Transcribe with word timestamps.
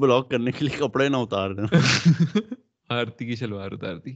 Block 0.00 0.30
کرنے 0.30 0.50
کے 0.50 0.64
لیے 0.64 0.78
کپڑے 0.78 1.08
نہ 1.08 1.16
اتار 1.16 1.50
دیں۔ 1.50 1.64
آرتی 2.88 3.26
کی 3.26 3.36
شلوار 3.36 3.70
اتار 3.70 3.96
دی 3.96 4.14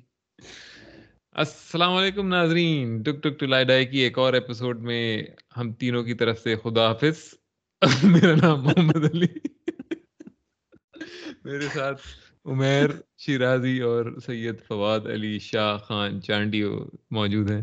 السلام 1.32 1.92
علیکم 1.92 2.28
ناظرین۔ 2.28 3.02
ٹک 3.02 3.22
ٹک 3.22 3.40
ٹلائی 3.40 3.64
ڈائی 3.64 3.86
کی 3.86 3.98
ایک 3.98 4.18
اور 4.18 4.32
ایپیسوڈ 4.32 4.80
میں 4.80 5.22
ہم 5.56 5.72
تینوں 5.72 6.02
کی 6.02 6.14
طرف 6.14 6.38
سے 6.38 6.56
خدا 6.56 6.88
حافظ۔ 6.88 7.34
میرا 8.04 8.34
نام 8.34 8.62
محمد 8.62 8.96
علی۔ 8.96 9.26
میرے 11.44 11.68
ساتھ 11.74 12.02
عمیر 12.44 12.90
شیرازی 13.18 13.80
اور 13.80 14.04
سید 14.26 14.54
فواد 14.68 15.00
علی 15.00 15.38
شاہ 15.38 15.76
خان 15.76 16.22
چانڈی 16.22 16.62
موجود 17.10 17.50
ہیں۔ 17.50 17.62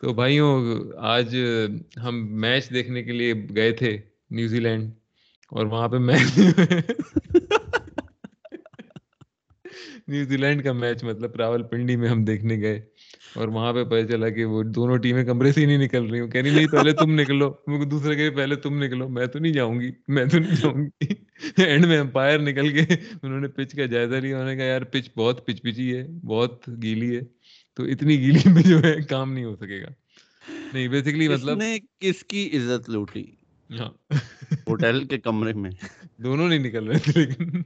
تو 0.00 0.14
بھائیوں، 0.14 0.74
آج 0.98 1.36
ہم 1.96 2.40
میچ 2.40 2.70
دیکھنے 2.70 3.02
کے 3.02 3.12
لیے 3.12 3.34
گئے 3.56 3.72
تھے 3.72 3.98
نیوزی 4.30 4.60
لینڈ۔ 4.60 4.90
اور 5.50 5.66
وہاں 5.66 5.88
پہ 5.88 5.96
میچ 5.98 6.38
نیوزی 10.08 10.36
لینڈ 10.36 10.64
کا 10.64 10.72
میچ 10.72 11.04
مطلب 11.04 11.36
راول 11.36 11.62
پنڈی 11.62 11.96
میں 11.96 12.08
ہم 12.08 12.24
دیکھنے 12.24 12.60
گئے 12.60 12.82
اور 13.34 13.48
وہاں 13.48 13.72
پہ 13.72 13.84
پتہ 13.84 14.12
چلا 14.12 14.28
کہ 14.28 14.44
وہ 14.44 14.62
دونوں 14.62 14.96
ٹیمیں 14.96 15.24
کمرے 15.24 15.52
سے 15.52 15.60
ہی 15.60 15.66
نہیں 15.66 15.78
نکل 15.78 16.06
رہی 16.06 16.20
ہوں۔ 16.20 16.28
کہہ 16.28 16.40
رہی 16.40 16.50
نہیں 16.50 16.66
پہلے 16.66 16.92
تم 16.92 17.20
نکلو۔ 17.20 17.52
دوسرے 17.84 18.14
کہ 18.14 18.30
پہلے 18.30 18.56
تم 18.56 18.82
نکلو۔ 18.82 19.08
میں 19.08 19.26
تو 19.26 19.38
نہیں 19.38 19.52
جاؤں 19.52 19.80
گی 19.80 19.90
میں 20.08 20.24
تو 20.24 20.38
نہیں 20.38 20.54
جاؤں 20.54 20.74
گی۔ 20.74 21.14
اینڈ 21.64 21.86
میں 21.86 21.98
امپائر 21.98 22.38
نکل 22.38 22.68
کے 22.68 22.94
انہوں 23.22 23.40
نے 23.40 23.48
پچ 23.48 23.74
کا 23.74 23.86
جائزہ 23.86 24.14
لیا۔ 24.14 24.36
انہوں 24.36 24.50
نے 24.50 24.56
کہا 24.56 24.64
یار 24.64 24.82
پچ 24.82 25.10
بہت 25.16 25.46
پچ 25.46 25.62
پچی 25.62 25.96
ہے 25.96 26.06
بہت 26.26 26.70
گیلی 26.82 27.16
ہے۔ 27.16 27.20
تو 27.74 27.84
اتنی 27.84 28.18
گیلی 28.20 28.52
میں 28.52 28.62
جو 28.62 28.78
ہے 28.78 28.96
کام 29.08 29.32
نہیں 29.32 29.44
ہو 29.44 29.56
سکے 29.56 29.82
گا۔ 29.82 29.88
نہیں 30.72 30.88
بیسکلی 30.88 31.28
مطلب 31.28 31.58
کس 32.00 32.24
کی 32.24 32.50
عزت 32.56 32.90
لوٹی؟ 32.90 33.24
ہوٹل 34.68 35.04
کے 35.04 35.18
کمرے 35.18 35.52
میں۔ 35.52 35.70
دونوں 36.18 36.48
نہیں 36.48 36.58
نکل 36.58 36.86
رہے 36.86 36.98
تھے 36.98 37.20
لیکن۔ 37.20 37.62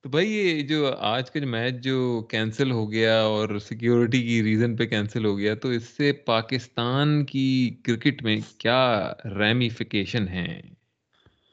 تو 0.00 0.08
بھائی 0.08 0.32
یہ 0.32 0.62
جو 0.62 0.94
آج 0.98 1.30
کا 1.30 1.40
جو 1.40 1.46
میچ 1.46 1.74
جو 1.84 2.26
کینسل 2.30 2.70
ہو 2.70 2.92
گیا 2.92 3.20
اور 3.20 3.58
سیکیورٹی 3.58 4.22
کی 4.22 4.42
ریزن 4.42 4.76
پہ 4.76 4.86
کینسل 4.86 5.24
ہو 5.24 5.38
گیا 5.38 5.54
تو 5.54 5.68
اس 5.68 5.84
سے 5.84 6.12
پاکستان 6.12 7.24
کی 7.24 7.76
کرکٹ 7.82 8.22
میں 8.22 8.40
کیا 8.58 9.12
ریمیفیکیشن 9.24 10.28
ہیں؟ 10.28 10.62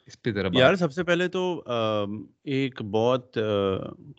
اس 0.08 0.22
پہ 0.22 0.32
ذرا 0.32 0.48
یار 0.54 0.76
سب 0.76 0.94
سے 0.94 1.04
پہلے 1.04 1.28
تو 1.28 1.64
ایک 2.44 2.82
بہت 2.82 3.38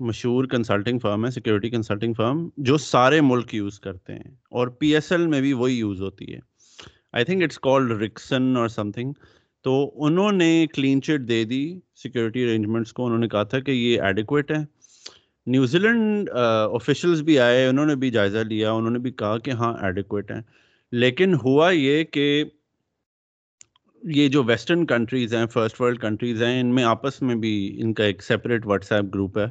مشہور 0.01 0.45
کنسلٹنگ 0.45 0.99
فرم 0.99 1.25
ہے 1.25 1.31
سیکیورٹی 1.31 1.71
کنسلٹنگ 1.71 2.13
فرم 2.13 2.49
جو 2.57 2.79
سارے 2.79 3.21
ملک 3.21 3.55
یوز 3.55 3.81
کرتے 3.81 4.15
ہیں 4.15 4.35
اور 4.51 4.69
پی 4.69 4.95
ایس 4.95 5.13
ایل 5.13 5.27
میں 5.27 5.41
بھی 5.41 5.53
وہی 5.53 5.79
یوز 5.79 6.03
ہوتی 6.03 6.35
ہے۔ 6.35 6.56
I 7.17 7.25
think 7.25 7.43
it's 7.43 7.59
called 7.59 8.03
Rixon 8.03 8.57
اور 8.57 8.69
سم 8.69 8.91
تھنگ 8.91 9.13
تو 9.65 9.75
انہوں 10.05 10.33
نے 10.33 10.67
کلین 10.75 11.03
چٹ 11.03 11.29
دے 11.29 11.45
دی 11.45 11.63
سیکورٹی 11.95 12.43
ارینجمنٹس 12.43 12.93
کو۔ 12.93 13.07
انہوں 13.07 13.19
نے 13.19 13.29
کہا 13.29 13.43
تھا 13.43 13.61
کہ 13.61 13.71
یہ 13.71 14.01
ایڈیکویٹ 14.03 14.51
ہے۔ 14.51 14.65
نیوزی 15.47 15.79
لینڈ 15.79 16.31
آفیشلس 16.31 17.21
بھی 17.21 17.39
آئے 17.39 17.67
انہوں 17.67 17.87
نے 17.87 17.95
بھی 17.95 18.11
جائزہ 18.11 18.39
لیا۔ 18.39 18.73
انہوں 18.73 18.91
نے 18.91 18.99
بھی 18.99 19.11
کہا 19.11 19.39
کہ 19.39 19.51
ہاں 19.51 19.75
ایڈیکویٹ 19.83 20.31
ہیں۔ 20.31 20.41
لیکن 20.93 21.35
ہوا 21.35 21.71
یہ 21.71 22.05
کہ 22.05 22.45
یہ 24.03 24.29
جو 24.29 24.43
ویسٹرن 24.45 24.87
کنٹریز 24.87 25.35
ہیں 25.35 25.47
فرسٹ 25.47 25.81
ورلڈ 25.81 26.01
کنٹریز 26.01 26.43
ہیں 26.43 26.61
ان 26.61 26.75
میں 26.75 26.85
آپس 26.85 27.23
میں 27.23 27.35
بھی 27.35 27.77
ان 27.81 27.95
کا 27.95 28.05
ایک 28.05 28.23
سیپریٹ 28.23 28.67
واٹس 28.67 28.93
ایپ 28.93 29.05
گروپ 29.15 29.39
ہے۔ 29.39 29.47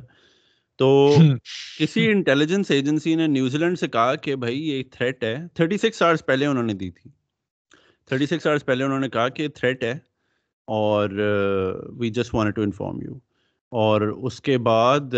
تو 0.79 1.16
کسی 1.79 2.09
انٹیلیجنس 2.11 2.72
ایجنسی 2.72 3.16
نے 3.16 3.27
نیوزی 3.27 3.57
لینڈ 3.57 3.79
سے 3.79 3.88
کہا 3.88 4.16
کہ 4.16 4.35
بھائی 4.35 4.69
یہ 4.69 4.83
تھریٹ 4.91 5.23
ہے۔ 5.23 5.35
تھرٹی 5.53 5.77
سکس 5.77 6.02
آورس 6.02 6.25
پہلے 6.25 6.45
انہوں 6.45 6.63
نے 6.63 6.73
دی 6.73 6.91
تھی۔ 6.91 7.24
تھرٹی 8.07 8.25
سکس 8.25 8.47
آورس 8.47 8.65
پہلے 8.65 8.83
انہوں 8.83 8.99
نے 8.99 9.09
کہا 9.09 9.29
کہ 9.29 9.47
تھریٹ 9.47 9.83
ہے 9.83 9.91
اور 10.67 11.09
we 11.99 12.09
just 12.09 12.33
want 12.33 12.55
to 12.55 12.61
inform 12.61 13.01
you 13.01 13.13
اور 13.71 14.01
اس 14.01 14.41
کے 14.41 14.57
بعد 14.57 15.13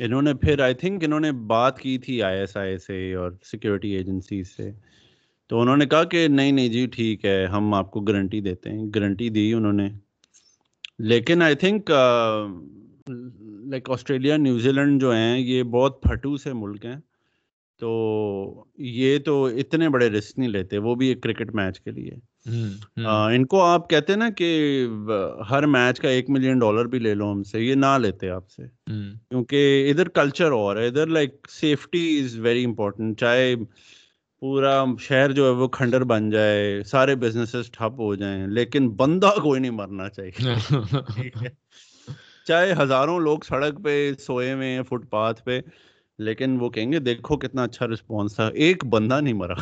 انہوں 0.00 0.22
نے 0.22 0.34
پھر 0.34 0.60
آئی 0.60 0.74
تھنک 0.74 1.04
انہوں 1.04 1.20
نے 1.20 1.32
بات 1.46 1.78
کی 1.78 1.98
تھی 1.98 2.22
آئی 2.22 2.38
ایس 2.38 2.56
آئی 2.56 2.78
سے 2.78 3.14
اور 3.14 3.30
سیکورٹی 3.42 3.90
ایجنسیز 3.90 4.48
سے 4.48 4.70
تو 5.50 5.60
انہوں 5.60 5.76
نے 5.76 5.86
کہا 5.86 6.04
کہ 6.04 6.26
نہیں 6.28 6.52
نہیں 6.52 6.68
جی 6.68 6.86
ٹھیک 6.86 7.24
ہے 7.24 7.44
ہم 7.46 7.74
آپ 7.74 7.90
کو 7.90 8.00
گارنٹی 8.00 8.40
دیتے 8.40 8.70
ہیں 8.70 8.84
گارنٹی 8.94 9.28
دی 9.28 9.52
انہوں 9.54 9.72
نے 9.72 9.88
لیکن 10.98 11.42
I 11.42 11.54
think 11.54 11.90
like 13.66 13.90
Australia 13.90 14.36
New Zealand 14.72 15.00
جو 15.00 15.12
ہیں 15.12 15.38
یہ 15.38 15.62
بہت 15.62 16.02
پھٹو 16.02 16.36
سے 16.36 16.52
ملک 16.52 16.84
ہیں 16.84 16.96
تو 17.82 18.64
یہ 18.78 19.18
تو 19.18 19.44
اتنے 19.44 19.88
بڑے 19.88 20.10
رسک 20.10 20.38
نہیں 20.38 20.48
لیتے 20.48 20.78
وہ 20.78 20.94
بھی 20.94 21.06
ایک 21.08 21.22
کرکٹ 21.22 21.54
میچ 21.54 21.80
کے 21.80 21.90
لیے۔ 21.90 22.10
ان 23.34 23.46
کو 23.46 23.62
آپ 23.62 23.90
کہتے 23.90 24.16
نا 24.16 24.30
کہ 24.30 24.86
ہر 25.50 25.66
میچ 25.66 26.00
کا 26.00 26.08
ایک 26.08 26.30
ملین 26.30 26.58
ڈالر 26.58 26.84
بھی 26.84 26.98
لے 26.98 27.14
لو 27.14 27.32
ہم 27.32 27.42
سے 27.42 27.60
یہ 27.60 27.74
نہ 27.74 27.98
لیتے 27.98 28.30
آپ 28.30 28.50
سے۔ 28.50 28.62
کیونکہ 28.86 29.90
ادھر 29.90 30.08
کلچر 30.08 30.50
اور 30.50 30.76
ہے 30.76 30.86
ادھر 30.86 31.06
like 31.06 31.48
safety 31.50 32.20
is 32.20 32.38
very 32.38 32.64
important 32.64 33.20
چاہے 33.20 33.54
پورا 34.40 34.84
شہر 35.00 35.32
جو 35.32 35.44
ہے 35.44 35.50
وہ 35.50 35.68
کھنڈر 35.68 36.04
بن 36.04 36.30
جائے 36.30 36.82
سارے 36.86 37.14
بزنس 37.14 37.56
ٹھپ 37.72 38.00
ہو 38.00 38.14
جائیں 38.14 38.46
لیکن 38.46 38.90
بندہ 38.90 39.30
کوئی 39.42 39.60
نہیں 39.60 39.70
مرنا 39.70 40.08
چاہیے۔ 40.08 40.54
چاہے 42.44 42.72
ہزاروں 42.82 43.20
لوگ 43.20 43.38
سڑک 43.38 43.84
پہ 43.84 44.12
سوئے 44.18 44.52
ہوئے 44.52 44.68
ہیں 44.68 44.82
فٹ 44.82 45.10
پاتھ 45.10 45.44
پہ 45.44 45.60
لیکن 46.22 46.56
وہ 46.60 46.68
کہیں 46.70 46.90
گے 46.92 46.98
دیکھو 47.00 47.36
کتنا 47.36 47.62
اچھا 47.62 47.86
رسپانس 47.86 48.34
تھا 48.36 48.46
ایک 48.56 48.84
بندہ 48.86 49.20
نہیں 49.20 49.34
مرا 49.34 49.54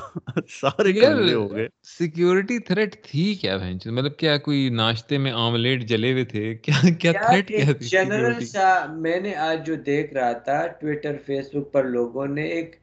سارے 0.51 0.93
ہو 1.33 1.51
گئے۔ 1.53 1.67
سیکیورٹی 1.89 2.59
تھریٹ 2.59 2.95
تھی 3.05 3.35
کیا 3.35 3.57
مطلب 3.87 4.17
کیا 4.17 4.37
کوئی 4.39 4.69
ناشتے 4.75 5.19
میں 5.19 5.33
آملیٹ 5.39 5.85
جلے 5.85 6.13
ہوئے 6.13 6.25
تھے؟ 6.25 6.55
کیا 6.57 6.89
کیا 7.01 7.13
تھریٹ 7.15 7.49
کیا 7.49 7.73
تھی 7.73 7.89
جنرل 7.89 8.41
سا 8.45 8.69
میں 8.97 9.21
نے 9.21 9.35
آج 9.41 9.67
جو 9.67 9.75
دیکھ 9.87 10.13
رہا 10.15 10.33
تھا 10.45 10.67
ٹویٹر 10.81 11.17
فیس 11.27 11.55
بک 11.55 11.73
پر 11.73 11.85
لوگوں 11.87 12.27
نے 12.27 12.47
ایک 12.49 12.77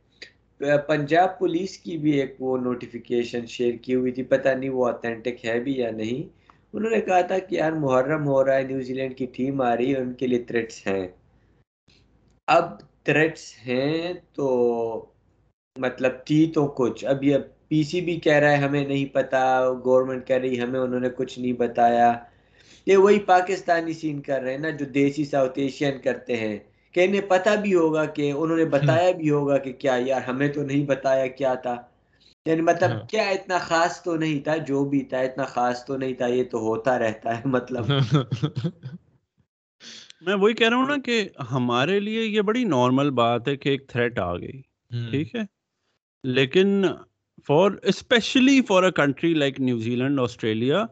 پنجاب 0.88 1.38
پولیس 1.40 1.78
کی 1.78 1.98
بھی 1.98 2.12
ایک 2.12 2.36
وہ 2.40 2.58
نوٹیفیکیشن 2.58 3.46
شیئر 3.48 3.76
کی 3.82 3.96
ہوئی 3.96 4.12
تھی 4.12 4.24
پتہ 4.24 4.50
نہیں 4.50 4.70
وہ 4.70 4.88
اتھینٹک 4.88 5.46
ہے 5.46 5.60
بھی 5.60 5.78
یا 5.78 5.92
نہیں۔ 5.92 6.28
انہوں 6.74 6.90
نے 6.92 7.02
کہا 7.02 7.22
تھا 7.22 7.38
کہ 7.40 7.56
یار 7.56 7.72
محرم 7.72 8.28
ہو 8.28 8.44
رہا 8.46 8.56
ہے 8.56 8.64
نیوزی 8.64 8.94
لینڈ 8.94 9.18
کی 9.18 9.26
ٹیم 9.26 9.62
آ 9.62 9.76
رہی 9.76 9.94
ہے 9.94 10.00
ان 10.00 10.14
کے 10.14 10.28
لیے 10.28 10.40
تھریٹس 10.40 10.88
ہیں۔ 10.88 11.08
اب 12.48 12.66
تھریٹس 13.08 13.44
ہیں 13.68 13.92
تو 14.34 14.48
مطلب 15.76 16.12
تھی 16.26 16.46
تو 16.52 16.68
کچھ 16.78 17.06
اب 17.06 17.24
یہ 17.24 17.38
پی 17.68 17.84
سی 17.84 18.02
بھی 18.02 18.20
کہہ 18.20 18.36
رہا 18.36 18.52
ہے 18.52 18.58
ہمیں 18.58 18.86
نہیں 18.86 19.06
پتا 19.14 19.44
گورنمنٹ 19.86 20.26
کہہ 20.28 20.38
رہی 20.38 20.60
ہمیں 20.62 20.80
انہوں 20.80 21.00
نے 21.00 21.10
کچھ 21.18 21.38
نہیں 21.40 21.54
بتایا 21.60 22.14
یہ 22.88 22.98
وہی 22.98 23.20
پاکستانی 23.28 23.94
سین 23.94 24.22
کر 24.22 24.42
رہے 24.42 24.52
ہیں 24.52 24.60
نا 24.60 24.70
جو 24.72 24.86
دیسی 24.94 25.26
ساؤتھ 25.26 25.60
ایشین 25.60 25.98
کرتے 26.02 26.38
ہیں 26.38 26.58
کہ 26.96 27.06
انہیں 27.06 27.22
پتہ 27.30 27.56
بھی 27.62 27.74
ہوگا 27.76 28.06
کہ 28.12 28.32
انہوں 28.32 28.58
نے 28.58 28.66
بتایا 28.68 29.12
بھی 29.12 29.30
ہوگا 29.30 29.58
کہ 29.58 29.74
کیا 29.74 29.96
یار 30.02 30.22
ہمیں 30.28 30.48
تو 30.48 30.64
نہیں 30.64 30.86
بتایا 30.86 31.28
کیا 31.36 31.54
تھا 31.64 31.76
یعنی 32.46 32.62
مطلب۔ 32.62 32.92
کیا 33.10 33.24
اتنا 33.30 33.58
خاص 33.60 34.02
تو 34.04 34.16
نہیں 34.16 34.40
تھا 34.40 34.56
جو 34.68 34.84
بھی 34.86 35.02
تھا 35.04 35.20
اتنا 35.20 35.46
خاص 35.48 35.86
تو 35.86 35.98
نہیں 35.98 36.14
تھا 36.14 36.28
یہ 36.28 36.44
تو 36.52 36.60
ہوتا 36.60 36.98
رہتا 37.00 37.38
ہے 37.38 37.48
مطلب 37.48 37.86
میں 40.22 40.36
وہی 40.36 40.54
کہہ 40.54 40.70
رہا 40.70 40.78
ہوں 40.78 40.88
نا 40.88 40.96
کہ 41.06 41.30
ہمارے 41.52 42.00
لیے 42.00 42.26
یہ 42.26 42.42
بڑی 42.42 42.64
نارمل 42.64 43.10
بات 43.10 43.48
ہے 43.48 43.58
کہ 43.58 43.70
ایک 43.70 43.88
تھریٹ 43.88 44.20
آ 44.20 44.38
گئی 44.38 44.62
ٹھیک 45.10 45.36
ہے؟ 45.36 45.42
لیکن 46.24 46.86
for 47.48 47.72
especially 47.84 48.62
for 48.62 48.84
a 48.84 48.92
country 48.92 49.34
like 49.34 49.60
New Zealand 49.96 50.20
Australia 50.20 50.86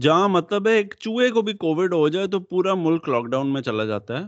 جہاں 0.00 0.28
مطلب 0.28 0.68
ہے 0.68 0.72
ایک 0.72 0.94
چوہے 0.98 1.30
کو 1.30 1.42
بھی 1.42 1.52
کووڈ 1.52 1.92
ہو 1.92 2.08
جائے 2.08 2.26
تو 2.26 2.40
پورا 2.40 2.74
ملک 2.74 3.08
لاک 3.08 3.26
ڈاؤن 3.26 3.52
میں 3.52 3.62
چلا 3.62 3.84
جاتا 3.84 4.20
ہے۔ 4.20 4.24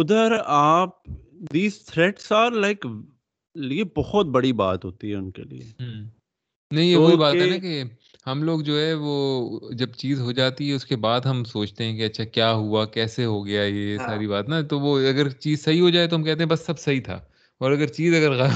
ادھر 0.00 0.32
آپ 0.46 1.04
دیز 1.52 1.84
تھریٹس 1.84 2.32
آر 2.32 2.50
لائک 2.50 2.86
یہ 3.54 3.84
بہت 3.96 4.26
بڑی 4.26 4.52
بات 4.52 4.84
ہوتی 4.84 5.10
ہے 5.10 5.16
ان 5.16 5.30
کے 5.30 5.42
لیے۔ 5.42 5.82
نہیں 6.70 6.86
یہ 6.86 6.96
وہی 6.96 7.16
بات 7.16 7.34
ہے 7.34 7.46
نا 7.46 7.58
کہ 7.58 7.82
ہم 8.26 8.42
لوگ 8.42 8.60
جو 8.60 8.78
ہے 8.80 8.92
وہ 8.94 9.14
جب 9.72 9.90
چیز 9.92 10.20
ہو 10.20 10.32
جاتی 10.32 10.68
ہے 10.70 10.74
اس 10.74 10.84
کے 10.84 10.96
بعد 10.96 11.20
ہم 11.20 11.44
سوچتے 11.44 11.84
ہیں 11.84 11.96
کہ 11.96 12.04
اچھا 12.04 12.24
کیا 12.24 12.52
ہوا؟ 12.52 12.84
کیسے 12.86 13.24
ہو 13.24 13.46
گیا 13.46 13.62
یہ 13.62 13.96
ہاں۔ 13.98 14.06
ساری 14.06 14.26
بات 14.26 14.48
نا؟ 14.48 14.60
تو 14.60 14.80
وہ 14.80 14.98
اگر 15.00 15.28
چیز 15.28 15.64
صحیح 15.64 15.80
ہو 15.80 15.90
جائے 15.90 16.06
تو 16.06 16.16
ہم 16.16 16.24
کہتے 16.24 16.42
ہیں 16.42 16.50
بس 16.50 16.60
سب 16.66 16.78
صحیح 16.78 17.00
تھا 17.00 17.20
اور 17.60 17.72
اگر 17.72 17.86
چیز 17.86 18.14
اگر 18.14 18.46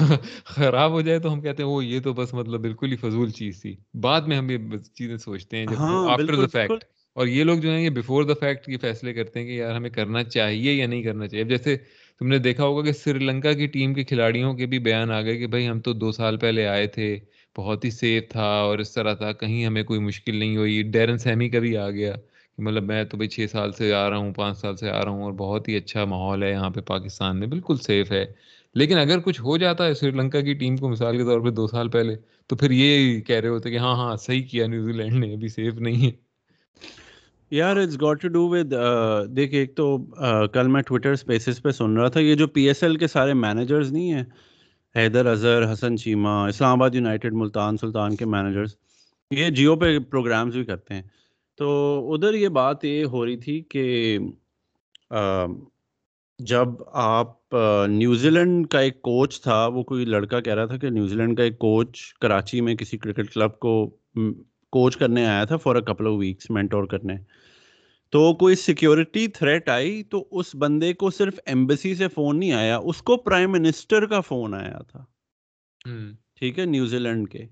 خراب 0.44 0.92
ہو 0.92 1.00
جائے 1.00 1.18
تو 1.18 1.32
ہم 1.32 1.40
کہتے 1.40 1.62
ہیں 1.62 1.70
وہ 1.70 1.84
یہ 1.84 2.00
تو 2.00 2.12
بس 2.12 2.34
مطلب 2.34 2.60
بالکل 2.60 2.92
ہی 2.92 2.96
فضول 2.96 3.30
چیز 3.30 3.60
تھی۔ 3.62 3.74
بعد 4.00 4.20
میں 4.20 4.36
ہم 4.36 4.50
یہ 4.50 4.58
چیزیں 4.94 5.16
سوچتے 5.16 5.56
ہیں 5.56 5.66
جب 5.66 5.80
آفٹر 5.80 6.34
دا 6.36 6.46
فیکٹ 6.46 6.84
اور 7.16 7.26
یہ 7.26 7.44
لوگ 7.44 7.58
جو 7.58 7.70
ہیں 7.70 7.80
یہ 7.80 7.90
بفور 7.90 8.24
دا 8.24 8.34
فیکٹ 8.40 8.68
یہ 8.68 8.76
فیصلے 8.80 9.12
کرتے 9.14 9.40
ہیں 9.40 9.46
کہ 9.46 9.52
یار 9.52 9.74
ہمیں 9.74 9.90
کرنا 9.90 10.22
چاہیے 10.24 10.72
یا 10.72 10.86
نہیں 10.86 11.02
کرنا 11.02 11.26
چاہیے۔ 11.28 11.44
جیسے 11.44 11.76
تم 12.20 12.28
نے 12.28 12.38
دیکھا 12.38 12.64
ہوگا 12.64 12.82
کہ 12.84 12.92
سری 12.92 13.18
لنکا 13.18 13.52
کی 13.52 13.66
ٹیم 13.66 13.94
کے 13.94 14.04
کھلاڑیوں 14.04 14.54
کے 14.54 14.66
بھی 14.66 14.78
بیان 14.78 15.10
آ 15.10 15.20
گئے 15.22 15.36
کہ 15.36 15.46
بھائی 15.46 15.68
ہم 15.68 15.80
تو 15.80 15.92
دو 15.92 16.12
سال 16.12 16.36
پہلے 16.36 16.66
آئے 16.66 16.86
تھے۔ 16.86 17.18
بہت 17.56 17.84
ہی 17.84 17.90
سیف 17.90 18.28
تھا 18.28 18.46
اور 18.60 18.78
اس 18.78 18.92
طرح 18.94 19.14
تھا، 19.14 19.32
کہیں 19.32 19.64
ہمیں 19.66 19.82
کوئی 19.82 20.00
مشکل 20.00 20.36
نہیں 20.36 20.56
ہوئی۔ 20.56 20.82
ڈیرن 20.82 21.18
سیمی 21.18 21.48
کا 21.48 21.58
بھی 21.58 21.76
آ 21.76 21.90
گیا 21.90 22.12
کہ 22.56 22.62
مطلب 22.62 22.84
میں 22.84 23.02
تو 23.04 23.16
بھائی 23.16 23.28
چھ 23.28 23.46
سال 23.50 23.72
سے 23.72 23.92
آ 23.94 24.08
رہا 24.10 24.16
ہوں، 24.16 24.32
پانچ 24.32 24.58
سال 24.58 24.76
سے 24.76 24.90
آ 24.90 25.04
رہا 25.04 25.10
ہوں 25.10 25.22
اور 25.22 25.32
بہت 25.32 25.68
ہی 25.68 25.76
اچھا 25.76 26.04
ماحول 26.04 26.42
ہے 26.42 26.50
یہاں 26.50 26.70
پہ 26.70 26.80
پاکستان 26.80 27.38
میں، 27.40 27.46
بالکل 27.46 27.76
سیف 27.76 28.12
ہے۔ 28.12 28.24
لیکن 28.74 28.98
اگر 28.98 29.18
کچھ 29.18 29.40
ہو 29.40 29.56
جاتا 29.56 29.86
ہے، 29.86 29.94
سری 29.94 30.10
لنکا 30.10 30.40
کی 30.40 30.54
ٹیم 30.54 30.76
کو 30.76 30.88
مثال 30.88 31.16
کے 31.16 31.24
طور 31.24 31.40
پہ 31.40 31.50
دو 31.50 31.66
سال 31.66 31.88
پہلے، 31.88 32.16
تو 32.46 32.56
پھر 32.56 32.70
یہ 32.70 33.20
کہہ 33.20 33.40
رہے 33.40 33.48
ہوتے 33.48 33.70
کہ 33.70 33.78
ہاں 33.78 33.94
ہاں 33.96 34.16
صحیح 34.16 34.42
کیا، 34.42 34.66
نیوزی 34.66 34.92
لینڈ 34.92 35.12
نے، 35.12 35.32
ابھی 35.34 35.48
سیف 35.48 35.74
نہیں 35.74 36.06
ہے۔ 36.06 36.10
یار 37.50 37.76
it's 37.76 38.00
got 38.00 38.22
to 38.22 38.28
do 38.28 38.48
with 38.48 38.74
دیکھ، 39.36 39.54
ایک 39.54 39.74
تو 39.76 39.96
کل 40.52 40.68
میں 40.68 40.82
ٹویٹر 40.82 41.12
اسپیسز 41.12 41.62
پہ 41.62 41.70
سن 41.70 41.96
رہا 41.96 42.08
تھا، 42.08 42.20
یہ 42.20 42.34
جو 42.34 42.46
پی 42.46 42.66
ایس 42.68 42.82
ایل 42.82 42.96
کے 42.96 43.06
سارے 43.06 43.34
مینیجرز 43.34 43.92
نہیں 43.92 44.12
ہیں 44.12 44.24
حیدر، 44.94 45.26
اظہر، 45.26 45.72
حسن 45.72 45.96
چیمہ 45.98 46.28
اسلام 46.48 46.72
آباد 46.72 46.94
یونائٹیڈ 46.94 47.32
ملتان، 47.34 47.76
سلطان 47.76 48.16
کے 48.16 48.24
مینیجرز 48.24 48.74
یہ 49.30 49.48
جیو 49.50 49.74
پہ 49.76 49.98
پروگرامز 50.10 50.56
بھی 50.56 50.64
کرتے 50.64 50.94
ہیں۔ 50.94 51.02
تو 51.58 51.68
ادھر 52.14 52.34
یہ 52.34 52.48
بات 52.58 52.84
یہ 52.84 53.04
ہو 53.04 53.24
رہی 53.26 53.36
تھی 53.36 53.60
کہ 53.70 54.18
جب 56.38 56.68
آپ 56.92 57.54
نیوزی 57.88 58.30
لینڈ 58.30 58.66
کا 58.68 58.80
ایک 58.80 59.00
کوچ 59.02 59.40
تھا، 59.42 59.66
وہ 59.66 59.82
کوئی 59.82 60.04
لڑکا 60.04 60.40
کہہ 60.40 60.54
رہا 60.54 60.66
تھا 60.66 60.76
کہ 60.76 60.90
نیوزی 60.90 61.16
لینڈ 61.16 61.36
کا 61.36 61.42
ایک 61.42 61.58
کوچ 61.58 62.02
کراچی 62.20 62.60
میں 62.60 62.74
کسی 62.74 62.98
کرکٹ 62.98 63.32
کلب 63.34 63.58
کو 63.58 63.74
کوچ 64.72 64.96
کرنے 64.96 65.26
آیا 65.26 65.44
تھا 65.44 65.56
for 65.56 65.76
a 65.76 65.82
couple 65.82 66.06
of 66.06 66.14
weeks 66.18 66.50
mentor 66.50 66.84
کرنے۔ 66.86 67.14
تو 68.14 68.34
کوئی 68.34 68.54
سیکیورٹی 68.54 69.26
تھریٹ 69.28 69.68
آئی 69.68 70.02
تو 70.02 70.24
اس 70.30 70.54
بندے 70.54 70.92
کو 70.92 71.10
صرف 71.10 71.34
ایمبسی 71.46 71.94
سے 71.94 72.08
فون 72.08 72.38
نہیں 72.38 72.52
آیا 72.52 72.76
اس 72.76 73.02
کو 73.02 73.16
پرائم 73.16 73.52
منسٹر 73.52 74.06
کا 74.06 74.20
فون 74.20 74.54
آیا 74.54 74.78
تھا۔ 74.78 75.04
ٹھیک 76.36 76.58
ہے 76.58 76.64
نیوزی 76.64 76.98
لینڈ 76.98 77.28
کے۔ 77.28 77.46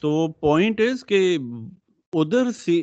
تو 0.00 0.32
پوائنٹ 0.32 0.80
از 0.80 1.04
کہ 1.04 1.38
ادھر 2.12 2.50
سے 2.50 2.82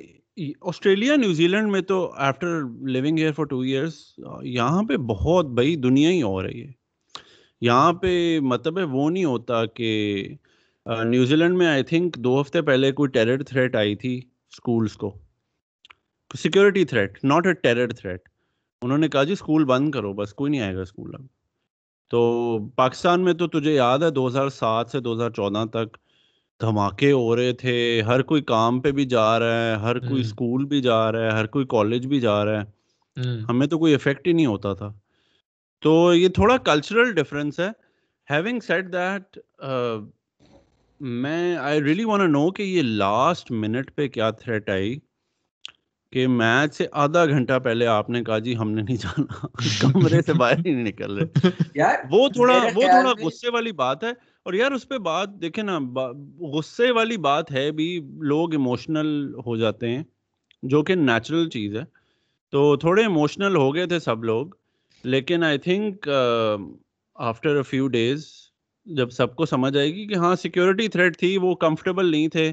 آسٹریلیا 0.62 1.16
نیوزی 1.16 1.48
لینڈ 1.48 1.72
میں 1.72 1.82
تو 1.82 2.12
after 2.16 2.62
living 2.88 3.20
here 3.20 3.32
for 3.32 3.46
two 3.46 3.60
years 3.60 3.94
یہاں 4.44 4.84
پہ 4.84 4.98
بہت 4.98 5.46
بڑی 5.46 5.76
دنیا 5.76 6.10
ہی 6.10 6.22
ہو 6.22 6.44
رہی 6.44 6.64
ہے 6.64 6.72
یہاں 7.62 7.94
پہ 7.94 8.40
مطلب 8.40 8.80
ہے 8.80 8.84
وہ 8.84 9.10
نہیں 9.10 9.26
ہوتا 9.26 9.66
کہ 9.66 10.28
نیوزی 11.04 11.36
لینڈ 11.36 11.58
میں 11.58 11.68
آئی 11.68 11.84
تھنک 11.84 12.16
دو 12.16 12.42
ہفتے 12.42 12.62
پہلے 12.62 12.92
کوئی 12.92 13.10
ٹیرر 13.10 13.44
تھریٹ 13.44 13.76
آئی 13.76 13.96
تھی 13.96 14.18
اسکولس 14.18 14.96
کو۔ 14.96 15.23
Security 16.34 16.86
threat 16.86 17.24
not 17.24 17.48
a 17.48 17.54
terror 17.54 17.94
threat 17.94 18.30
انہوں 18.82 18.98
نے 18.98 19.08
کہا 19.08 19.24
جی 19.24 19.34
اسکول 19.34 19.66
بند 19.66 19.92
کرو 19.92 20.14
بس 20.14 20.34
کوئی 20.34 20.52
نہیں 20.52 20.62
آئے 20.62 20.76
گا 20.76 20.82
اسکول 20.82 21.16
اب۔ 21.16 21.26
تو 22.10 22.60
پاکستان 22.76 23.22
میں 23.22 23.34
تو 23.34 23.48
تجھے 23.48 23.74
یاد 23.74 24.00
ہے 24.00 24.10
دو 24.10 24.28
ہزار 24.28 24.50
سات 24.50 24.90
سے 24.90 25.00
دو 25.00 25.14
ہزار 25.14 25.30
چودہ 25.30 25.66
تک 25.74 25.98
دھماکے 26.62 27.12
ہو 27.12 27.36
رہے 27.36 27.54
تھے۔ 27.54 28.02
ہر 28.02 28.22
کوئی 28.22 28.42
کام 28.42 28.80
پہ 28.82 28.92
بھی 28.92 29.06
جا 29.06 29.40
رہا 29.40 29.62
ہے 29.62 29.76
ہر 29.76 30.00
کوئی 30.00 30.22
اسکول 30.22 30.66
بھی 30.66 30.82
جا 30.82 31.12
رہا 31.12 31.26
ہے 31.26 31.30
ہر 31.30 31.46
کوئی 31.46 31.66
کالج 31.70 32.08
بھی 32.08 32.20
جا 32.20 32.46
رہا 32.46 32.62
ہے۔ 32.62 32.66
ہمیں 33.50 33.68
تو 33.68 33.80
کوئی 33.80 33.94
افیکٹ 33.96 34.28
ہی 34.28 34.34
نہیں 34.34 34.46
ہوتا 34.46 34.74
تھا۔ 34.74 34.94
تو 35.82 36.14
یہ 36.14 36.28
تھوڑا 36.28 36.58
کلچرل 36.58 37.14
ڈفرینس 37.14 37.60
ہے۔ 37.60 37.70
ہیونگ 38.30 38.60
سیٹ 38.60 38.94
دیٹ 38.94 39.40
میں 41.00 41.56
آئی 41.56 41.84
ریئلی 41.84 42.04
وانٹ 42.04 42.30
نو 42.30 42.52
کہ 42.52 42.64
یہ 42.64 42.82
لاسٹ 42.82 43.52
منٹ 43.52 43.96
پہ 43.96 44.08
کیا 44.08 44.30
تھریٹ 44.30 44.70
آئی۔ 44.70 45.00
کہ 46.14 46.28
میچ 46.28 46.76
سے 46.76 46.86
آدھا 46.92 47.26
گھنٹہ 47.26 47.60
پہلے 47.64 47.86
آپ 47.88 48.10
نے 48.10 48.24
کہا 48.24 48.40
جی 48.40 48.58
ہم 48.58 48.72
نے 48.72 48.82
نہیں 48.82 48.98
جانا 48.98 49.48
کمرے 49.82 50.22
سے 50.22 50.34
باہر 50.34 50.58
ہی 50.66 50.72
نہیں 50.72 50.84
نکل 50.84 51.18
رہے۔ 51.18 51.50
وہ 52.12 52.28
تھوڑا 52.30 52.54
وہ 52.76 52.88
تھوڑا 52.88 53.14
غصے 53.26 53.50
والی 53.52 53.72
بات 53.72 54.04
ہے۔ 54.04 54.10
اور 54.44 54.54
یار 54.54 54.72
اس 54.72 54.88
پہ 54.90 54.98
بات 54.98 55.30
دیکھیں 55.42 55.64
نا 55.64 55.80
غصے 56.40 56.92
والی 56.92 57.18
بات 57.18 57.52
ہے 57.52 57.72
بھی 57.72 58.00
لوگ 58.22 58.52
ایموشنل 58.52 59.34
ہو 59.46 59.58
جاتے 59.58 59.90
ہیں 59.90 60.04
جو 60.64 60.84
کہ 60.84 60.96
نیچرل 60.96 61.50
چیز 61.50 61.76
ہے۔ 61.76 61.84
تو 62.52 62.76
تھوڑے 62.76 63.02
ایموشنل 63.02 63.56
ہو 63.56 63.76
گئے 63.76 63.86
تھے 63.86 64.00
سب 64.00 64.24
لوگ 64.24 64.48
لیکن 65.04 65.44
I 65.44 65.58
think 65.58 66.10
after 67.16 67.56
a 67.56 67.64
few 67.64 67.88
days 67.88 68.26
جب 68.86 69.10
سب 69.10 69.36
کو 69.36 69.46
سمجھ 69.46 69.78
آئے 69.78 69.94
گی 69.96 70.08
کہ 70.08 70.16
ہاں 70.16 70.36
سیکورٹی 70.36 70.88
تھریٹ 70.88 71.18
تھی 71.18 71.38
وہ 71.38 71.56
کمفرٹیبل 71.56 72.12
نہیں 72.12 72.28
تھے۔ 72.28 72.52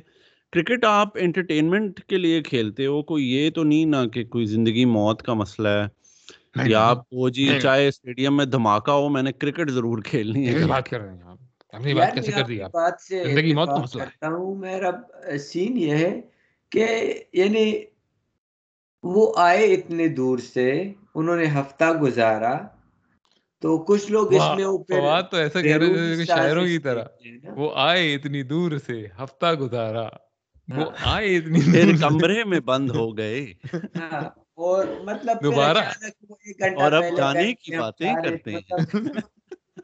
کرکٹ 0.52 0.84
آپ 0.84 1.08
انٹرٹینمنٹ 1.14 2.00
کے 2.00 2.16
لیے 2.16 2.42
کھیلتے 2.42 2.86
ہو 2.86 3.02
کوئی 3.02 3.32
یہ 3.32 3.50
تو 3.50 3.64
نہیں 3.64 3.84
نا 3.84 4.08
کہ 4.08 4.24
کوئی 4.24 4.46
زندگی 4.46 4.84
موت 4.84 5.22
کا 5.22 5.34
مسئلہ 5.34 5.68
ہے 5.68 5.86
یا 6.66 6.80
آپ 6.80 6.98
وہ 7.12 7.28
جی 7.28 7.48
چاہے 7.62 7.88
اسٹیڈیم 7.88 8.36
میں 8.36 8.44
دھماکہ 8.44 8.90
ہو 8.90 9.08
میں 9.08 9.22
نے 9.22 9.32
کرکٹ 9.32 9.70
ضرور 9.70 10.02
کھیلنی 10.02 10.48
ہے۔ 10.48 10.64
بات 10.66 10.88
کر 10.88 11.00
رہے 11.00 11.12
ہیں 11.12 11.28
سین 15.38 15.76
یہ 15.76 15.94
ہے 15.94 16.20
کہ 16.72 16.86
یعنی 17.32 17.84
وہ 19.04 19.32
آئے 19.36 19.74
اتنے 19.74 20.08
دور 20.08 20.38
سے 20.38 20.82
انہوں 21.14 21.36
نے 21.36 21.44
ہفتہ 21.46 21.92
گزارا 22.02 22.58
تو 23.62 23.78
کچھ 23.78 24.12
لوگ 24.12 24.34
اس 24.34 24.42
میں 24.56 24.64
تو 25.20 25.36
ایسا 25.36 25.60
کہہ 25.62 25.76
رہے 25.76 26.24
شاعروں 26.24 26.64
کی 26.64 26.78
طرح۔ 26.78 27.04
وہ 27.56 27.70
آئے 27.74 28.14
اتنی 28.14 28.42
دور 28.42 28.72
سے 28.86 29.06
ہفتہ 29.22 29.52
گزارا۔ 29.54 30.08
وہ 30.76 30.82
ہاں۔ 30.82 31.14
آئے 31.16 31.36
اتنی 31.36 31.60
پھر 31.60 31.92
کمرے 32.00 32.44
میں 32.44 32.60
بند 32.60 32.90
ہو 32.90 33.16
گئے۔ 33.16 33.52
ہاں، 33.74 34.22
اور 34.54 34.84
مطلب 35.04 35.36
دوبارہ۔ 35.44 35.78
اور 36.76 36.92
اب 36.92 37.04
جانے 37.16 37.54
کی 37.54 37.76
باتیں 37.76 38.14
کرتے 38.24 38.50
ہیں۔ 38.50 38.60
مطلب 38.94 39.20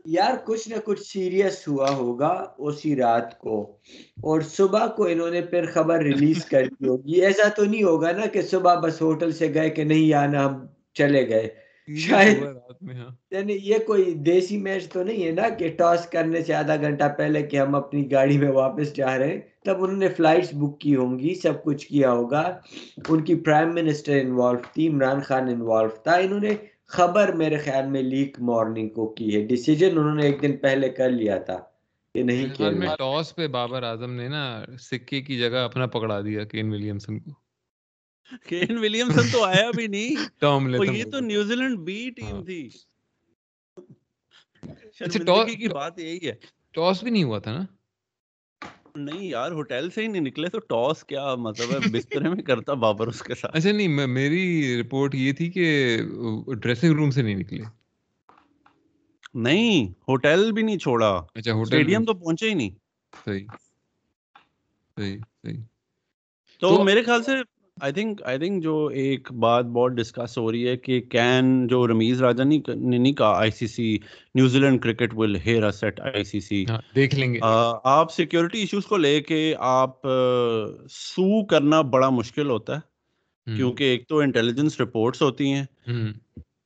یار 0.04 0.32
کچھ 0.44 0.68
نہ 0.68 0.74
کچھ 0.84 1.02
سیریس 1.02 1.68
ہوا 1.68 1.90
ہوگا 1.90 2.44
اسی 2.58 2.96
رات 2.96 3.38
کو۔ 3.38 3.76
اور 4.16 4.40
صبح 4.40 4.86
کو 4.86 5.06
انہوں 5.06 5.30
نے 5.30 5.40
پھر 5.40 5.66
خبر 5.72 5.98
ریلیز 5.98 6.44
کر 6.44 6.62
دی 6.80 6.88
ہوگی۔ 6.88 7.22
ایسا 7.22 7.48
تو 7.48 7.64
نہیں 7.64 7.82
ہوگا 7.82 8.12
نا 8.12 8.26
کہ 8.26 8.42
صبح 8.42 8.74
بس 8.74 9.02
ہوٹل 9.02 9.32
سے 9.32 9.54
گئے 9.54 9.70
کہ 9.70 9.84
نہیں 9.84 10.14
آنا 10.14 10.46
ہم 10.46 10.66
چلے 10.94 11.28
گئے۔ 11.28 11.48
شاید 11.96 12.42
ہاں۔ 12.42 13.10
یعنی 13.30 13.58
یہ 13.62 13.78
کوئی 13.86 14.14
دیسی 14.14 14.56
میچ 14.56 14.88
تو 14.88 15.02
نہیں 15.02 15.26
ہے 15.26 15.30
نا 15.30 15.48
کہ 15.48 15.68
ٹاس 15.68 16.06
کرنے 16.08 16.40
سے 16.40 16.54
آدھا 16.54 16.76
گھنٹہ 16.76 17.04
پہلے 17.18 17.42
کہ 17.42 17.56
ہم 17.56 17.74
اپنی 17.74 18.12
گاڑی 18.12 18.38
میں 18.38 18.48
واپس 18.48 18.94
جا 18.96 19.18
رہے 19.18 19.28
ہیں۔ 19.28 19.40
تب 19.66 19.84
انہوں 19.84 19.96
نے 19.96 20.08
فلائٹس 20.08 20.54
بک 20.54 20.80
کی 20.80 20.96
ہوں 20.96 21.18
گی 21.18 21.34
سب 21.34 21.64
کچھ 21.64 21.86
کیا 21.86 22.12
ہوگا۔ 22.12 22.60
ان 23.08 23.24
کی 23.24 23.34
پرائم 23.34 23.74
منسٹر 23.74 24.20
انوالو 24.20 24.58
تھی 24.74 24.88
عمران 24.88 25.20
خان 25.20 25.48
انوالو 25.48 25.88
تھا۔ 26.02 26.14
انہوں 26.14 26.40
نے 26.40 26.50
خبر 26.86 27.32
میرے 27.32 27.56
خیال 27.56 27.86
میں 27.86 28.02
لیک 28.02 28.36
مارننگ 28.40 28.88
کو 28.88 29.06
کی 29.08 29.36
ہے۔ 29.36 29.46
ڈیسیجن 29.46 29.98
انہوں 29.98 30.14
نے 30.14 30.26
ایک 30.26 30.42
دن 30.42 30.56
پہلے 30.56 30.88
کر 30.88 31.10
لیا 31.10 31.38
تھا۔ 31.38 31.58
کہ 32.14 32.22
نہیں 32.22 32.46
کھیلنا 32.54 32.94
ٹاس 32.94 33.36
پہ 33.36 33.46
بابر 33.48 33.82
اعظم 33.82 34.12
نے 34.12 34.28
نا 34.28 34.64
سکے 34.80 35.22
کی 35.22 35.38
جگہ 35.38 35.56
اپنا 35.56 35.86
پکڑا 35.86 36.20
دیا 36.20 36.44
کین 36.44 36.72
ولیمسن 36.72 37.18
کو۔ 37.18 37.30
کین 38.48 38.78
ولیمسن 38.78 39.28
تو 39.32 39.44
آیا 39.44 39.70
بھی 39.70 39.86
نہیں۔ 39.86 40.14
ٹام 40.40 40.68
یہ 40.94 41.04
تو 41.04 41.20
نیوزی 41.20 41.54
لینڈ 41.54 41.78
بی 41.78 42.10
ٹیم 42.16 42.36
ہاں۔ 42.36 42.44
تھی۔ 42.44 42.68
شرمندگی 44.92 45.54
کی 45.54 45.68
بات 45.68 45.98
یہی 45.98 46.28
ہے۔ 46.28 46.34
ٹاس 46.70 47.02
بھی 47.02 47.10
نہیں 47.10 47.24
ہوا 47.24 47.38
تھا 47.38 47.52
نا؟ 47.52 47.75
نہیں 48.96 49.26
یار 49.26 49.52
ہوٹل 49.52 49.90
سے 49.90 50.02
ہی 50.02 50.06
نہیں 50.06 50.22
نکلے 50.22 50.48
تو 50.48 50.58
ٹاس 50.58 51.04
کیا 51.04 51.34
مطلب 51.34 51.72
ہے؟ 51.72 51.78
بسترے 51.92 52.28
میں 52.28 52.42
کرتا 52.42 52.74
بابر 52.74 53.06
اس 53.06 53.22
کے 53.22 53.34
ساتھ۔ 53.34 53.56
اچھا 53.56 53.72
نہیں 53.72 54.06
میری 54.06 54.76
رپورٹ 54.80 55.14
یہ 55.14 55.32
تھی 55.32 55.50
کہ 55.50 55.98
ڈریسنگ 56.48 56.92
روم 56.92 57.10
سے 57.10 57.22
نہیں 57.22 57.34
نکلے۔ 57.34 57.62
نہیں 59.34 59.88
ہوٹل 60.08 60.52
بھی 60.52 60.62
نہیں 60.62 60.78
چھوڑا۔ 60.78 61.22
اچھا 61.34 61.52
ہوٹل 61.52 61.76
اسٹیڈیم 61.76 62.04
تو 62.04 62.14
پہنچے 62.14 62.48
ہی 62.48 62.54
نہیں۔ 62.54 62.70
صحیح۔ 63.24 63.46
صحیح 64.96 65.18
صحیح۔ 65.42 65.60
تو 66.60 66.84
میرے 66.84 67.02
خیال 67.02 67.22
سے 67.22 67.32
آئی 67.80 67.92
تھنک 67.92 68.22
آئی 68.24 68.38
تھنک 68.38 68.62
جو 68.62 68.86
ایک 68.86 69.32
بات 69.32 69.64
بہت 69.64 69.92
ڈسکس 69.92 70.38
ہو 70.38 70.52
رہی 70.52 70.68
ہے 70.68 70.76
کہ 70.76 71.00
کین 71.00 71.66
جو 71.66 71.86
رمیز 71.86 72.22
راجا 72.22 72.44
نے 72.44 72.58
نہیں 72.98 73.12
کہا 73.12 73.32
I 73.32 73.50
C 73.50 73.66
C 73.66 73.98
New Zealand 74.58 74.80
cricket 74.80 75.14
will 75.14 75.36
hear 75.36 75.70
set 75.70 76.00
I 76.00 76.24
C 76.24 76.40
C 76.40 76.64
دیکھ 76.94 77.14
لیں 77.14 77.34
گے۔ 77.34 77.38
آپ 77.84 78.12
سیکورٹی 78.12 78.60
ایشوز 78.60 78.86
کو 78.86 78.96
لے 78.96 79.20
کے 79.20 79.54
آپ 79.58 80.06
سو 80.90 81.44
کرنا 81.44 81.80
بڑا 81.80 82.10
مشکل 82.10 82.50
ہوتا 82.50 82.76
ہے 82.76 83.56
کیونکہ 83.56 83.84
ایک 83.84 84.08
تو 84.08 84.18
انٹیلیجنس 84.18 84.80
رپورٹس 84.80 85.22
ہوتی 85.22 85.52
ہیں۔ 85.52 85.64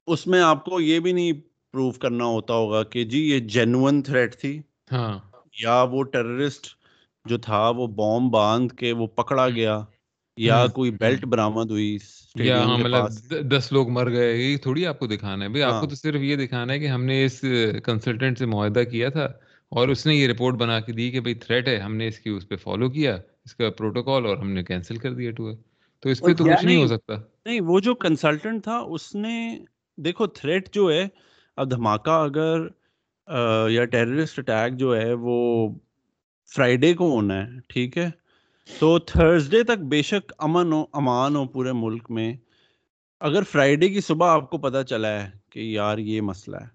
اس 0.07 0.27
میں 0.27 0.41
آپ 0.41 0.65
کو 0.65 0.81
یہ 0.81 1.01
بھی 1.01 1.13
نہیں 1.13 1.33
پروف 1.73 1.99
کرنا 1.99 2.25
ہوتا 2.25 2.55
ہوگا 2.55 2.83
کہ 2.83 3.05
جی 3.05 3.31
یہ 3.31 3.39
جینون 3.39 4.03
تھریٹ 4.03 4.37
تھی 4.37 4.63
ہاں۔ 4.93 5.19
یا 5.59 5.83
وہ 5.83 6.03
ٹیررسٹ 6.03 6.67
جو 7.25 7.39
تھا 7.39 7.69
وہ 7.69 7.87
بوم 7.87 8.31
باندھ 8.31 8.75
کے 8.75 8.93
وہ 8.93 9.07
پکڑا 9.07 9.49
گیا۔ 9.49 9.85
یا 10.41 10.67
کوئی 10.75 10.91
بیلٹ 11.01 11.25
برامد 11.25 11.71
ہوئی 11.71 11.97
یا 12.37 12.63
ہاں 12.65 12.79
مطلب 12.79 13.05
دس 13.51 13.71
لوگ 13.73 13.91
مر 13.91 14.11
گئے 14.11 14.37
یہ 14.37 14.57
تھوڑی 14.57 14.87
آپ 14.87 14.99
کو 14.99 15.07
دکھانا 15.07 15.45
ہے۔ 15.45 15.49
بھائی 15.49 15.63
آپ 15.63 15.81
کو 15.81 15.87
تو 15.87 15.95
صرف 15.95 16.23
یہ 16.23 16.37
دکھانا 16.37 16.73
ہے 16.73 16.79
کہ 16.79 16.89
ہم 16.89 17.05
نے 17.05 17.25
اس 17.25 17.41
کنسلٹنٹ 17.85 18.39
سے 18.39 18.47
معاہدہ 18.47 18.83
کیا 18.91 19.09
تھا 19.09 19.25
اور 19.73 19.89
اس 19.89 20.07
نے 20.07 20.15
یہ 20.15 20.29
رپورٹ 20.29 20.55
بنا 20.55 20.79
کے 20.81 20.93
دی 20.93 21.11
کہ 21.11 21.21
بھائی 21.21 21.35
تھریٹ 21.37 21.69
ہے۔ 21.69 21.77
ہم 21.79 21.97
نے 21.97 22.09
اس 22.09 22.19
کی 22.19 22.31
اس 22.31 22.49
پہ 22.49 22.57
فالو 22.57 22.89
کیا 22.91 23.17
اس 23.45 23.55
کا 23.55 23.71
پروٹوکال 23.71 24.27
اور 24.27 24.37
ہم 24.37 24.51
نے 24.51 24.63
کینسل 24.65 24.97
کر 24.97 25.15
دیا 25.15 25.31
ٹور 25.31 25.53
تو 26.03 26.09
اس 26.09 26.21
پہ 26.21 26.33
تو 26.35 26.45
کچھ 26.45 26.65
نہیں 26.65 26.77
ہو 26.77 26.87
سکتا۔ 26.87 27.15
نہیں 27.47 27.61
وہ 27.61 27.81
جو 27.81 27.95
کنسلٹنٹ 27.95 28.65
تھا 28.65 28.79
اس 28.89 29.15
نے 29.15 29.37
دیکھو 29.99 30.27
تھریٹ 30.27 30.75
جو 30.75 30.91
ہے 30.93 31.07
اب 31.59 31.71
دھماکہ 31.71 32.11
اگر 32.23 32.67
یا 33.71 33.85
ٹیررسٹ 33.85 34.39
اٹیک 34.39 34.79
جو 34.79 34.97
ہے 34.97 35.13
وہ 35.13 35.37
فرائیڈے 36.53 36.93
کو 36.95 37.11
ہونا 37.11 37.35
ہے 37.41 37.61
ٹھیک 37.69 37.99
ہے؟ 37.99 38.09
تو 38.69 38.99
تھرسڈے 38.99 39.63
تک 39.65 39.79
بے 39.89 40.01
شک 40.03 40.33
امن 40.39 40.73
ہو 40.73 40.85
امان 40.99 41.37
ہو 41.37 41.45
پورے 41.53 41.73
ملک 41.75 42.11
میں۔ 42.11 42.33
اگر 43.21 43.43
فرائیڈے 43.51 43.89
کی 43.89 44.01
صبح 44.01 44.31
آپ 44.31 44.51
کو 44.51 44.59
پتا 44.59 44.83
چلا 44.85 45.09
ہے 45.23 45.31
کہ 45.51 45.61
یار 45.61 45.99
یہ 45.99 46.21
مسئلہ 46.21 46.57
ہے 46.57 46.69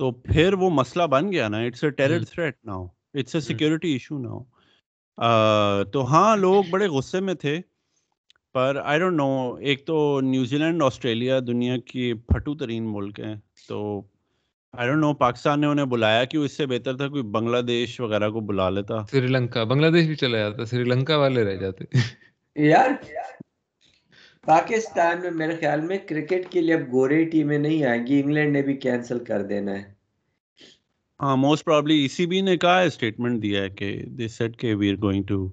تو 0.00 0.10
پھر 0.26 0.52
وہ 0.60 0.70
مسئلہ 0.70 1.06
بن 1.10 1.32
گیا 1.32 1.48
نا۔ 1.48 1.58
اٹس 1.66 1.84
اے 1.84 1.90
ٹیرر 1.90 2.24
تھریٹ 2.24 2.56
نہ 2.64 2.70
ہو 2.70 2.86
اٹس 3.14 3.34
اے 3.34 3.40
سیکورٹی 3.40 3.92
ایشو 3.92 4.18
نہ 4.18 4.28
ہو 4.28 4.42
تو 5.92 6.06
ہاں 6.06 6.36
لوگ 6.36 6.64
بڑے 6.70 6.86
غصے 6.88 7.20
میں 7.20 7.34
تھے 7.34 7.60
پر 8.54 8.76
آئی 8.84 8.98
ڈونٹ 9.00 9.16
نو 9.16 9.28
ایک 9.68 9.86
تو 9.86 9.96
نیوزی 10.22 10.58
لینڈ 10.58 10.82
آسٹریلیا 10.82 11.38
دنیا 11.46 11.76
کی 11.86 12.12
پھٹو 12.28 12.54
ترین 12.54 12.92
ملک 12.92 13.20
ہیں۔ 13.20 13.34
تو 13.68 13.80
آئی 14.74 14.88
ڈونٹ 14.88 15.00
نو 15.00 15.12
پاکستان 15.14 15.60
نے 15.60 15.66
انہیں 15.66 15.86
بلایا 15.86 16.24
کہ 16.24 16.36
اس 16.36 16.52
سے 16.52 16.66
بہتر 16.66 16.96
تھا 16.96 17.08
کوئی 17.08 17.22
بنگلہ 17.32 17.60
دیش 17.62 17.98
وغیرہ 18.00 18.28
کو 18.30 18.40
بلا 18.40 18.68
لیتا۔ 18.70 19.00
سری 19.10 19.26
لنکا 19.26 19.64
بنگلہ 19.64 19.90
دیش 19.90 20.06
بھی 20.06 20.14
چلا 20.16 20.38
جاتا 20.38 20.64
سری 20.64 20.84
لنکا 20.84 21.16
والے 21.16 21.44
رہ 21.44 21.56
جاتے۔ 21.56 21.84
یار 22.56 22.90
پاکستان 24.46 25.20
میں 25.20 25.30
میرے 25.30 25.56
خیال 25.56 25.80
میں 25.80 25.98
کرکٹ 26.08 26.50
کے 26.52 26.60
لیے 26.60 26.74
اب 26.74 26.80
گورے 26.92 27.24
ٹیمیں 27.30 27.58
نہیں 27.58 27.84
آئیں 27.84 28.06
گی 28.06 28.20
انگلینڈ 28.20 28.52
نے 28.52 28.62
بھی 28.62 28.76
کینسل 28.76 29.24
کر 29.24 29.42
دینا 29.42 29.72
ہے۔ 29.72 29.82
ہاں 31.20 31.36
most 31.36 31.64
probably 31.64 31.94
E 31.94 32.08
C 32.08 32.26
B 32.26 32.40
نے 32.40 32.56
کہا 32.56 32.80
ہے 32.80 32.86
اسٹیٹمنٹ 32.86 33.42
دیا 33.42 33.62
ہے 33.62 33.68
کہ 33.70 33.90
دے 34.18 34.28
سیٹ 34.28 34.56
کہ 34.56 34.74
we 34.74 34.90
are 34.90 34.96
going 35.02 35.24
to 35.26 35.46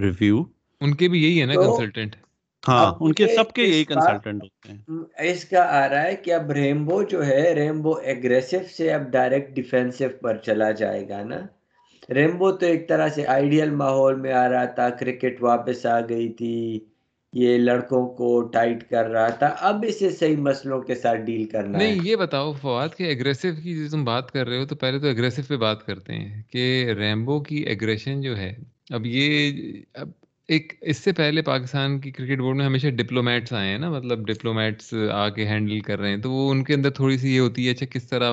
review 0.00 0.42
ان 0.80 0.94
کے 0.94 1.08
بھی 1.08 1.22
یہی 1.24 1.40
ہے 1.40 1.46
نا 1.46 1.54
کنسلٹنٹ 1.54 2.16
ہاں۔ 2.68 2.92
ان 3.00 3.12
کے 3.12 3.26
سب 3.26 3.52
کے 3.52 3.62
یہی 3.62 3.84
کنسلٹنٹ 3.84 4.42
ہوتے 4.42 4.72
ہیں۔ 4.72 5.28
اس 5.30 5.44
کا 5.44 5.62
آ 5.84 5.88
رہا 5.88 6.02
ہے 6.02 6.16
کہ 6.16 6.32
اب 6.32 6.50
ریمبو 6.50 7.02
جو 7.02 7.26
ہے 7.26 7.54
ریمبو 7.54 7.92
ایگریسو 8.04 8.56
سے 8.76 8.92
اب 8.92 9.10
ڈائریکٹ 9.10 9.54
ڈیفینسو 9.54 10.04
پر 10.20 10.36
چلا 10.36 10.70
جائے 10.70 11.08
گا 11.08 11.22
نا۔ 11.24 11.40
ریمبو 12.14 12.52
تو 12.52 12.66
ایک 12.66 12.88
طرح 12.88 13.08
سے 13.08 13.26
آئیڈیل 13.26 13.70
ماحول 13.70 14.20
میں 14.20 14.32
آ 14.32 14.48
رہا 14.48 14.64
تھا 14.64 14.88
کرکٹ 14.90 15.42
واپس 15.42 15.86
آ 15.86 16.00
گئی 16.00 16.28
تھی 16.32 16.54
یہ 17.32 17.58
لڑکوں 17.58 18.06
کو 18.08 18.40
ٹائٹ 18.48 18.88
کر 18.90 19.08
رہا 19.08 19.28
تھا۔ 19.28 19.46
اب 19.60 19.84
اسے 19.88 20.10
صحیح 20.10 20.36
مسئلوں 20.36 20.80
کے 20.80 20.94
ساتھ 20.94 21.20
ڈیل 21.20 21.44
کرنا 21.44 21.78
نہیں 21.78 21.98
یہ 22.02 22.16
بتاؤ 22.16 22.52
فواد 22.52 22.88
کہ 22.96 23.04
ایگریسو 23.04 23.48
کی 23.62 23.76
جو 23.78 23.88
تم 23.90 24.04
بات 24.04 24.30
کر 24.30 24.48
رہے 24.48 24.58
ہو 24.58 24.66
تو 24.66 24.76
پہلے 24.76 24.98
تو 24.98 25.06
ایگریسو 25.06 25.42
پہ 25.48 25.56
بات 25.56 25.86
کرتے 25.86 26.14
ہیں 26.14 26.42
کہ 26.50 26.64
ریمبو 26.98 27.40
کی 27.40 27.56
ایگریشن 27.56 28.20
جو 28.20 28.36
ہے 28.36 28.54
اب 28.90 29.06
یہ 29.06 29.52
اب 29.94 30.08
ایک 30.50 30.72
اس 30.80 30.96
سے 30.98 31.12
پہلے 31.12 31.42
پاکستان 31.42 31.98
کی 32.00 32.10
کرکٹ 32.10 32.38
بورڈ 32.38 32.56
میں 32.56 32.64
ہمیشہ 32.66 32.86
ڈپلومیٹس 32.98 33.52
آئے 33.52 33.68
ہیں 33.70 33.78
نا 33.78 33.90
مطلب 33.90 34.26
ڈپلومیٹس 34.26 34.92
آ 35.12 35.28
کے 35.28 35.46
ہینڈل 35.48 35.80
کر 35.80 35.98
رہے 36.00 36.10
ہیں۔ 36.10 36.16
تو 36.16 36.30
وہ 36.30 36.50
ان 36.50 36.62
کے 36.64 36.74
اندر 36.74 36.90
تھوڑی 36.90 37.18
سی 37.18 37.34
یہ 37.34 37.40
ہوتی 37.40 37.66
ہے 37.66 37.70
اچھا 37.70 37.86
کس 37.86 38.08
طرح 38.08 38.32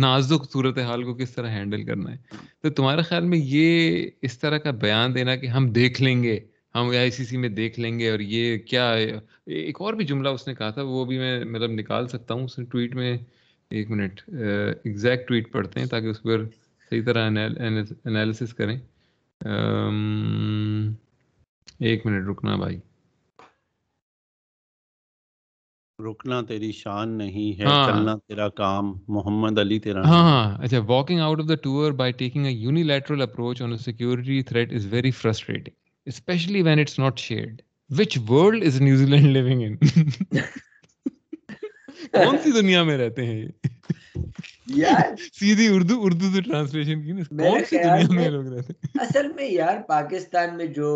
نازک 0.00 0.50
صورت 0.52 0.78
حال 0.78 1.02
کو 1.04 1.14
کس 1.14 1.30
طرح 1.30 1.50
ہینڈل 1.50 1.84
کرنا 1.84 2.12
ہے۔ 2.12 2.16
تو 2.62 2.70
تمہارے 2.70 3.02
خیال 3.02 3.24
میں 3.24 3.38
یہ 3.38 4.06
اس 4.22 4.38
طرح 4.38 4.58
کا 4.58 4.70
بیان 4.70 5.14
دینا 5.14 5.36
کہ 5.36 5.46
ہم 5.46 5.68
دیکھ 5.72 6.02
لیں 6.02 6.22
گے، 6.22 6.38
ہم 6.74 6.90
آئی 6.98 7.10
سی 7.10 7.24
سی 7.24 7.36
میں 7.36 7.48
دیکھ 7.48 7.80
لیں 7.80 7.98
گے 7.98 8.10
اور 8.10 8.20
یہ 8.20 8.56
کیا 8.58 8.90
ایک 8.92 9.80
اور 9.80 9.94
بھی 9.94 10.04
جملہ 10.04 10.28
اس 10.28 10.48
نے 10.48 10.54
کہا 10.54 10.70
تھا، 10.70 10.82
وہ 10.82 11.04
بھی 11.04 11.18
میں 11.18 11.44
مطلب 11.44 11.70
نکال 11.70 12.08
سکتا 12.08 12.34
ہوں۔ 12.34 12.44
اس 12.44 12.58
نے 12.58 12.64
ٹویٹ 12.64 12.94
میں 12.94 13.16
ایک 13.70 13.90
منٹ 13.90 14.20
ایگزیکٹ 14.28 15.28
ٹویٹ 15.28 15.52
پڑھتے 15.52 15.80
ہیں 15.80 15.86
تاکہ 15.86 16.06
اس 16.06 16.22
پر 16.22 16.44
صحیح 16.90 17.02
طرح 17.06 17.30
انالیسس 18.04 18.54
کریں۔ 18.54 18.78
ایک 21.80 22.06
منٹ 22.06 22.28
رکنا 22.28 22.56
بھائی۔ 22.56 22.78
رکنا 25.98 26.40
تیری 26.42 26.70
شان 26.72 27.08
نہیں 27.18 27.58
ہے 27.58 27.64
ہاں۔ 27.64 27.86
چلنا 27.86 28.14
تیرا 28.28 28.48
کام۔ 28.56 28.92
محمد 29.08 29.58
علی 29.58 29.78
تیرا 29.78 30.02
ہاں 30.04 30.22
ہاں۔ 30.22 30.56
اچھا 30.62 30.78
walking 30.86 31.20
out 31.20 31.40
of 31.40 31.48
the 31.48 31.54
tour 31.62 31.92
by 31.92 32.12
taking 32.12 32.46
a 32.46 32.52
unilateral 32.52 33.22
approach 33.22 33.62
on 33.62 33.76
security 33.78 34.42
threat 34.42 34.72
is 34.72 34.86
very 34.90 35.10
frustrating 35.12 35.74
especially 36.06 36.62
when 36.62 36.78
it's 36.80 36.98
not 36.98 37.18
shared 37.18 37.62
which 37.90 38.18
world 38.28 38.64
is 38.64 38.80
New 38.80 39.06
Zealand 39.06 39.26
living 39.26 39.62
in 39.62 39.76
کون 42.14 42.38
سی 42.38 42.52
دنیا 42.52 42.82
میں 42.82 42.98
رہتے 42.98 43.26
ہیں 43.26 43.44
سیدھی 44.68 45.68
اردو 45.68 46.02
اردو 46.02 46.30
سے 46.34 46.40
ٹرانسلیشن 46.40 47.02
کی 47.02 47.12
کون 47.12 47.64
سی 47.64 47.76
دنیا 47.76 48.06
میں 48.10 48.28
لوگ 48.28 48.46
رہتے 48.46 48.72
ہیں 48.72 49.06
اصل 49.06 49.32
میں 49.32 49.50
یار 49.50 49.78
پاکستان 49.88 50.56
میں 50.56 50.66
جو 50.66 50.92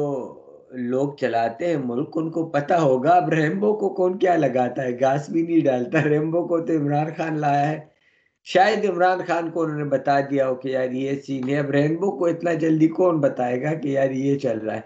لوگ 0.71 1.13
چلاتے 1.13 1.67
ہیں 1.67 1.77
ملک 1.77 2.19
ان 2.19 2.31
کو 2.31 2.49
پتا 2.51 2.81
ہوگا 2.81 3.11
اب 3.11 3.29
ریمبو 3.29 3.73
کو 3.79 3.95
کون 3.95 4.19
کیا 4.19 4.37
لگاتا 4.37 4.83
ہے 4.83 5.01
گاس 5.01 5.31
بھی 5.31 5.43
نہیں 5.43 5.61
ڈالتا 5.61 6.05
ریمبو 6.05 6.47
کو 6.49 6.61
تو 6.67 6.77
عمران 6.77 7.15
خان 7.17 7.39
لایا 7.41 7.71
ہے 7.71 7.79
شاید 8.45 8.85
عمران 8.91 9.19
خان 9.27 9.51
کو 9.51 9.63
انہوں 9.63 9.79
نے 9.79 9.85
بتا 9.85 10.21
دیا 10.21 10.49
ہو 10.49 10.55
کہ 10.55 10.69
یار 10.69 10.91
یہ 10.91 11.21
سین 11.27 11.49
ہے 11.49 11.59
اب 11.59 11.71
رینبو 11.71 12.19
کو 12.19 12.27
اتنا 12.27 12.53
جلدی 12.55 12.89
کون 12.89 13.21
بتائے 13.21 13.63
گا 13.63 13.75
کہ 13.75 13.89
یار 13.89 14.11
یہ 14.11 14.39
چل 14.39 14.59
رہا 14.59 14.75
ہے 14.75 14.81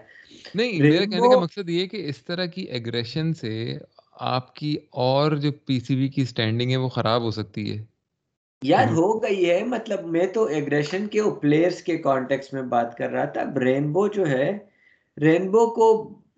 نہیں 0.55 0.81
میرے 0.81 0.97
کہنے 0.97 1.29
کا 1.33 1.39
مقصد 1.39 1.69
یہ 1.69 1.85
کہ 1.85 2.07
اس 2.09 2.23
طرح 2.23 2.45
کی 2.45 2.61
ایگریشن 2.61 3.33
سے 3.33 3.77
آپ 4.19 4.55
کی 4.55 4.77
اور 4.91 5.31
جو 5.31 5.51
پی 5.65 5.79
سی 5.79 5.95
بی 5.95 6.07
کی 6.07 6.25
سٹینڈنگ 6.25 6.71
ہے 6.71 6.77
وہ 6.77 6.89
خراب 6.89 7.21
ہو 7.21 7.31
سکتی 7.31 7.71
ہے 7.71 7.83
یار 8.67 8.85
ہو 8.85 9.23
گئی 9.23 9.49
ہے 9.49 9.63
مطلب 9.63 10.05
میں 10.05 10.27
تو 10.27 10.43
ایگریشن 10.45 11.07
کے 11.07 11.21
پلیئرز 11.41 11.81
کے 11.81 11.97
کانٹیکس 11.97 12.53
میں 12.53 12.61
بات 12.61 12.97
کر 12.97 13.09
رہا 13.09 13.25
تھا۔ 13.25 13.43
رینبو 13.59 14.07
جو 14.07 14.27
ہے 14.27 14.57
رینبو 15.21 15.69
کو 15.69 15.87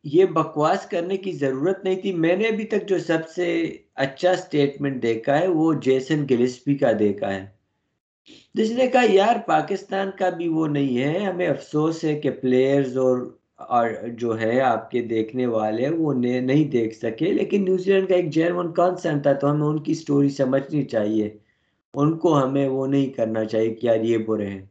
یہ 0.03 0.25
بکواس 0.25 0.85
کرنے 0.85 1.17
کی 1.17 1.31
ضرورت 1.31 1.83
نہیں 1.83 2.01
تھی۔ 2.01 2.11
میں 2.13 2.35
نے 2.37 2.47
ابھی 2.47 2.63
تک 2.63 2.87
جو 2.87 2.97
سب 2.97 3.27
سے 3.35 3.47
اچھا 3.95 4.35
سٹیٹمنٹ 4.35 5.01
دیکھا 5.03 5.39
ہے 5.39 5.47
وہ 5.47 5.73
جیسن 5.81 6.25
گلسپی 6.29 6.75
کا 6.75 6.91
دیکھا 6.99 7.33
ہے۔ 7.35 7.45
جس 8.53 8.71
نے 8.71 8.87
کہا 8.87 9.03
یار 9.09 9.35
پاکستان 9.45 10.09
کا 10.19 10.29
بھی 10.29 10.47
وہ 10.47 10.67
نہیں 10.67 10.97
ہے۔ 10.97 11.19
ہمیں 11.19 11.47
افسوس 11.47 12.03
ہے 12.03 12.19
کہ 12.19 12.29
پلیئرز 12.31 12.97
اور 12.97 13.17
اور 13.69 13.89
جو 14.17 14.39
ہے 14.41 14.59
آپ 14.61 14.91
کے 14.91 15.01
دیکھنے 15.01 15.45
والے 15.45 15.89
وہ 15.89 16.13
نہیں 16.13 16.65
دیکھ 16.71 16.95
سکے۔ 16.95 17.31
لیکن 17.31 17.65
نیوزی 17.65 17.93
لینڈ 17.93 18.07
کا 18.09 18.15
ایک 18.15 18.29
جینون 18.29 18.73
کانسرن 18.73 19.19
تھا 19.19 19.33
تو 19.33 19.51
ہمیں 19.51 19.67
ان 19.67 19.83
کی 19.83 19.93
سٹوری 19.93 20.29
سمجھنی 20.29 20.83
چاہیے۔ 20.83 21.29
ان 21.97 22.17
کو 22.17 22.43
ہمیں 22.43 22.69
وہ 22.69 22.87
نہیں 22.87 23.05
کرنا 23.05 23.45
چاہیے 23.45 23.73
کہ 23.73 23.85
یار 23.85 23.99
یہ 23.99 24.17
برے 24.17 24.47
ہیں۔ 24.47 24.65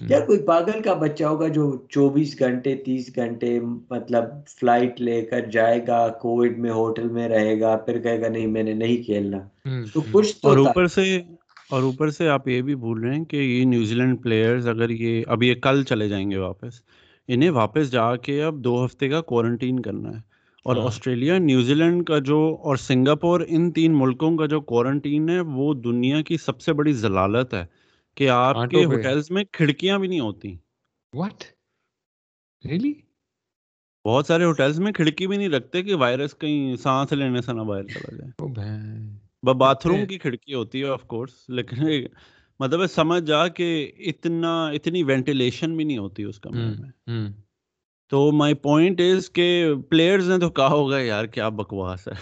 یا 0.00 0.20
کوئی 0.20 0.38
پاگل 0.42 0.82
کا 0.82 0.94
بچہ 0.94 1.24
ہوگا 1.24 1.48
جو 1.48 1.76
چوبیس 1.88 2.38
گھنٹے 2.38 2.76
تیس 2.76 3.16
گھنٹے 3.16 3.60
مطلب 3.90 4.24
فلائٹ 4.48 5.00
لے 5.00 5.22
کر 5.22 5.40
جائے 5.40 5.80
گا 5.86 6.08
کووڈ 6.08 6.58
میں 6.58 6.70
ہوٹل 6.70 7.08
میں 7.08 7.28
رہے 7.28 7.60
گا 7.60 7.76
پھر 7.76 7.98
کہے 7.98 8.20
گا 8.20 8.28
نہیں 8.28 8.46
میں 8.46 8.62
نے 8.62 8.72
نہیں 8.72 8.96
کھیلنا۔ 8.96 9.38
تو 9.94 10.00
کچھ 10.12 10.36
تو 10.36 10.48
اور 10.48 10.58
اوپر 10.58 10.86
سے 10.86 11.22
اور 11.70 11.82
اوپر 11.82 12.10
سے 12.10 12.28
آپ 12.28 12.48
یہ 12.48 12.62
بھی 12.62 12.74
بھول 12.74 13.00
رہے 13.00 13.14
ہیں 13.14 13.24
کہ 13.24 13.36
یہ 13.36 13.64
نیوزی 13.64 13.94
لینڈ 13.94 14.22
پلیئرز 14.22 14.68
اگر 14.68 14.90
یہ 14.90 15.24
اب 15.26 15.42
یہ 15.42 15.54
کل 15.54 15.82
چلے 15.82 16.08
جائیں 16.08 16.30
گے 16.30 16.36
واپس 16.36 16.80
انہیں 17.28 17.50
واپس 17.50 17.90
جا 17.90 18.16
کے 18.16 18.42
اب 18.42 18.54
دو 18.54 18.84
ہفتے 18.84 19.08
کا 19.08 19.20
کوارنٹین 19.20 19.80
کرنا 19.80 20.08
ہے۔ 20.08 20.33
اور 20.64 20.76
ہاں۔ 20.76 20.84
آسٹریلیا 20.84 21.38
نیوزی 21.38 21.74
لینڈ 21.74 22.06
کا 22.06 22.18
جو 22.18 22.56
اور 22.62 22.76
سنگاپور 22.76 23.40
ان 23.48 23.70
تین 23.72 23.98
ملکوں 23.98 24.36
کا 24.36 24.46
جو 24.46 24.60
کوارنٹین 24.60 25.28
ہے 25.28 25.40
وہ 25.40 25.74
دنیا 25.74 26.20
کی 26.22 26.36
سب 26.36 26.60
سے 26.60 26.72
بڑی 26.72 26.92
ضلالت 26.92 27.54
ہے 27.54 27.64
کہ 28.14 28.28
آپ 28.28 28.56
کے 28.70 28.84
ہوٹلز 28.84 29.30
میں 29.30 29.44
کھڑکیاں 29.52 29.98
بھی 29.98 30.08
نہیں 30.08 30.20
ہوتی۔ 30.20 30.56
واٹ 31.12 31.44
ریلی 32.64 32.92
بہت 34.04 34.26
سارے 34.26 34.44
ہوٹلز 34.44 34.80
میں 34.80 34.92
کھڑکی 34.92 35.26
بھی 35.26 35.36
نہیں 35.36 35.48
رکھتے 35.48 35.82
کہ 35.82 35.94
وائرس 35.94 36.38
کہیں 36.38 36.76
سانس 36.76 37.12
لینے 37.12 37.40
سے 37.40 37.52
نہ 37.52 37.60
باہر 37.60 37.84
چلا 37.84 38.16
جائے۔ 38.16 38.30
باتھ 39.54 39.86
روم 39.86 40.06
کی 40.06 40.18
کھڑکی 40.18 40.54
ہوتی 40.54 40.82
ہے 40.82 40.88
آف 40.88 41.06
کورس 41.06 41.48
لیکن 41.48 41.86
مطلب 42.60 42.86
سمجھ 42.86 43.24
جا 43.24 43.48
کہ 43.48 43.92
اتنا 43.98 44.66
اتنی 44.68 45.02
وینٹیلیشن 45.02 45.76
بھی 45.76 45.84
نہیں 45.84 45.98
ہوتی 45.98 46.22
اس 46.22 46.40
کمرے 46.40 46.66
میں۔ 46.78 46.90
تو 48.10 48.32
مائی 48.32 48.54
پوائنٹ 48.54 49.00
از 49.00 49.30
کہ 49.30 49.74
پلیئرز 49.88 50.30
نے 50.30 50.38
تو 50.38 50.50
کہا 50.50 50.68
ہوگا 50.68 50.98
یار 50.98 51.24
کیا 51.24 51.48
بکواس 51.48 52.08
ہے 52.08 52.12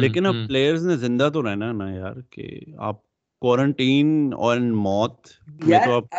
لیکن 0.00 0.26
اب 0.26 0.34
پلیئرز 0.48 0.86
نے 0.86 0.96
زندہ 0.96 1.30
تو 1.34 1.42
رہنا 1.42 1.72
نا 1.72 1.94
یار 1.94 2.14
کہ 2.30 2.60
آپ 2.78 2.96
کوارنٹین 3.40 4.30
اور 4.36 4.56
موت 4.58 5.14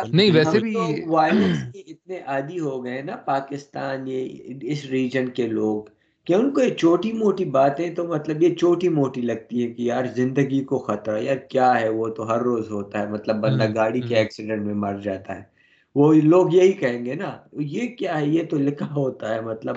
نہیں 0.08 0.30
ویسے 0.32 0.58
بھی 0.58 0.74
وائلنس 1.06 1.62
کے 1.72 1.78
اتنے 1.78 2.18
عادی 2.26 2.60
ہو 2.60 2.84
گئے 2.84 3.02
نا 3.02 3.16
پاکستان 3.16 4.08
یہ 4.08 4.28
اس 4.62 4.86
ریجن 4.86 5.28
کے 5.28 5.48
لوگ۔ 5.48 5.82
کہ 6.24 6.34
ان 6.34 6.50
کو 6.50 6.60
یہ 6.60 6.74
چھوٹی 6.74 7.12
موٹی 7.12 7.44
باتیں 7.44 7.94
تو 7.94 8.04
مطلب 8.08 8.42
یہ 8.42 8.54
چھوٹی 8.54 8.88
موٹی 8.88 9.20
لگتی 9.20 9.62
ہے 9.62 9.68
کہ 9.68 9.82
یار 9.82 10.04
زندگی 10.16 10.64
کو 10.64 10.78
خطرہ 10.78 11.18
یار 11.18 11.36
کیا 11.36 11.80
ہے؟ 11.80 11.88
وہ 11.88 12.08
تو 12.08 12.28
ہر 12.28 12.38
روز 12.38 12.70
ہوتا 12.70 12.98
ہے۔ 12.98 13.06
مطلب 13.08 13.36
بندہ 13.36 13.74
گاڑی 13.74 14.00
کے 14.00 14.16
ایکسیڈنٹ 14.16 14.62
میں 14.66 14.74
مر 14.74 14.94
جاتا 14.94 15.36
ہے۔ 15.36 15.57
وہ 15.98 16.12
لوگ 16.24 16.54
یہی 16.54 16.72
کہیں 16.72 17.04
گے 17.04 17.14
نا 17.14 17.30
یہ 17.60 17.86
کیا 17.96 18.20
ہے؟ 18.20 18.26
یہ 18.26 18.42
تو 18.50 18.58
لکھا 18.58 18.86
ہوتا 18.96 19.34
ہے 19.34 19.40
مطلب 19.40 19.76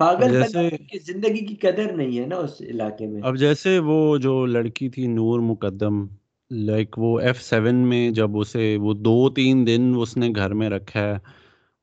پاگل 0.00 0.42
زندگی 1.06 1.46
کی 1.46 1.54
قدر 1.56 1.92
نہیں 1.92 2.18
ہے 2.18 2.26
نا 2.26 2.36
اس 2.36 2.60
علاقے 2.60 3.06
میں۔ 3.06 3.22
اب 3.22 3.36
جیسے 3.36 3.78
وہ 3.78 4.16
جو 4.18 4.46
لڑکی 4.46 4.88
تھی 4.88 5.06
نور 5.06 5.40
مقدم 5.40 6.04
لائک 6.50 6.98
وہ 6.98 7.18
ایف 7.20 7.42
سیون 7.42 7.74
میں 7.74 8.10
جب 8.10 8.38
اسے 8.38 8.76
وہ 8.80 8.94
دو 8.94 9.30
تین 9.30 9.66
دن 9.66 9.92
اس 9.98 10.16
نے 10.16 10.28
گھر 10.36 10.54
میں 10.54 10.70
رکھا 10.70 11.00
ہے 11.00 11.14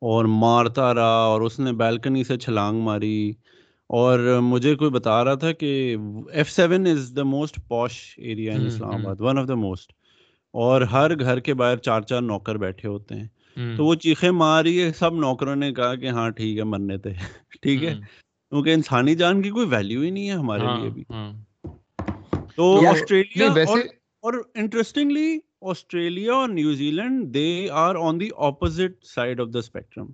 اور 0.01 0.25
مارتا 0.25 0.93
رہا 0.93 1.23
اور 1.23 1.41
اس 1.41 1.59
نے 1.59 1.73
بیلکنی 1.73 2.23
سے 2.23 2.37
چھلانگ 2.37 2.81
ماری۔ 2.81 3.33
اور 3.89 4.39
مجھے 4.43 4.75
کوئی 4.75 4.91
بتا 4.91 5.23
رہا 5.23 5.33
تھا 5.33 5.51
کہ 5.51 5.95
F 6.33 6.49
seven 6.51 6.87
is 6.87 7.11
the 7.15 7.23
most 7.23 7.59
posh 7.67 7.91
area 8.17 8.53
in 8.53 8.65
Islamabad 8.93 9.21
one 9.21 9.37
of 9.37 9.47
the 9.47 9.55
most 9.55 9.93
اور 10.53 10.81
ہر 10.81 11.19
گھر 11.19 11.39
کے 11.39 11.53
باہر 11.53 11.77
چار 11.77 12.01
چار 12.01 12.21
نوکر 12.21 12.57
بیٹھے 12.57 12.89
ہوتے 12.89 13.15
ہیں۔ 13.15 13.27
تو 13.55 13.85
وہ 13.85 13.95
چیخیں 13.95 14.31
ماری 14.31 14.83
ہے 14.83 14.91
سب 14.91 15.13
نوکروں 15.13 15.55
نے 15.55 15.73
کہا 15.73 15.95
کہ 15.95 16.09
ہاں 16.09 16.29
ٹھیک 16.29 16.57
ہے 16.57 16.63
مرنے 16.63 16.97
تھے۔ 16.97 17.13
ٹھیک 17.61 17.83
ہے؟ 17.83 17.93
کیونکہ 18.51 18.73
انسانی 18.73 19.15
جان 19.15 19.41
کی 19.41 19.49
کوئی 19.49 19.67
ویلیو 19.69 20.01
ہی 20.01 20.09
نہیں 20.09 20.29
ہے 20.29 20.33
ہمارے 20.33 20.61
ہاں، 20.61 20.81
لیے 20.81 20.89
بھی۔ 20.89 21.03
ہاں۔ 21.09 21.33
تو 22.55 22.87
آسٹریلیا 22.87 23.47
اور 24.23 24.33
انٹرسٹنگلی 24.55 25.39
آسٹریلیا 25.61 26.33
اور 26.33 26.49
New Zealand 26.91 27.33
they 27.33 27.67
are 27.71 27.95
on 27.95 28.19
the 28.19 28.29
opposite 28.37 29.05
side 29.05 29.41
of 29.41 29.47
the 29.53 29.59
spectrum 29.59 30.05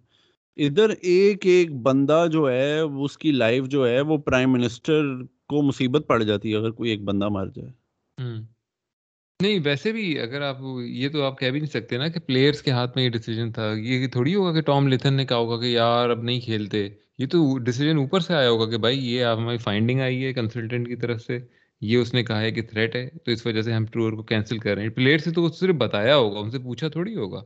ادھر 0.58 0.90
ایک 1.02 1.46
ایک 1.46 1.76
بندہ 1.82 2.26
جو 2.32 2.50
ہے 2.52 2.80
اس 2.80 3.18
کی 3.18 3.32
لائف 3.32 3.66
جو 3.66 3.88
ہے 3.88 4.02
وہ 4.02 4.18
پرائم 4.18 4.52
منسٹر 4.52 5.02
کو 5.48 5.62
مصیبت 5.62 6.08
پڑ 6.08 6.24
جاتی 6.24 6.52
ہے 6.52 6.58
اگر 6.58 6.72
کوئی 6.72 6.90
ایک 6.90 7.04
بندہ 7.04 7.30
مر 7.30 7.48
جائے۔ 7.48 7.72
نہیں 9.42 9.60
ویسے 9.64 9.92
بھی 9.92 10.20
اگر 10.20 10.42
آپ 10.42 10.58
یہ 10.80 11.10
تو 11.10 11.24
آپ 11.24 11.40
کہہ 11.40 11.50
بھی 11.50 11.60
نہیں 11.60 11.70
سکتے 11.70 11.98
نا 11.98 12.08
کہ 12.08 12.20
پلیئرس 12.20 12.62
کے 12.62 12.72
ہاتھ 12.72 12.92
میں 12.96 13.04
یہ 13.04 13.10
ڈیسیجن 13.10 13.52
تھا۔ 13.52 13.74
یہ 13.78 14.08
تھوڑی 14.08 14.36
ہوگا 14.36 14.54
کہ 14.54 14.62
ٹام 14.62 14.88
لیتھن 14.88 15.14
نے 15.14 15.26
کہا 15.26 15.38
ہوگا 15.38 15.62
کہ 15.62 15.66
یار 15.66 16.10
اب 16.10 16.24
نہیں 16.24 16.40
کھیلتے۔ 16.40 16.90
یہ 17.18 17.28
تو 17.28 17.58
ڈیسیجن 17.58 17.98
اوپر 17.98 18.20
سے 18.20 18.34
آیا 18.34 18.50
ہوگا 18.50 18.70
کہ 18.72 18.78
بھائی 18.78 19.00
یہ 19.10 19.24
آپ 19.24 19.38
ہماری 19.38 19.58
فائنڈنگ 19.58 20.02
آئی 20.02 20.26
ہے 20.26 20.34
کنسلٹنٹ 20.34 20.88
کی 20.88 20.96
طرف 20.96 21.22
سے۔ 21.22 21.40
یہ 21.82 21.98
اس 21.98 22.14
نے 22.14 22.24
کہا 22.24 22.42
ہے 22.42 22.52
کہ 22.52 22.62
تھریٹ 22.62 22.96
ہے 22.96 23.10
تو 23.26 23.32
اس 23.32 23.46
وجہ 23.46 23.62
سے 23.62 23.74
ہم 23.74 23.86
ٹور 23.86 24.14
کو 24.14 24.24
کینسل 24.24 24.58
کر 24.58 24.76
رہے 24.76 24.84
ہیں۔ 24.84 24.90
پلیئر 24.90 25.18
سے 25.18 25.32
تو 25.32 25.48
صرف 25.50 25.76
بتایا 25.76 26.16
ہوگا 26.16 26.40
ان 26.40 26.52
سے 26.52 26.60
پوچھا 26.60 26.88
تھوڑی 26.88 27.16
ہوگا۔ 27.16 27.42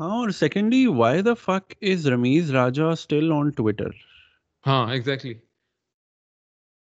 ہاں 0.00 0.10
اور 0.10 0.30
secondly 0.30 0.86
why 0.86 1.22
the 1.22 1.34
fuck 1.34 1.74
is 1.80 2.06
Rameez 2.06 2.50
Raja 2.50 2.86
still 2.86 3.32
on 3.32 3.50
Twitter 3.50 3.90
ہاں 4.66 4.92
ایگزیکٹلی 4.92 5.34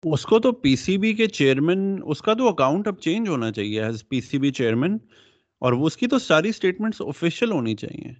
اس 0.02 0.22
کو 0.22 0.38
تو 0.38 0.52
پی 0.52 0.76
سی 0.76 0.98
بی 0.98 1.12
کے 1.12 1.26
چیئرمین 1.26 2.00
اس 2.04 2.22
کا 2.22 2.34
تو 2.34 2.48
اکاؤنٹ 2.48 2.88
اب 2.88 2.98
چینج 2.98 3.28
ہونا 3.28 3.52
چاہیے 3.52 3.82
as 3.82 4.08
P 4.08 4.20
C 4.20 4.38
B 4.38 4.50
chairman 4.50 4.98
اور 5.58 5.72
اس 5.72 5.96
کی 5.96 6.06
تو 6.06 6.18
ساری 6.18 6.48
اسٹیٹمنٹس 6.48 7.02
آفیشیل 7.02 7.50
ہونی 7.50 7.74
چاہیے۔ 7.74 8.12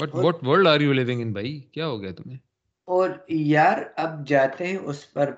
But 0.00 0.14
what 0.14 0.34
world 0.42 0.66
are 0.66 0.80
you 0.80 0.92
living 0.92 1.20
in 1.20 1.32
بھائی؟ 1.32 1.60
کیا 1.60 1.86
ہو 1.86 2.02
گیا 2.02 2.10
تمہیں؟ 2.12 2.38
اور 2.84 3.10
یار 3.28 3.78
اب 3.96 4.28
جاتے 4.28 4.66
ہیں 4.66 4.76
اس 4.76 5.12
پر 5.12 5.30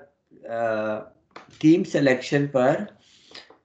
ٹیم 1.57 1.83
سلیکشن 1.83 2.47
پر۔ 2.47 2.77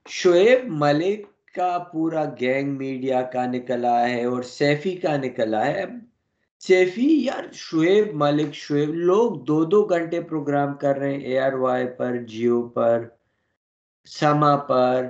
شعیب 0.09 0.67
ملک 0.67 1.27
کا 1.55 1.79
پورا 1.93 2.25
گینگ 2.41 2.77
میڈیا 2.77 3.23
کا 3.23 3.47
نکلا 3.47 4.11
ہے 4.11 4.25
اور 4.25 4.43
سیفی 4.43 4.97
کا 4.97 5.17
نکلا 5.17 5.67
ہے۔ 5.67 5.85
سیفی 6.59 7.25
یار 7.25 7.45
شعیب 7.53 8.07
ملک 8.15 8.55
شعیب 8.55 8.95
لوگ 8.95 9.45
دو 9.45 9.65
دو 9.65 9.85
گھنٹے 9.85 10.21
پروگرام 10.21 10.75
کر 10.75 10.97
رہے 10.97 11.15
ہیں 11.15 11.21
اے 11.21 11.39
آر 11.39 11.53
وائی 11.53 11.87
پر 11.99 12.17
جیو 12.17 12.63
پر 12.63 13.05
سما 14.07 14.57
پر۔ 14.57 15.07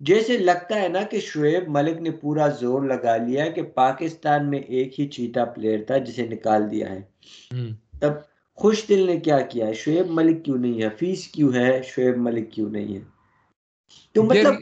جیسے 0.00 0.38
لگتا 0.38 0.82
ہے 0.82 0.88
نا 0.88 1.02
کہ 1.02 1.20
شعیب 1.20 1.68
ملک 1.68 2.00
نے 2.00 2.10
پورا 2.10 2.48
زور 2.48 2.82
لگا 2.82 3.16
لیا 3.16 3.48
کہ 3.48 3.62
پاکستان 3.62 4.50
میں 4.50 4.58
ایک 4.58 5.00
ہی 5.00 5.08
چیتا 5.08 5.44
پلیئر 5.44 5.84
تھا 5.86 5.98
جسے 5.98 6.26
نکال 6.26 6.70
دیا 6.70 6.90
ہے۔ 6.90 7.02
تب 8.00 8.12
خوش 8.54 8.88
دل 8.88 9.06
نے 9.06 9.16
کیا 9.16 9.40
کیا 9.40 9.66
ہے؟ 9.66 9.72
شعیب 9.72 10.10
ملک 10.10 10.44
کیوں 10.44 10.58
نہیں 10.58 10.82
ہے؟ 10.82 10.88
فیس 10.98 11.28
کیوں 11.28 11.52
ہے؟ 11.54 11.82
شعیب 11.82 12.16
ملک 12.16 12.52
کیوں 12.52 12.70
نہیں 12.70 12.94
ہے؟ 12.94 13.00
تو 14.12 14.22
مطلب 14.22 14.54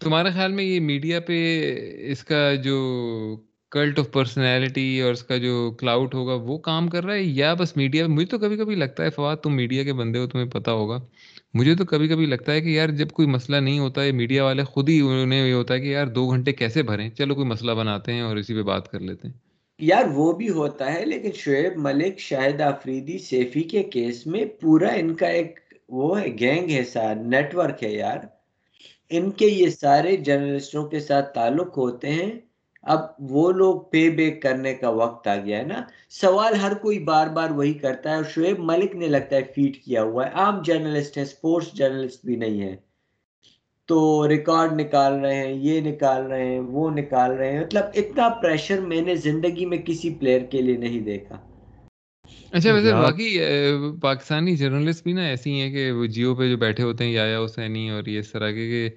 تمہارے 0.00 0.30
خیال 0.30 0.52
میں 0.52 0.64
یہ 0.64 0.80
میڈیا 0.80 1.20
پہ 1.20 1.36
اس 2.10 2.24
کا 2.24 2.54
جو 2.54 2.76
کلٹ 3.74 3.98
آف 3.98 4.12
پرسنالٹی 4.12 5.00
اور 5.00 5.12
اس 5.12 5.22
کا 5.22 5.36
جو 5.36 5.70
کلاؤڈ 5.78 6.14
ہوگا 6.14 6.34
وہ 6.34 6.58
کام 6.58 6.88
کر 6.88 7.04
رہا 7.04 7.14
ہے 7.14 7.22
یا 7.22 7.54
بس 7.54 7.76
میڈیا 7.76 8.06
مجھے 8.06 8.26
تو 8.26 8.38
کبھی 8.38 8.56
کبھی 8.56 8.74
لگتا 8.74 9.04
ہے 9.04 9.10
فواد، 9.10 9.36
تم 9.36 9.56
میڈیا 9.56 9.84
کے 9.84 9.92
بندے 9.92 10.18
ہو، 10.18 10.26
تمہیں 10.26 10.46
پتا 10.46 10.72
ہوگا۔ 10.72 10.98
مجھے 11.54 11.74
تو 11.74 11.84
کبھی 11.84 12.08
کبھی 12.08 12.26
لگتا 12.26 12.52
ہے 12.52 12.60
کہ 12.60 12.68
یار 12.68 12.88
جب 12.88 13.08
کوئی 13.08 13.28
مسئلہ 13.28 13.56
نہیں 13.56 13.78
ہوتا 13.78 14.02
ہے 14.02 14.12
میڈیا 14.12 14.44
والے 14.44 14.64
خود 14.64 14.88
ہی 14.88 15.00
انہیں 15.00 15.48
یہ 15.48 15.52
ہوتا 15.52 15.74
ہے 15.74 15.80
کہ 15.80 15.86
یار 15.86 16.06
دو 16.06 16.30
گھنٹے 16.30 16.52
کیسے 16.52 16.82
بھریں؟ 16.82 17.10
چلو 17.10 17.34
کوئی 17.34 17.46
مسئلہ 17.46 17.72
بناتے 17.72 18.12
ہیں 18.12 18.20
اور 18.20 18.36
اسی 18.36 18.54
پہ 18.54 18.62
بات 18.62 18.90
کر 18.90 19.00
لیتے 19.00 19.28
ہیں۔ 19.28 19.34
یار 19.78 20.04
وہ 20.12 20.32
بھی 20.32 20.48
ہوتا 20.48 20.94
ہے، 20.94 21.04
لیکن 21.04 21.30
شعیب 21.32 21.72
ملک، 21.76 22.18
شاہد 22.18 22.60
آفریدی، 22.60 23.18
سیفی 23.18 23.62
کے 23.62 23.82
کیس 23.82 24.26
میں 24.26 24.44
پورا 24.60 24.88
ان 24.88 25.14
کا 25.14 25.26
ایک 25.26 25.58
وہ 25.88 26.20
ہے 26.20 26.26
گینگ 26.40 26.70
ہے 26.70 26.84
سار 26.84 27.14
نیٹ 27.14 27.54
ورک 27.54 27.84
ہے 27.84 27.92
یار۔ 27.92 28.18
ان 29.10 29.30
کے 29.30 29.46
یہ 29.46 29.68
سارے 29.68 30.16
جرنلسٹوں 30.16 30.88
کے 30.88 31.00
ساتھ 31.00 31.34
تعلق 31.34 31.78
ہوتے 31.78 32.10
ہیں۔ 32.10 32.32
اب 32.84 33.00
وہ 33.30 33.50
لوگ 33.52 33.80
پے 33.90 34.08
بیک 34.10 34.40
کرنے 34.42 34.74
کا 34.74 34.88
وقت 34.88 35.28
آ 35.28 35.36
گیا 35.36 35.58
ہے 35.58 35.62
نا۔ 35.62 35.80
سوال 36.10 36.54
ہر 36.54 36.74
کوئی 36.74 36.98
بار 37.04 37.26
بار 37.26 37.50
وہی 37.50 37.72
کرتا 37.74 38.10
ہے 38.10 38.14
اور 38.14 38.24
شعیب 38.34 38.58
ملک 38.60 38.94
نے 38.94 39.06
لگتا 39.08 39.36
ہے 39.36 39.42
فیٹ 39.54 39.76
کیا 39.84 40.02
ہوا 40.02 40.26
ہے۔ 40.26 40.30
عام 40.32 40.62
جرنلسٹ 40.62 41.18
ہیں 41.18 41.24
سپورٹس 41.24 41.72
جرنلسٹ 41.72 42.24
بھی 42.24 42.36
نہیں 42.36 42.60
ہے 42.60 42.74
تو 43.88 44.28
ریکارڈ 44.28 44.72
نکال 44.72 45.18
رہے 45.20 45.34
ہیں 45.34 45.52
یہ 45.52 45.80
نکال 45.80 46.26
رہے 46.26 46.44
ہیں 46.44 46.60
وہ 46.60 46.90
نکال 46.90 47.32
رہے 47.32 47.50
ہیں۔ 47.52 47.60
مطلب 47.60 47.84
اتنا 47.94 48.28
پریشر 48.42 48.80
میں 48.80 49.00
نے 49.00 49.14
زندگی 49.14 49.66
میں 49.66 49.78
کسی 49.78 50.14
پلیئر 50.14 50.42
کے 50.50 50.62
لیے 50.62 50.76
نہیں 50.76 51.00
دیکھا۔ 51.00 51.40
اچھا 52.52 52.72
ویسے 52.74 52.92
باقی 52.92 53.38
پاکستانی 54.02 54.56
جرنلسٹ 54.56 55.02
بھی 55.04 55.12
نا 55.12 55.26
ایسی 55.26 55.60
ہیں 55.60 55.70
کہ 55.72 55.90
وہ 55.92 56.06
جیو 56.06 56.34
پہ 56.34 56.48
جو 56.48 56.56
بیٹھے 56.56 56.84
ہوتے 56.84 57.04
ہیں 57.04 57.12
یا 57.12 57.44
حسینی 57.44 57.88
اور 57.90 58.06
یہ 58.06 58.18
اس 58.18 58.30
طرح 58.32 58.50
کے 58.50 58.88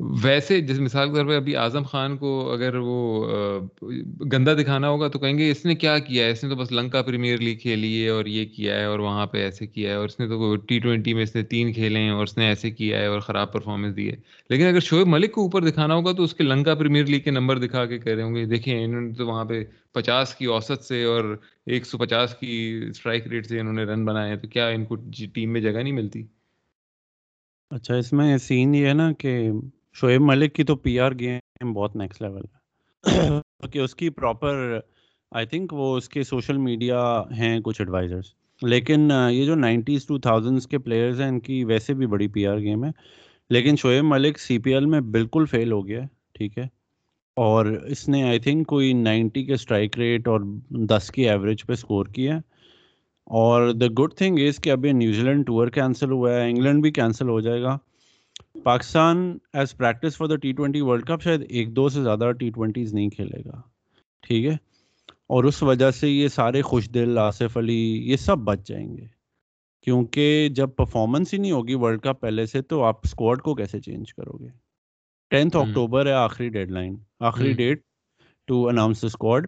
ویسے 0.00 0.60
جس 0.60 0.80
مثال 0.80 1.08
کے 1.08 1.14
طور 1.14 1.26
پہ 1.26 1.36
ابھی 1.36 1.56
اعظم 1.56 1.82
خان 1.82 2.16
کو 2.16 2.52
اگر 2.52 2.74
وہ 2.74 3.26
گندا 4.32 4.54
دکھانا 4.54 4.88
ہوگا 4.88 5.08
تو 5.08 5.18
کہیں 5.18 5.38
گے 5.38 5.50
اس 5.50 5.64
نے 5.64 5.74
کیا 5.74 5.98
کیا 5.98 6.26
ہے؟ 6.26 6.30
اس 6.30 6.44
نے 6.44 6.50
تو 6.50 6.56
بس 6.56 6.72
لنکا 6.72 7.02
پریمیئر 7.02 7.38
لیگ 7.38 7.56
کھیلی 7.56 8.04
ہے 8.04 8.08
اور 8.08 8.24
یہ 8.24 8.44
کیا 8.44 8.74
ہے 8.74 8.84
اور 8.84 8.98
وہاں 8.98 9.26
پہ 9.26 9.38
ایسے 9.38 9.66
کیا 9.66 9.90
ہے 9.90 9.94
اور 9.94 10.04
اس 10.04 10.20
نے 10.20 10.28
تو 10.28 10.56
ٹی 10.56 10.78
ٹوینٹی 10.78 11.14
میں 11.14 11.22
اس 11.22 11.34
نے 11.34 11.42
تین 11.42 11.72
کھیلے 11.72 11.98
ہیں 11.98 12.10
اور 12.10 12.22
اس 12.22 12.38
نے 12.38 12.46
ایسے 12.46 12.70
کیا 12.70 12.98
ہے 12.98 13.06
اور 13.06 13.20
خراب 13.20 13.52
پرفارمنس 13.52 13.96
دی 13.96 14.10
ہے۔ 14.10 14.16
لیکن 14.50 14.66
اگر 14.66 14.80
شعیب 14.80 15.06
ملک 15.06 15.32
کو 15.32 15.42
اوپر 15.42 15.62
دکھانا 15.68 15.94
ہوگا 15.94 16.12
تو 16.12 16.22
اس 16.22 16.34
کے 16.34 16.44
لنکا 16.44 16.74
پریمیئر 16.74 17.06
لیگ 17.06 17.20
کے 17.20 17.30
نمبر 17.30 17.58
دکھا 17.58 17.86
کے 17.86 17.98
کہہ 17.98 18.12
رہے 18.12 18.22
ہوں 18.22 18.34
گے۔ 18.34 18.44
دیکھیں 18.44 18.84
انہوں 18.84 19.00
نے 19.00 19.14
تو 19.14 19.26
وہاں 19.26 19.44
پہ 19.44 19.64
پچاس 19.92 20.34
کی 20.34 20.44
اوسط 20.44 20.82
سے 20.82 21.04
اور 21.04 21.36
ایک 21.66 21.86
سو 21.86 21.98
پچاس 21.98 22.34
کی 22.34 22.80
اسٹرائک 22.90 23.26
ریٹ 23.26 23.46
سے 23.46 23.60
انہوں 23.60 23.74
نے 23.74 23.84
رن 23.84 24.04
بنائے 24.04 24.28
ہیں 24.28 24.36
تو 24.36 24.48
کیا 24.48 24.68
ان 24.68 24.84
کو 24.84 24.96
جی- 24.96 25.28
ٹیم 25.32 25.52
میں 25.52 25.60
جگہ 25.60 25.80
نہیں 25.80 25.92
ملتی؟ 25.92 26.22
اچھا 27.70 27.94
اس 27.94 28.12
میں 28.12 28.36
سین 28.36 28.74
یہ 28.74 28.86
ہے 28.86 28.92
نا 28.92 29.12
کہ 29.12 29.50
شعیب 30.00 30.20
ملک 30.20 30.54
کی 30.54 30.64
تو 30.64 30.76
پی 30.76 31.00
آر 31.00 31.12
گیم 31.12 31.72
بہت 31.72 31.96
نیکسٹ 31.96 32.22
لیول 32.22 32.42
ہے۔ 32.42 32.58
کہ 33.72 33.78
اس 33.78 33.94
کی 33.94 34.10
پراپر 34.10 34.78
آئی 35.30 35.46
تھنک 35.46 35.72
وہ 35.72 35.96
اس 35.96 36.08
کے 36.08 36.22
سوشل 36.22 36.56
میڈیا 36.56 37.22
ہیں 37.38 37.60
کچھ 37.60 37.80
ایڈوائزرس 37.80 38.24
لیکن 38.62 39.10
یہ 39.30 39.44
جو 39.44 39.54
نائنٹیز 39.54 40.06
ٹو 40.06 40.18
تھاؤزنڈس 40.18 40.66
کے 40.66 40.78
پلیئرز 40.78 41.20
ہیں، 41.20 41.28
ان 41.28 41.40
کی 41.40 41.64
ویسے 41.64 41.94
بھی 41.94 42.06
بڑی 42.06 42.28
پی 42.28 42.46
آر 42.46 42.58
گیم 42.58 42.84
ہے۔ 42.84 42.90
لیکن 43.50 43.76
شعیب 43.76 44.04
ملک 44.04 44.38
سی 44.38 44.58
پی 44.58 44.74
ایل 44.74 44.86
میں 44.86 45.00
بالکل 45.00 45.44
فیل 45.50 45.72
ہو 45.72 45.86
گیا 45.86 46.02
ہے، 46.02 46.06
ٹھیک 46.34 46.58
ہے۔ 46.58 46.64
اور 47.36 47.66
اس 47.66 48.08
نے 48.08 48.22
آئی 48.22 48.38
تھنک 48.38 48.66
کوئی 48.66 48.92
نائنٹی 48.92 49.44
کے 49.44 49.52
اسٹرائک 49.52 49.98
ریٹ 49.98 50.28
اور 50.28 50.40
دس 50.70 51.10
کی 51.10 51.28
ایوریج 51.28 51.66
پہ 51.66 51.72
اسکور 51.72 52.06
کیا 52.06 52.34
ہے۔ 52.34 52.38
اور 53.24 53.70
دا 53.70 53.86
گڈ 53.86 54.14
تھنگ 54.14 54.38
از 54.38 54.56
کہ 54.56 54.70
ابھی 54.70 54.92
نیوزی 54.92 55.22
لینڈ 55.22 55.46
ٹور 55.46 55.68
کینسل 55.68 56.10
ہوا 56.10 56.34
ہے 56.34 56.50
انگلینڈ 56.50 56.82
بھی 56.82 56.90
کینسل 56.90 57.28
ہو 57.28 57.40
جائے 57.40 57.62
گا۔ 57.62 57.78
Pakistan 58.62 59.38
as 59.52 59.76
practice 59.76 60.16
for 60.16 60.26
the 60.26 60.36
T 60.36 60.52
twenty 60.52 60.80
world 60.80 61.06
cup 61.06 61.22
شاید 61.22 61.46
ایک 61.48 61.76
دو 61.76 61.88
سے 61.88 62.02
زیادہ 62.02 62.32
ٹی 62.32 62.50
ٹوینٹیز 62.50 62.94
نہیں 62.94 63.08
کھیلے 63.08 63.40
گا۔ 63.44 63.60
ٹھیک 64.22 64.46
ہے؟ 64.46 64.54
اور 65.26 65.44
اس 65.44 65.62
وجہ 65.62 65.90
سے 65.90 66.10
یہ 66.10 66.28
سارے 66.28 66.62
خوش 66.62 66.90
دل 66.90 67.18
آصف 67.18 67.56
علی 67.56 68.10
یہ 68.10 68.16
سب 68.16 68.38
بچ 68.38 68.68
جائیں 68.68 68.96
گے۔ 68.96 69.06
کیونکہ 69.82 70.48
جب 70.48 70.70
پرفارمنس 70.76 71.34
ہی 71.34 71.38
نہیں 71.38 71.52
ہوگی 71.52 71.74
ورلڈ 71.74 72.00
کپ 72.00 72.20
پہلے 72.20 72.46
سے 72.46 72.62
تو 72.62 72.84
آپ 72.84 72.96
اسکواڈ 73.04 73.42
کو 73.42 73.54
کیسے 73.54 73.80
چینج 73.80 74.14
کرو 74.14 74.38
گے؟ 74.38 74.48
ٹینتھ 75.30 75.56
اکٹوبر 75.56 76.06
ہے 76.06 76.12
آخری 76.12 76.48
ڈیڈ 76.48 76.70
لائن 76.70 76.96
آخری 77.20 77.52
ڈیٹ 77.52 77.82
ٹو 78.46 78.68
اناؤنس 78.68 79.04
اسکواڈ 79.04 79.46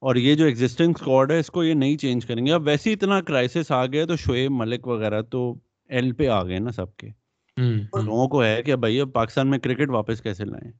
اور 0.00 0.16
یہ 0.16 0.34
جو 0.34 0.44
ایگزٹنگ 0.44 0.92
اسکواڈ 0.96 1.32
ہے 1.32 1.38
اس 1.38 1.46
کو 1.46 1.64
یہ 1.64 1.74
نہیں 1.74 1.96
چینج 1.96 2.26
کریں 2.26 2.46
گے۔ 2.46 2.52
اب 2.52 2.66
ویسے 2.66 2.92
اتنا 2.92 3.20
کرائسس 3.20 3.72
آ 3.72 3.86
گیا 3.86 4.06
تو 4.06 4.16
شعیب 4.16 4.50
ملک 4.50 4.86
وغیرہ 4.86 5.22
تو 5.22 5.54
ایل 5.88 6.12
پہ 6.12 6.28
آ 6.28 6.44
گئے 6.44 6.58
نا 6.58 6.70
سب 6.70 6.96
کے۔ 6.96 7.23
لوگوں 7.56 8.28
کو 8.28 8.44
ہے 8.44 8.62
کہ 8.62 8.76
بھائی 8.76 9.00
اب 9.00 9.12
پاکستان 9.12 9.50
میں 9.50 9.58
کرکٹ 9.58 9.90
واپس 9.90 10.20
کیسے 10.20 10.44
لائیں؟ 10.44 10.72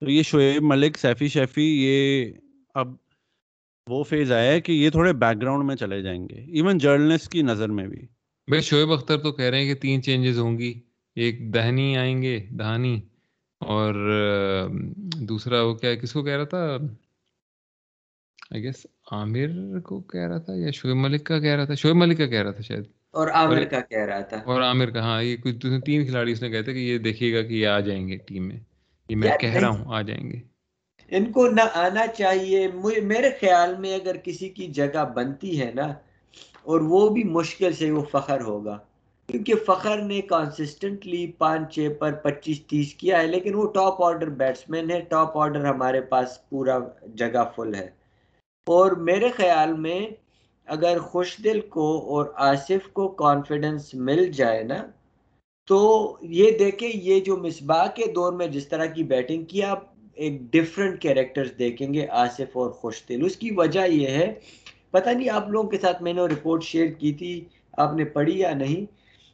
تو 0.00 0.10
یہ 0.10 0.22
شعیب 0.22 0.62
ملک 0.62 0.98
سیفی 0.98 1.28
شیفی 1.28 1.84
یہ 1.84 2.32
اب 2.74 2.94
وہ 3.88 4.02
فیز 4.02 4.32
آیا 4.32 4.52
ہے 4.52 4.60
کہ 4.60 4.72
یہ 4.72 4.90
تھوڑے 4.90 5.12
بیک 5.12 5.40
گراؤنڈ 5.42 5.64
میں 5.64 5.76
چلے 5.76 6.02
جائیں 6.02 6.28
گے 6.28 6.34
ایون 6.34 6.78
جرنلسٹ 6.78 7.32
کی 7.32 7.42
نظر 7.42 7.68
میں 7.68 7.88
بھی۔ 7.88 8.06
بھائی 8.48 8.62
شعیب 8.62 8.92
اختر 8.92 9.18
تو 9.18 9.32
کہہ 9.32 9.44
رہے 9.44 9.64
ہیں 9.64 9.74
کہ 9.74 9.80
تین 9.80 10.02
چینجز 10.02 10.38
ہوں 10.38 10.58
گی 10.58 10.80
ایک 11.14 11.54
دہنی 11.54 11.96
آئیں 11.96 12.22
گے 12.22 12.46
دہانی 12.50 13.00
اور 13.60 13.94
دوسرا 15.28 15.62
وہ 15.62 15.74
کیا 15.74 15.94
کس 15.94 16.12
کو 16.12 16.22
کہہ 16.22 16.36
رہا 16.36 16.44
تھا؟ 16.44 16.76
آئی 18.50 18.62
گیس 18.62 18.86
عامر 19.12 19.80
کو 19.80 20.00
کہہ 20.00 20.28
رہا 20.28 20.38
تھا 20.38 20.52
یا 20.56 20.70
شعیب 20.70 20.96
ملک 20.96 21.24
کا 21.24 21.38
کہہ 21.38 21.54
رہا 21.54 21.64
تھا؟ 21.64 21.74
شعیب 21.74 21.96
ملک 21.96 22.18
کا 22.18 22.26
کہہ 22.26 22.42
رہا 22.42 22.50
تھا 22.50 22.62
شاید۔ 22.62 22.84
اور 23.12 23.28
عامر 23.28 23.64
کا 23.64 23.80
کہہ 23.80 24.04
رہا 24.04 24.20
تھا۔ 24.20 24.36
اور 24.44 24.62
عامر 24.62 24.90
کا 24.90 25.00
ہاں 25.00 25.22
یہ 25.22 25.36
کچھ 25.36 25.66
تین 25.86 26.04
کھلاڑی 26.04 26.32
اس 26.32 26.42
نے 26.42 26.50
کہتے 26.50 26.72
کہ 26.72 26.78
یہ 26.78 26.98
دیکھیے 26.98 27.34
گا 27.34 27.42
کہ 27.42 27.54
یہ 27.54 27.66
آ 27.66 27.80
جائیں 27.80 28.08
گے 28.08 28.16
ٹیم 28.16 28.48
میں۔ 28.48 28.56
یہ 29.08 29.16
میں 29.16 29.38
کہہ 29.40 29.52
رہا 29.52 29.68
ہوں 29.68 29.94
آ 29.94 30.02
جائیں 30.02 30.30
گے۔ 30.30 30.40
ان 31.08 31.32
کو 31.32 31.48
نہ 31.48 31.60
آنا 31.74 32.06
چاہیے۔ 32.06 32.68
میرے 33.02 33.30
خیال 33.40 33.76
میں 33.78 33.94
اگر 33.94 34.16
کسی 34.16 34.48
کی 34.48 34.66
جگہ 34.66 35.04
بنتی 35.14 35.60
ہے 35.60 35.70
نا 35.74 35.88
اور 36.62 36.80
وہ 36.80 37.08
بھی 37.08 37.24
مشکل 37.24 37.72
سے 37.72 37.90
وہ 37.90 38.04
فخر 38.12 38.40
ہوگا۔ 38.40 38.78
کیونکہ 39.26 39.54
فخر 39.66 39.98
نے 39.98 40.20
کانسسٹنٹلی 40.20 41.32
پانچ 41.38 41.74
چھ 41.74 41.88
پر 41.98 42.12
پچیس 42.12 42.66
تیس 42.66 42.94
کیا 42.94 43.20
ہے 43.20 43.26
لیکن 43.26 43.54
وہ 43.54 43.72
ٹاپ 43.72 44.02
آرڈر 44.02 44.28
بیٹسمین 44.28 44.90
ہے۔ 44.90 45.00
ٹاپ 45.00 45.38
آرڈر 45.38 45.64
ہمارے 45.66 46.00
پاس 46.00 46.48
پورا 46.48 46.78
جگہ 47.14 47.50
فل 47.56 47.74
ہے۔ 47.74 47.88
اور 48.66 48.92
میرے 48.92 49.28
خیال 49.28 49.72
میں 49.72 50.00
اگر 50.68 50.98
خوش 51.02 51.36
دل 51.44 51.60
کو 51.68 51.86
اور 52.08 52.26
آصف 52.44 52.88
کو 52.92 53.08
کانفیڈنس 53.16 53.94
مل 54.00 54.30
جائے 54.32 54.62
نا 54.62 54.82
تو 55.68 55.78
یہ 56.30 56.50
دیکھیں 56.58 56.88
یہ 56.94 57.20
جو 57.20 57.36
مصباح 57.36 57.86
کے 57.94 58.06
دور 58.14 58.32
میں 58.32 58.46
جس 58.46 58.68
طرح 58.68 58.86
کی 58.86 59.02
بیٹنگ 59.04 59.44
کیا 59.44 59.74
ایک 60.18 60.40
ڈفرینٹ 60.52 61.00
کیریکٹرز 61.02 61.50
دیکھیں 61.58 61.92
گے 61.94 62.06
آصف 62.16 62.56
اور 62.56 62.70
خوش 62.72 63.02
دل۔ 63.08 63.24
اس 63.24 63.36
کی 63.36 63.50
وجہ 63.56 63.86
یہ 63.88 64.08
ہے 64.08 64.32
پتہ 64.90 65.10
نہیں 65.10 65.28
آپ 65.30 65.48
لوگوں 65.48 65.68
کے 65.70 65.78
ساتھ 65.78 66.02
میں 66.02 66.12
نے 66.12 66.22
رپورٹ 66.26 66.64
شیئر 66.64 66.86
کی 66.92 67.12
تھی 67.12 67.32
آپ 67.78 67.94
نے 67.94 68.04
پڑھی 68.14 68.38
یا 68.38 68.52
نہیں؟ 68.54 68.84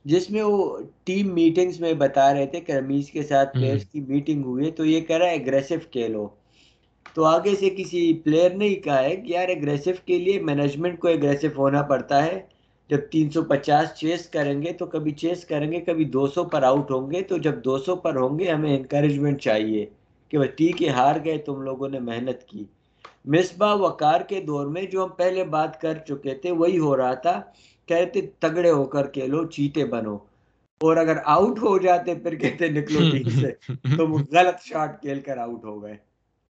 جس 0.04 0.30
میں 0.30 0.42
وہ 0.42 0.60
ٹیم 1.04 1.34
میٹنگز 1.34 1.80
میں 1.80 1.92
بتا 1.94 2.32
رہے 2.34 2.46
تھے 2.46 2.60
کہ 2.60 2.72
رمیز 2.72 3.10
کے 3.10 3.22
ساتھ 3.22 3.56
پلیئرز 3.56 3.84
کی 3.84 4.00
میٹنگ 4.02 4.44
ہوئی 4.44 4.70
تو 4.70 4.84
یہ 4.84 5.00
کہہ 5.00 5.16
رہا 5.16 5.26
ہے 5.26 5.34
اگریسو 5.34 5.74
کھیلو۔ 5.92 6.26
تو 7.14 7.24
آگے 7.24 7.54
سے 7.56 7.70
کسی 7.70 8.12
پلیئر 8.24 8.50
نے 8.50 8.68
ہی 8.68 8.74
کہا 8.74 9.02
ہے 9.02 9.16
کہ 9.16 9.32
یار 9.32 9.48
اگریسو 9.48 9.90
کے 10.04 10.18
لیے 10.18 10.40
مینجمنٹ 10.40 10.98
کو 10.98 11.08
اگریسو 11.08 11.46
ہونا 11.56 11.82
پڑتا 11.82 12.24
ہے۔ 12.26 12.40
جب 12.90 12.98
تین 13.10 13.30
سو 13.30 13.42
پچاس 13.42 13.94
چیس 13.94 14.28
کریں 14.28 14.62
گے 14.62 14.72
تو 14.72 14.86
کبھی 14.86 15.10
چیس 15.12 15.44
کریں 15.44 15.72
گے 15.72 15.80
کبھی 15.80 16.04
دو 16.04 16.26
سو 16.26 16.44
پر 16.44 16.62
آؤٹ 16.62 16.90
ہوں 16.90 17.10
گے۔ 17.10 17.22
تو 17.22 17.38
جب 17.38 17.64
دو 17.64 17.78
سو 17.78 17.96
پر 17.96 18.16
ہوں 18.16 18.38
گے 18.38 18.50
ہمیں 18.50 18.76
انکریجمنٹ 18.76 19.40
چاہیے 19.40 19.86
کہ 20.28 20.38
وہ 20.38 20.44
ٹھیک 20.56 20.82
ہے 20.82 20.88
ہار 20.88 21.16
گئے 21.24 21.38
تم 21.38 21.62
لوگوں 21.62 21.88
نے 21.88 21.98
محنت 22.00 22.44
کی۔ 22.44 22.64
مصباح 23.24 23.74
وقار 23.74 24.20
کے 24.20 24.40
دور 24.40 24.66
میں 24.66 24.82
جو 24.82 25.04
ہم 25.04 25.08
پہلے 25.08 25.44
بات 25.44 25.80
کر 25.80 25.94
چکے 26.06 26.34
تھے 26.34 26.50
وہی 26.50 26.78
ہو 26.78 26.96
رہا 26.96 27.14
تھا۔ 27.14 27.40
کہتے 27.88 28.20
تگڑے 28.38 28.70
ہو 28.70 28.84
کر 28.84 29.06
کھیلو 29.06 29.44
چیتے 29.46 29.84
بنو۔ 29.84 30.16
اور 30.80 30.96
اگر 30.96 31.16
آؤٹ 31.24 31.58
ہو 31.58 31.78
جاتے 31.78 32.14
پھر 32.14 32.34
کہتے 32.34 32.68
نکلو 32.68 33.00
ٹیم 33.10 33.28
سے۔ 33.40 33.50
تو 33.96 34.06
وہ 34.06 34.18
غلط 34.32 34.60
شاٹ 34.62 35.00
کھیل 35.00 35.20
کر 35.20 35.38
آؤٹ 35.38 35.64
ہو 35.64 35.82
گئے۔ 35.82 36.07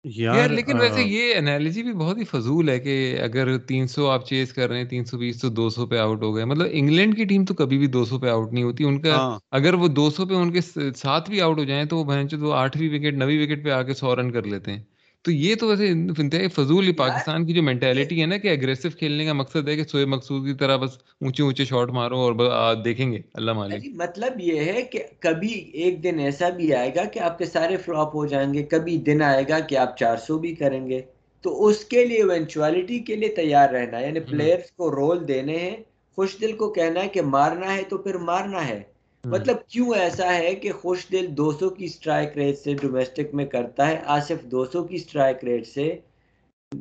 یار 0.06 0.50
لیکن 0.50 0.80
ویسے 0.80 1.04
یہ 1.04 1.36
انالوجی 1.36 1.84
بھی 1.84 1.94
بہت 1.94 2.18
ہی 2.18 2.24
فضول 2.24 2.70
ہے 2.70 2.80
کہ 2.80 3.20
اگر 3.24 3.58
تین 3.58 3.88
سو 3.88 4.08
آپ 4.08 4.28
چیز 4.28 4.54
کر 4.54 4.70
رہے 4.70 4.78
ہیں 4.78 4.86
تین 4.86 5.06
سو 5.06 5.18
بیس 5.18 5.42
تو 5.42 5.50
دو 5.50 5.70
سو 5.70 5.86
پہ 5.86 5.98
آؤٹ 5.98 6.24
ہو 6.24 6.36
گئے۔ 6.36 6.46
مطلب 6.46 6.68
انگلینڈ 6.72 7.16
کی 7.18 7.26
ٹیم 7.26 7.46
تو 7.46 7.54
کبھی 7.54 7.78
بھی 7.78 7.88
دو 7.88 8.06
سو 8.06 8.20
پہ 8.20 8.30
آؤٹ 8.30 8.54
نہیں 8.54 8.64
ہوتی۔ 8.64 8.84
ان 8.84 9.02
کا 9.02 9.16
ہاں۔ 9.16 9.40
اگر 9.52 9.74
وہ 9.74 9.88
دو 9.88 10.10
سو 10.10 10.26
پہ 10.26 10.34
ان 10.34 10.52
کے 10.52 10.62
ساتھ 10.96 11.30
بھی 11.30 11.42
آؤٹ 11.42 11.60
ہو 11.60 11.64
جائیں 11.64 11.86
تو 11.86 11.98
وہ 11.98 12.54
آٹھویں 12.54 12.90
وکٹ 12.90 13.14
نویں 13.14 13.44
وکٹ 13.44 13.64
پہ 13.64 13.70
آ 13.70 13.82
کے 13.84 13.94
سو 13.94 14.16
رن 14.16 14.32
کر 14.32 14.44
لیتے 14.44 14.72
ہیں۔ 14.72 14.84
تو 15.26 15.32
یہ 15.32 15.56
تو 15.56 15.68
ویسے 15.68 15.88
انتہائی 16.18 16.48
فضول 16.48 16.94
پاکستان 16.94 17.46
کی 17.46 17.54
جو 17.54 17.64
مینٹیلٹی 17.64 18.22
ہے 18.22 18.26
نا 18.26 18.38
کہ 18.38 18.48
اگریسو 18.48 18.90
کھیلنے 18.90 19.26
کا 19.26 19.34
مقصد 19.34 19.68
ہے 19.68 19.76
کہ 19.76 19.84
سوئے 19.84 20.06
مقصود 20.06 20.48
کی 20.48 20.54
طرح 20.54 20.78
بس 20.78 20.98
اونچے 21.22 21.44
اونچے 21.44 21.66
شاٹ 21.66 21.90
مارو 21.90 22.20
اور 22.20 22.76
دیکھیں 22.76 23.12
گے 23.12 23.22
اللہ 23.34 23.54
مالک۔ 23.54 23.86
مطلب 23.96 24.40
یہ 24.40 24.60
ہے 24.60 24.82
کہ 24.82 25.04
کبھی 25.20 25.54
ایک 25.74 26.04
دن 26.04 26.20
ایسا 26.20 26.50
بھی 26.50 26.74
آئے 26.74 26.92
گا 26.96 27.04
کہ 27.04 27.20
آپ 27.20 27.38
کے 27.38 27.46
سارے 27.46 27.78
فلاپ 27.78 28.16
ہو 28.16 28.26
جائیں 28.26 28.54
گے 28.54 28.64
کبھی 28.64 28.98
دن 28.98 29.22
آئے 29.22 29.44
گا 29.50 29.60
کہ 29.60 29.78
آپ 29.78 29.98
چار 29.98 30.18
سو 30.18 30.38
بھی 30.40 30.56
کریں 30.56 30.88
گے۔ 30.88 31.02
تو 31.42 31.66
اس 31.66 31.86
کے 31.86 32.06
لیے 32.06 32.18
ایونچوالٹی 32.18 33.00
کے 33.00 33.16
لیے 33.16 33.30
تیار 33.30 33.70
رہنا 33.70 34.00
یعنی 34.00 34.20
پلیئرز 34.20 34.72
کو 34.72 34.92
رول 34.92 35.28
دینے 35.28 35.58
ہیں 35.58 35.76
خوش 36.16 36.36
دل 36.42 36.52
کو 36.52 36.74
کہنا 36.74 37.04
ہے 37.04 37.08
کہ 37.08 37.22
مارنا 37.22 37.76
ہے 37.76 37.84
تو 37.90 37.98
پھر 37.98 38.16
مارنا 38.16 38.68
ہے۔ 38.68 38.82
مطلب 39.26 39.56
کیوں 39.68 39.94
ایسا 39.96 40.34
ہے 40.34 40.56
کہ 40.56 40.72
خوش 40.72 41.06
دل 41.12 41.26
دو 41.38 41.52
سو 41.52 41.70
کی 41.70 41.88
سٹرائک 41.88 42.38
ریٹ 42.38 42.58
سے 42.58 42.74
ڈومیسٹک 42.74 43.34
میں 43.34 43.46
کرتا 43.46 43.88
ہے 43.88 44.02
آصف 44.08 44.44
دو 44.44 44.66
سو 44.66 44.84
کی 44.84 44.98
سٹرائک 44.98 45.44
ریٹ 45.44 45.68
سے 45.68 46.00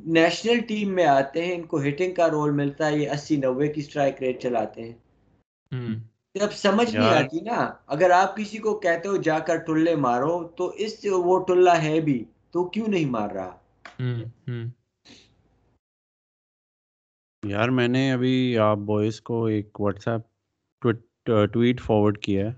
نیشنل 0.06 0.58
ٹیم 0.58 0.94
میں 0.94 1.06
آتے 1.06 1.44
ہیں 1.44 1.54
ان 1.54 1.62
کو 1.62 1.80
ہٹنگ 1.82 2.14
کا 2.14 2.28
رول 2.28 2.50
ملتا 2.50 2.86
ہے 2.86 2.98
یہ 2.98 3.10
اسی 3.10 3.36
نوے 3.36 3.68
کی 3.68 3.82
سٹرائک 3.82 4.22
ریٹ 4.22 4.42
چلاتے 4.42 4.82
ہیں۔ 4.82 4.92
جب 6.34 6.52
سمجھ 6.52 6.96
نہیں 6.96 7.12
آتی 7.12 7.40
نا 7.40 7.70
اگر 7.86 8.10
آپ 8.10 8.36
کسی 8.36 8.58
کو 8.58 8.78
کہتے 8.78 9.08
ہو 9.08 9.16
جا 9.16 9.38
کر 9.38 9.56
ٹلے 9.56 9.94
مارو 9.96 10.48
تو 10.48 10.68
اس 10.76 11.02
سے 11.02 11.10
وہ 11.10 11.38
ٹلہ 11.44 11.70
ہے 11.70 12.00
بھی 12.00 12.24
تو 12.50 12.64
کیوں 12.64 12.88
نہیں 12.88 13.10
مار 13.10 13.30
رہا؟ 13.30 13.56
یار 17.42 17.68
میں 17.68 17.88
نے 17.88 18.10
ابھی 18.12 18.58
آپ 18.58 18.78
بوائز 18.78 19.20
کو 19.20 19.44
ایک 19.44 19.80
واٹس 19.80 20.08
ایپ 20.08 20.22
ٹویٹ 21.24 21.80
فارورڈ 21.80 22.18
کیا 22.18 22.46
ہے۔ 22.46 22.52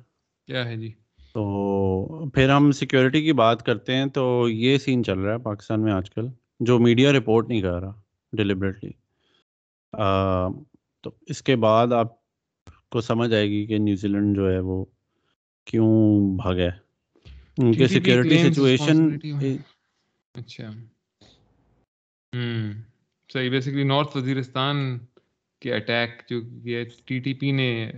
کیا 0.47 0.65
ہے 0.65 0.77
جی؟ 0.77 0.93
تو 1.33 2.29
پھر 2.31 2.51
ہم 2.51 2.73
سیکیورٹی 2.73 3.23
کی 3.23 3.33
بات 3.33 3.67
کرتے 3.67 3.95
ہیں 3.95 4.07
تو 4.07 4.49
یہ 4.49 4.79
سین 4.79 5.05
چل 5.05 5.19
رہا 5.19 5.33
ہے 5.33 5.39
پاکستان 5.39 5.83
میں 5.83 5.93
آج 5.93 6.11
کل 6.11 6.27
جو 6.61 6.79
میڈیا 6.79 7.13
رپورٹ 7.13 7.49
نہیں 7.49 7.61
کر 7.61 7.81
رہا 7.81 8.01
ڈیلیبریٹلی 8.33 8.91
تو 11.03 11.11
اس 11.21 11.43
کے 11.43 11.57
بعد 11.57 11.93
آپ 11.93 12.09
کو 12.91 13.01
سمجھ 13.01 13.35
آئے 13.35 13.49
گی 13.51 13.67
کہ 13.67 13.79
نیوزی 13.79 14.09
لینڈ 14.09 14.37
جو 14.37 14.53
ہے 14.53 14.59
وہ 14.59 14.85
کیوں 15.65 16.21
بھاگا 16.37 16.63
ہے۔ 16.63 16.87
ان 17.59 17.73
کے 17.73 17.87
سیکیورٹی 17.87 18.53
سچویشن 18.53 19.19
اچھا۔ 20.35 20.71
ہوں 22.35 22.73
صحیح 23.33 23.51
بیسیکلی 23.51 23.83
نارتھ 23.83 24.17
وزیرستان 24.17 24.99
کہ 25.67 25.73
اٹیک 25.73 26.11
جو 26.29 26.41
کیا 26.41 26.85
ٹی 27.05 27.19
ٹی 27.19 27.35
پی 27.35 27.51
نے 27.51 27.93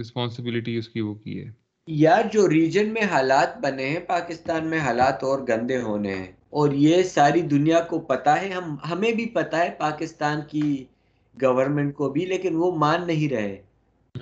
رسپانسبلٹی 0.00 0.76
اس 0.76 0.88
کی 0.88 1.00
وہ 1.00 1.14
کی 1.14 1.44
ہے۔ 1.44 1.50
یار 1.86 2.22
جو 2.32 2.48
ریجن 2.48 2.88
میں 2.88 3.02
حالات 3.02 3.58
بنے 3.60 3.88
ہیں، 3.88 4.00
پاکستان 4.00 4.66
میں 4.66 4.78
حالات 4.78 5.24
اور 5.24 5.38
گندے 5.48 5.80
ہونے 5.80 6.14
ہیں۔ 6.14 6.32
اور 6.50 6.72
یہ 6.72 7.02
ساری 7.02 7.40
دنیا 7.40 7.80
کو 7.80 8.00
پتا 8.00 8.42
ہے، 8.42 8.48
ہم، 8.48 8.76
ہمیں 8.90 9.12
بھی 9.12 9.26
پتا 9.26 9.58
ہے، 9.58 9.70
پاکستان 9.78 10.40
کی 10.50 10.84
گورنمنٹ 11.42 11.94
کو 11.94 12.10
بھی، 12.10 12.26
لیکن 12.26 12.54
وہ 12.56 12.72
مان 12.72 13.06
نہیں 13.06 13.32
رہے۔ 13.32 13.56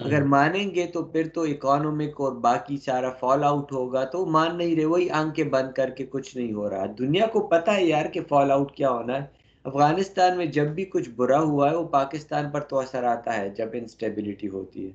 اگر 0.00 0.22
مانیں 0.22 0.74
گے 0.74 0.86
تو 0.86 1.02
پھر 1.04 1.28
تو 1.28 1.42
اکانومک 1.42 2.20
اور 2.20 2.32
باقی 2.32 2.76
سارا 2.76 3.10
فال 3.10 3.44
آؤٹ 3.44 3.72
ہوگا، 3.72 4.04
تو 4.04 4.26
مان 4.26 4.58
نہیں 4.58 4.76
رہے۔ 4.76 4.84
وہی 4.84 5.10
آنکھیں 5.10 5.44
بند 5.44 5.72
کر 5.72 5.90
کے 5.90 6.06
کچھ 6.06 6.36
نہیں 6.36 6.52
ہو 6.52 6.70
رہا۔ 6.70 6.86
دنیا 6.98 7.26
کو 7.26 7.40
پتا 7.40 7.76
ہے 7.76 7.84
یار 7.84 8.06
کہ 8.06 8.20
فال 8.28 8.50
آؤٹ 8.50 8.72
کیا 8.72 8.90
ہونا 8.90 9.14
ہے۔ 9.14 9.35
افغانستان 9.66 10.36
میں 10.36 10.46
جب 10.46 10.64
بھی 10.64 10.84
کچھ 10.84 11.08
برا 11.08 11.38
ہوا 11.38 11.70
ہے، 11.70 11.76
وہ 11.76 11.88
پاکستان 11.88 12.50
پر 12.50 12.60
تو 12.60 12.78
اثر 12.78 13.02
آتا 13.02 13.36
ہے 13.36 13.48
جب 13.48 13.68
انسٹیبلٹی 13.72 14.48
ہوتی 14.48 14.86
ہے۔ 14.86 14.92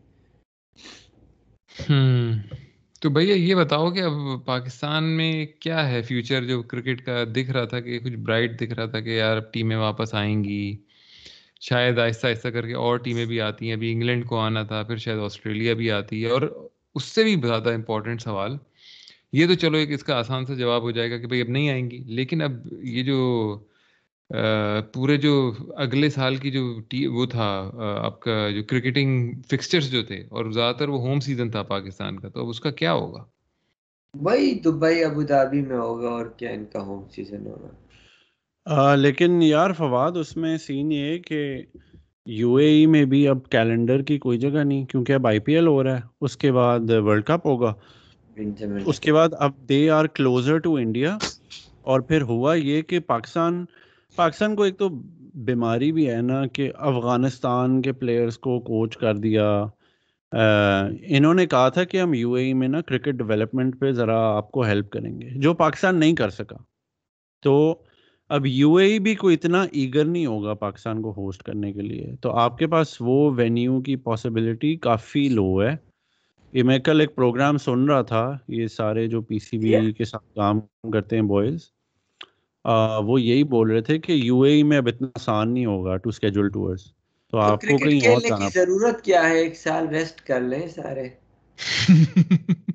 تو 3.00 3.10
بھیا 3.10 3.36
یہ 3.36 3.56
بتاؤ 3.56 3.92
کہ 3.92 4.00
اب 4.00 4.46
پاکستان 4.46 5.04
میں 5.04 5.46
کیا 5.60 5.90
ہے 5.90 6.02
فیوچر 6.02 6.44
جو 6.44 6.64
کرکٹ 6.64 7.06
کا 7.06 7.24
دکھ 7.24 7.52
رہا 7.52 7.66
تھا 7.66 7.80
کہ 7.80 8.00
کچھ 8.00 8.14
برائٹ 8.14 8.58
دکھ 8.62 8.74
رہا 8.74 8.86
تھا 8.86 9.00
کہ 9.00 9.10
یار 9.10 9.38
اب 9.38 9.54
ٹیمیں 9.54 9.78
واپس 9.78 10.14
آئیں 10.14 10.44
گی۔ 10.44 10.78
شاید 11.62 12.00
آہستہ 12.00 12.28
آہستہ 12.28 12.48
کر 12.48 12.68
کے 12.68 12.74
اور 12.74 12.98
ٹیمیں 12.98 13.26
بھی 13.26 13.42
آتی 13.42 13.68
ہیں۔ 13.68 13.74
ابھی 13.74 13.92
انگلینڈ 13.92 14.26
کو 14.26 14.38
آنا 14.38 14.64
تھا، 14.64 14.84
پھر 14.84 14.98
شاید 14.98 15.20
آسٹریلیا 15.20 15.74
بھی 15.74 15.92
آتی 15.92 16.24
ہے۔ 16.24 16.30
اور 16.30 16.70
اس 16.96 17.04
سے 17.04 17.24
بھی 17.24 17.36
زیادہ 17.48 17.74
امپورٹنٹ 17.74 18.22
سوال، 18.22 18.58
یہ 19.34 19.48
تو 19.48 19.54
چلو 19.54 19.78
ایک 19.78 19.92
اس 19.92 20.04
کا 20.04 20.16
آسان 20.16 20.46
سا 20.46 20.54
جواب 20.54 20.82
ہو 20.82 20.92
جائے 20.92 21.12
گا 21.12 21.18
کہ 21.18 21.28
بھائی 21.28 21.42
اب 21.42 21.50
نہیں 21.50 21.70
آئیں 21.70 21.92
گی۔ 21.92 21.98
لیکن 21.98 22.42
اب 22.42 22.52
یہ 22.84 23.04
جو 23.04 23.20
پورے 24.94 25.18
جو 25.18 25.52
اگلے 25.76 26.10
سال 26.10 26.36
کی 26.36 26.52
جو 26.52 26.76
وہ 27.12 27.26
تھا 27.26 27.72
آپ 27.98 28.20
کا 28.20 28.50
جو 28.50 28.64
کرکٹنگ 28.64 29.32
فکسچرز 29.48 29.92
جو 29.92 30.04
تھے 30.04 30.16
اور 30.16 30.52
زیادہ 30.52 30.76
تر 30.76 30.90
وہ 30.90 31.02
ہوم 31.02 31.20
سیزن 31.20 31.50
تھا 31.50 31.64
پاکستان 31.64 32.20
کا 32.20 32.30
تو 32.30 32.40
اب 32.40 32.50
اس 32.50 32.60
کا 32.60 32.72
کیا 32.72 32.94
ہوگا؟ 32.94 33.24
بھائی 34.14 34.60
دبئی 34.66 35.04
ابو 35.04 35.22
دھابی 35.22 35.62
میں 35.62 35.78
ہوگا 35.78 36.10
اور 36.10 36.26
کیا 36.26 36.50
ان 36.50 36.66
کا 36.74 36.82
ہوم 36.82 37.08
سیزن 37.16 37.48
ہوگا۔ 37.48 38.96
لیکن 38.96 39.42
یار 39.42 39.72
فواد 39.72 40.12
اس 40.12 40.38
میں 40.38 40.58
سین 40.58 40.92
یہ 40.92 41.18
کہ 41.18 41.62
یو 42.26 42.56
اے 42.56 42.66
ای 42.66 42.86
میں 42.86 43.06
بھی 43.06 43.28
اب 43.28 43.50
کیلنڈر 43.50 44.02
کی 44.02 44.18
کوئی 44.18 44.38
جگہ 44.38 44.64
نہیں 44.64 44.86
کیونکہ 44.86 45.14
اب 45.14 45.28
آئی 45.28 45.40
پی 45.40 45.56
ایل 45.56 45.68
ہو 45.68 45.84
رہا 45.84 45.96
ہے 45.96 46.02
اس 46.22 46.38
کے 46.38 46.52
بعد 46.52 46.80
ورلڈ 46.90 47.24
کپ 47.24 47.48
ہوگا۔ 47.48 47.74
اس 48.86 49.00
کے 49.00 49.14
بعد 49.14 49.30
اب 49.40 49.52
they 49.70 49.90
are 49.90 50.06
closer 50.06 50.58
to 50.58 50.76
India 50.76 51.18
اور 51.82 52.00
پھر 52.00 52.22
ہوا 52.22 52.54
یہ 52.54 52.82
کہ 52.82 53.00
پاکستان 53.00 53.66
پاکستان 54.16 54.56
کو 54.56 54.64
ایک 54.64 54.78
تو 54.78 54.90
بیماری 55.36 55.92
بھی 55.92 56.10
ہے 56.12 56.22
نا 56.22 56.46
کہ 56.48 56.72
افغانستان 56.76 57.82
کے 57.82 57.92
پلیئرز 57.92 58.38
کو 58.38 58.60
کوچ 58.60 58.98
کر 58.98 59.18
دیا۔ 59.18 59.66
انہوں 60.32 61.34
نے 61.34 61.46
کہا 61.46 61.70
تھا 61.70 61.84
کہ 61.84 62.02
ہم 62.02 62.14
یو 62.14 62.34
اے 62.34 62.44
ای 62.44 62.54
میں 62.54 62.68
نا 62.68 62.82
کرکٹ 62.82 63.14
ڈیولپمنٹ 63.14 63.80
پہ 63.80 63.92
ذرا 63.92 64.38
آپ 64.38 64.52
کو 64.52 64.62
ہیلپ 64.62 64.90
کریں 64.90 65.22
گے 65.22 65.30
جو 65.36 65.54
پاکستان 65.54 66.00
نہیں 66.00 66.16
کر 66.16 66.30
سکا۔ 66.30 66.58
تو 67.44 67.76
اب 68.30 68.46
یو 68.46 68.76
اے 68.76 68.86
ای 68.86 69.00
بھی 69.00 69.16
کوئی 69.16 69.36
اتنا 69.36 69.66
ایگر 69.72 70.06
نہیں 70.06 70.26
ہوگا 70.26 70.54
پاکستان 70.54 71.02
کو 71.02 71.14
ہوسٹ 71.18 71.44
کرنے 71.44 71.74
کے 71.74 71.82
لیے۔ 71.82 72.16
تو 72.22 72.32
آپ 72.32 72.58
کے 72.58 72.68
پاس 72.68 72.98
وہ 73.00 73.32
وینیو 73.36 73.82
کی 73.82 73.96
پاسبلٹی 73.96 74.76
کافی 74.76 75.30
لو 75.30 75.64
ہے۔ 75.64 75.76
یہ 76.54 76.64
میں 76.64 76.80
کل 76.80 77.02
ایک 77.02 77.16
پروگرام 77.16 77.58
سن 77.58 77.86
رہا 77.90 78.02
تھا 78.02 78.38
یہ 78.48 78.68
سارے 78.68 79.08
جو 79.08 79.22
پی 79.22 79.40
سی 79.40 79.58
بی 79.58 79.92
کے 79.92 80.06
ساتھ 80.06 80.36
کام 80.36 80.60
کرتے 80.92 81.16
ہیں 81.16 81.24
بوائز 81.24 81.60
وہ 83.04 83.22
یہی 83.22 83.44
بول 83.44 83.72
رہے 83.72 83.82
تھے 83.82 84.00
کہ 84.00 84.12
یو 84.12 84.42
اے 84.42 84.52
ای 84.52 84.64
میں 84.64 84.78
اب 84.78 84.88
اتنا 84.88 85.08
آسان 85.16 85.54
نہیں 85.54 85.66
ہوگا 85.66 85.98
ٹو 85.98 86.10
اسکیجول 86.10 86.50
ٹورز 86.50 86.84
تو 87.30 87.38
آپ 87.38 87.62
کو 87.62 87.78
کہیں 87.78 88.08
اور 88.08 88.22
جانا 88.22 88.48
ضرورت 88.54 89.02
کیا 89.02 89.30
ہے؟ 89.30 89.38
ایک 89.38 89.56
سال 89.56 89.88
ریسٹ 89.88 90.22
کر 90.22 90.42
لیں 90.42 90.68
سارے۔ 90.68 91.10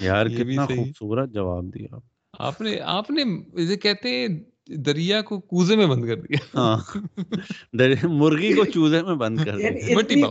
یار 0.00 0.26
کتنا 0.26 0.66
خوبصورت 0.66 1.30
جواب 1.30 1.64
دیا 1.64 1.96
آپ۔ 2.38 2.60
نے 2.60 2.80
آپ 2.80 3.10
نے 3.10 3.22
اسے 3.52 3.76
کہتے 3.76 4.08
ہیں 4.08 4.28
دریا 4.66 5.20
کو 5.22 5.40
کوزے 5.40 5.76
میں 5.76 5.86
بند 5.86 6.06
کر 6.06 6.16
دیا۔ 6.16 6.38
ہاں۔ 6.54 6.78
مرغی 8.02 8.52
کو 8.54 8.64
چوزے 8.64 9.02
میں 9.02 9.14
بند 9.14 9.38
کر 9.44 9.56
دیا۔ 9.56 10.28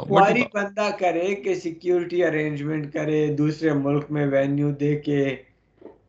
بندہ 0.53 0.89
کرے 0.99 1.35
کہ 1.35 1.55
سیکیورٹی 1.55 2.23
ارینجمنٹ 2.23 2.93
کرے 2.93 3.27
دوسرے 3.37 3.73
ملک 3.73 4.05
میں 4.09 4.27
وینیو 4.27 4.71
دے 4.71 4.95
کے 4.95 5.35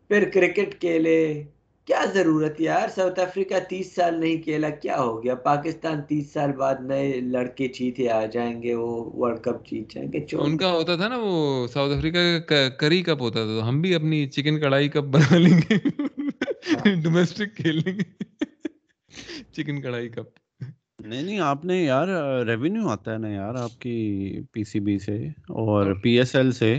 پھر 0.09 0.31
کرکٹ 0.35 0.81
کھیلے۔ 0.81 1.43
کیا 1.89 2.05
ضرورت 2.15 2.61
یار؟ 2.61 2.89
ساؤتھ 2.95 3.21
افریقہ 3.21 3.55
تیس 3.69 3.95
سال 3.95 4.21
نہیں 4.21 4.43
کھیلا 4.43 4.71
کیا 4.71 4.99
ہو 5.01 5.25
گیا؟ 5.25 5.35
پاکستان 5.35 6.03
تیس 6.09 6.33
سال 6.33 6.53
بعد 6.53 6.75
نئے 6.81 7.21
لڑکے 7.21 7.69
چیتے 7.69 8.09
آ 8.11 8.27
جائیں 8.27 8.63
گے 8.63 8.75
وہ 8.75 9.11
ورلڈ 9.15 9.41
کپ 9.41 9.71
جیت 9.71 9.95
جائیں 9.95 10.13
گے 10.13 10.37
ان 10.37 10.57
کا 10.57 10.71
ہوتا 10.73 10.97
تھا 10.97 11.09
نا 11.09 11.17
وہ 11.19 11.67
ساؤتھ 11.67 11.97
افریقہ 11.97 12.39
کا 12.49 12.69
کری 12.69 13.03
کپ 13.03 13.21
ہوتا 13.21 13.45
تھا 13.45 13.69
ہم 13.69 13.81
بھی 13.81 13.95
اپنی 13.95 14.27
چکن 14.27 14.61
کڑھائی 14.61 14.89
کپ 14.89 15.05
بنا 15.05 15.39
لیں 15.39 15.59
گے۔ 15.59 15.77
ڈومیسٹک 17.03 17.57
کھیلیں 17.57 17.99
گے۔ 17.99 18.25
چکن 19.53 19.81
کڑھائی 19.81 20.09
کپ۔ 20.09 20.29
نہیں 21.07 21.23
نہیں 21.23 21.41
آپ 21.41 21.65
نے 21.65 21.85
یار 21.85 22.09
ریونیو 22.47 22.89
آتا 22.89 23.13
ہے 23.13 23.19
نا 23.19 23.29
یار 23.29 23.55
آپ 23.55 23.81
کی 23.81 23.97
پی 24.53 24.65
سی 24.65 24.81
بی 24.81 24.99
سے 24.99 25.17
اور 25.49 25.95
پی 26.03 26.19
ایس 26.19 26.35
ایل 26.35 26.53
سے۔ 26.53 26.79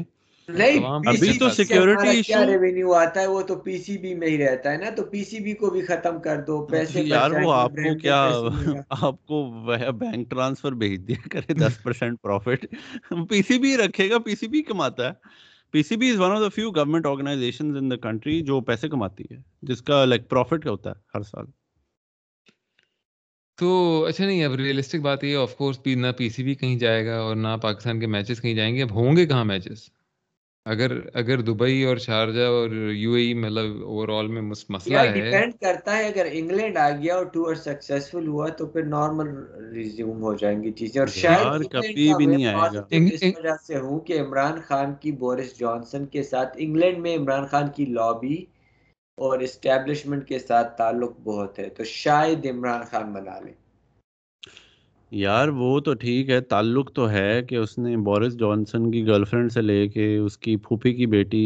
نہیں 0.50 1.08
ابھی 1.08 1.38
تو 1.40 1.50
سیکیورٹی 1.50 2.08
ایشو 2.08 2.44
ریونیو 2.46 2.94
آتا 2.94 3.22
ہے 3.22 3.28
وہ 3.28 3.42
تو 3.42 3.56
پی 3.56 3.78
سی 3.78 3.98
بی 3.98 4.14
میں 4.16 4.28
ہی 4.28 4.38
رہتا 4.38 4.72
ہے 4.72 4.78
نا 4.78 4.90
تو 4.90 5.04
پی 5.04 5.24
سی 5.24 5.40
بی 5.40 5.54
کو 5.54 5.70
بھی 5.70 5.82
ختم 5.82 6.20
کر 6.22 6.42
دو 6.42 6.66
پیسے 6.66 7.02
یار 7.02 7.32
وہ 7.44 7.54
آپ 7.54 7.72
کو 7.72 7.98
کیا 7.98 8.24
آپ 8.90 9.26
کو 9.26 9.44
بینک 10.00 10.30
ٹرانسفر 10.30 10.72
بھیج 10.72 11.08
دیا 11.08 11.28
کرے 11.32 11.54
دس 11.54 11.84
percent 11.84 12.22
profit 12.22 12.66
P 13.30 13.42
C 13.42 13.60
B 13.60 13.78
رکھے 13.78 14.10
گا 14.10 14.18
پی 14.18 14.36
سی 14.36 14.48
بی 14.48 14.62
کماتا 14.62 15.08
ہے 15.08 15.14
P 15.72 15.84
C 15.84 15.96
B 15.96 16.10
is 16.12 16.20
one 16.20 16.32
of 16.32 16.42
the 16.42 16.50
few 16.50 16.72
government 16.72 17.06
organisation 17.06 17.78
in 17.78 17.92
the 17.92 17.96
country 17.96 18.42
جو 18.42 18.62
پیسے 18.62 18.90
کماتی 18.90 19.24
ہے 19.32 19.42
جس 19.62 19.82
کا 19.82 20.06
لائک 20.06 20.30
پروفٹ 20.30 20.68
ہوتا 20.68 20.90
ہے 20.90 21.02
ہر 21.16 21.22
سال 21.22 21.46
تو 23.58 24.04
اچھا 24.06 24.26
نہیں 24.26 24.44
اب 24.44 24.54
ریئلسٹک 24.54 25.02
بات 25.02 25.24
یہ 25.24 25.38
آف 25.38 25.56
کورس 25.56 25.80
نہ 25.86 26.08
پی 26.18 26.30
سی 26.30 26.44
بی 26.44 26.56
کہیں 26.56 26.78
جائے 26.80 27.06
گا 27.06 27.18
اور 27.18 27.36
نہ 27.36 27.56
پاکستان 27.62 28.00
کے 28.00 28.08
میچز 28.08 28.42
کہیں 28.42 28.54
جائیں 28.54 28.76
گے 28.76 28.82
اب 28.82 28.92
ہوں 28.92 29.18
گے 29.18 29.26
کہاں 29.26 29.46
میچز 29.46 29.90
اگر 30.70 30.92
اگر 31.14 31.42
دبئی 31.42 31.84
اور 31.84 31.98
شارجہ 31.98 32.42
اور 32.42 32.70
یو 32.96 33.14
اے 33.14 33.22
ای 33.22 33.34
مطلب 33.34 33.84
اوور 33.84 34.10
آل 34.10 34.28
میں 34.28 34.42
مسئلہ 34.42 34.98
ہے۔ 34.98 35.12
ڈیپینڈ 35.14 35.54
کرتا 35.62 35.98
ہے 35.98 36.08
اگر 36.08 36.28
انگلینڈ 36.32 36.78
آ 36.78 36.90
گیا 36.90 37.16
اور 37.16 37.26
ٹور 37.26 37.56
سکسیسفل 37.56 38.28
ہوا 38.28 38.48
تو 38.48 38.66
پھر 38.66 38.84
نارمل 38.84 39.30
ریزیوم 39.74 40.22
ہو 40.24 40.34
جائیں 40.34 40.64
گی 40.64 40.72
چیزیں۔ 40.72 41.02
اور 41.02 41.08
شاید 41.08 41.40
کبھی 41.72 42.14
بھی 42.18 42.26
نہیں 42.26 42.46
آئے 42.46 42.56
گا۔ 42.76 42.82
اس 43.14 43.38
وجہ 43.38 43.56
سے 43.68 43.78
ہوں 43.78 44.00
کہ 44.00 44.20
عمران 44.20 44.60
خان 44.68 44.94
کی 45.02 45.12
بورس 45.12 45.60
جانسن 45.60 46.06
کے 46.06 46.24
ساتھ 46.24 46.50
انگلینڈ 46.56 46.98
میں 46.98 47.18
عمران 47.18 47.46
خان 47.46 47.68
کی 47.76 47.86
لابی 47.86 48.46
اور 49.18 49.40
اسٹیبلشمنٹ 49.40 50.28
کے 50.28 50.40
ساتھ 50.40 50.78
تعلق 50.78 51.12
بہت 51.24 51.60
ہے۔ 51.60 51.70
تو 51.70 51.84
شاید 51.84 52.46
عمران 52.50 52.82
خان 52.92 53.14
بنا 53.14 53.40
لیں 53.40 53.54
یار 55.12 55.48
وہ 55.48 55.80
تو 55.80 55.94
ٹھیک 55.94 56.30
ہے 56.30 56.40
تعلق 56.42 56.92
تو 56.94 57.10
ہے 57.10 57.42
کہ 57.50 57.56
اس 57.56 57.78
نے 57.78 57.96
بورس 57.98 58.38
جانسن 58.40 58.92
کی 58.92 59.06
گرل 59.08 59.24
فرینڈ 59.24 59.52
سے 59.52 59.62
لے 59.62 59.88
کے 59.88 60.16
اس 60.18 60.38
کی 60.38 60.56
پھوپھی 60.58 60.94
کی 60.94 61.06
بیٹی 61.06 61.44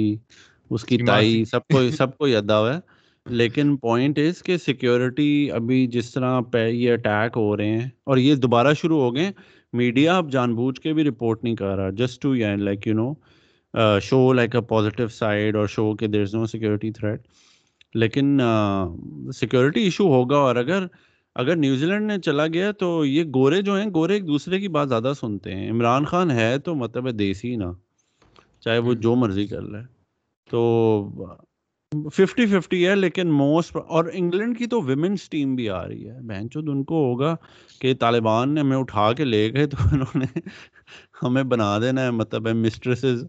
اس 0.72 0.84
کی 0.84 0.98
تائی 0.98 1.44
سب 1.46 1.68
کو 1.68 1.90
سب 1.98 2.18
کو 2.18 2.28
یاد 2.28 2.50
ہوا 2.50 2.74
ہے۔ 2.74 2.80
لیکن 3.26 3.76
پوائنٹ 3.78 4.20
از 4.20 4.42
کہ 4.44 4.58
سیکیورٹی 4.58 5.28
ابھی 5.52 5.86
جس 5.88 6.14
طرح 6.14 6.40
پہ 6.52 6.66
یہ 6.68 6.94
اٹیک 6.94 7.38
ہو 7.38 7.56
رہے 7.58 7.70
ہیں 7.70 7.90
اور 8.04 8.18
یہ 8.18 8.36
دوبارہ 8.36 8.74
شروع 8.74 9.02
ہو 9.02 9.16
گئے۔ 9.16 9.30
میڈیا 9.74 10.18
اب 10.18 10.32
جان 10.32 10.56
بوجھ 10.56 10.80
کے 10.82 10.94
بھی 10.94 11.04
رپورٹ 11.04 11.44
نہیں 11.44 11.56
کر 11.56 11.76
رہا۔ 11.76 11.90
Just 11.98 12.22
to 12.22 12.34
like 12.58 12.88
you 12.88 12.94
know 12.94 13.14
show 14.04 14.32
like 14.34 14.56
a 14.56 14.62
positive 14.62 15.08
side 15.08 15.56
اور 15.56 15.68
شو 15.68 15.96
کہ 15.96 16.08
there 16.08 16.22
is 16.22 16.36
no 16.36 16.46
security 16.46 16.92
threat 16.92 17.22
لیکن 17.96 18.40
سیکورٹی 19.36 19.82
ایشو 19.82 20.08
ہوگا 20.14 20.38
اور 20.38 20.56
اگر 20.56 20.86
اگر 21.36 21.56
نیوزی 21.56 21.86
لینڈ 21.86 22.08
نے 22.08 22.18
چلا 22.20 22.48
گیا 22.48 22.72
تو 22.72 23.06
یہ 23.06 23.24
گورے 23.36 23.62
جو 23.62 23.76
ہیں 23.76 23.86
گورے 23.94 24.14
ایک 24.14 24.28
دوسرے 24.28 24.60
کی 24.60 24.68
بات 24.68 24.90
زیادہ 24.90 25.14
سنتے 25.20 25.56
ہیں۔ 25.56 25.72
عمران 25.72 26.06
خان 26.06 26.32
ہے 26.32 26.58
تو 26.60 26.76
مطلب 26.76 27.08
ہے 27.08 27.12
دیسی 27.12 27.56
نا 27.56 27.72
چاہے 28.60 28.78
وہ 28.80 28.94
جو 28.94 29.16
مرضی 29.16 29.48
کر 29.48 29.62
لے۔ 29.62 29.80
تو 30.50 30.62
ففٹی 32.14 32.46
ففٹی 32.46 32.88
ہے 32.88 32.96
لیکن 32.96 33.32
موسٹ 33.32 33.76
اور 33.88 34.06
انگلینڈ 34.14 34.58
کی 34.58 34.66
تو 34.66 34.82
ویمنس 34.82 35.30
ٹیم 35.30 35.56
بھی 35.56 35.70
آ 35.70 35.88
رہی 35.88 36.10
ہے۔ 36.10 36.22
بہن 36.22 36.50
چود 36.50 36.70
ان 36.70 36.84
کو 36.84 37.04
ہوگا 37.06 37.36
کہ 37.82 37.94
طالبان 38.00 38.54
نے 38.54 38.62
ہمیں 38.62 38.78
اٹھا 38.78 39.12
کے 39.14 39.24
لے 39.24 39.54
گئے 39.54 39.68
تو 39.68 39.78
انہوں 39.92 40.20
نے 40.20 40.40
ہمیں 41.24 41.44
بنا 41.44 41.80
دینا 41.80 42.02
ہے۔ 42.02 42.12
مطلب 42.12 42.48
ہے 42.48 42.54
مسٹریسز 42.54 43.24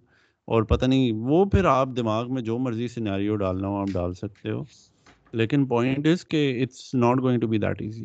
اور 0.49 0.63
پتہ 0.63 0.87
نہیں 0.87 1.13
وہ 1.13 1.45
پھر 1.45 1.65
آپ 1.65 1.89
دماغ 1.97 2.33
میں 2.35 2.43
جو 2.43 2.59
مرضی 2.59 2.89
سیناریو 2.89 3.37
ڈالنا 3.37 3.69
ہو 3.69 3.77
آپ 3.77 3.89
ڈال 3.93 4.15
سکتے 4.15 4.51
ہو۔ 4.51 4.63
لیکن 5.35 5.67
پوائنٹ 5.67 6.07
از 6.07 6.27
کہ 6.27 6.63
it's 6.63 6.95
not 6.95 7.19
going 7.23 7.41
to 7.41 7.47
be 7.47 7.59
that 7.59 7.83
easy 7.83 8.05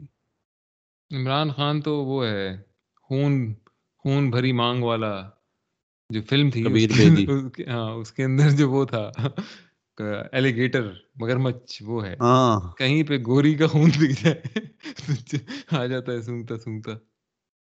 Imran 1.11 1.51
Khan 1.51 1.81
تو 1.81 1.95
وہ 2.05 2.25
ہے 2.25 2.57
خون 3.09 3.53
خون 4.05 4.29
بھری 4.29 4.51
مانگ 4.51 4.83
والا 4.83 5.29
جو 6.09 6.21
فلم 6.29 6.49
تھی 6.49 6.63
ہاں 7.67 7.91
اس 7.91 8.11
کے 8.11 8.23
اندر 8.23 8.49
جو 8.49 8.69
وہ 8.71 8.85
تھا 8.85 9.11
ایلیگیٹر 10.31 10.91
مگر 11.15 11.37
مچ 11.37 11.81
وہ 11.81 12.05
ہے۔ 12.05 12.15
ہاں۔ 12.21 12.59
کہیں 12.77 13.03
پہ 13.03 13.17
گوری 13.25 13.53
کا 13.55 13.67
خون 13.67 13.89
دکھ 13.89 14.23
جائے۔ 14.23 14.41
آ 15.71 15.85
جاتا 15.85 16.11
ہے 16.11 16.21
سونگتا 16.21 16.57
سونگتا۔ 16.57 16.91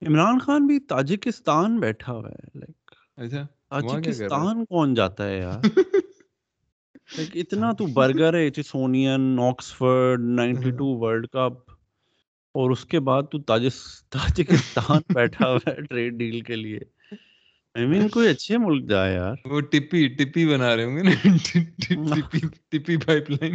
عمران 0.03 0.39
خان 0.39 0.67
بھی 0.67 0.79
تاجکستان 0.79 1.81
بیٹھا 1.81 2.13
ہوا 2.13 2.29
ہے 2.29 2.59
لائک 2.59 2.91
اچھا 3.17 3.47
تاجکستان 3.69 4.65
کون 4.65 4.95
جاتا 4.95 5.29
ہے 5.29 5.39
یار؟ 5.39 5.61
اتنا 7.19 7.73
تو 7.73 7.87
برگر 7.87 8.35
ہے 8.35 8.51
چسونین 8.51 9.39
Oxford 9.41 10.21
ninety 10.21 10.71
two 10.71 10.87
world 10.87 11.27
cup 11.27 11.71
اور 12.55 12.71
اس 12.71 12.85
کے 12.85 13.01
بعد 13.01 13.23
تو 13.33 13.39
تاجکستان 13.43 15.01
بیٹھا 15.15 15.51
ہوا 15.51 15.71
ہے 15.71 15.83
ٹریڈ 15.83 16.13
ڈیل 16.13 16.41
کے 16.41 16.57
لیے۔ 16.57 16.79
آئی 17.75 17.87
مین 17.87 18.09
کوئی 18.09 18.29
اچھے 18.29 18.59
ملک 18.59 18.91
جائے 18.91 19.15
یار۔ 19.15 19.35
وہ 19.45 19.61
ٹپی 19.61 20.09
ٹپی 20.09 20.47
بنا 20.47 20.77
رہے 20.77 20.85
ہوں 20.85 20.97
گے 20.97 21.03
نا۔ 21.03 21.11
ٹپی 22.71 22.97
پائپ 22.97 23.31
لائن۔ 23.31 23.55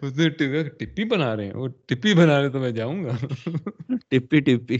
ٹپی 0.78 1.04
بنا 1.04 1.36
رہے 1.36 1.46
ہیں۔ 1.46 1.54
وہ 1.54 1.68
ٹپی 1.68 2.14
بنا 2.14 2.40
رہے 2.40 2.48
تو 2.48 2.60
میں 2.60 2.70
جاؤں 2.70 3.04
گا۔ 3.04 3.16
ٹپی 4.08 4.40
ٹپی۔ 4.40 4.78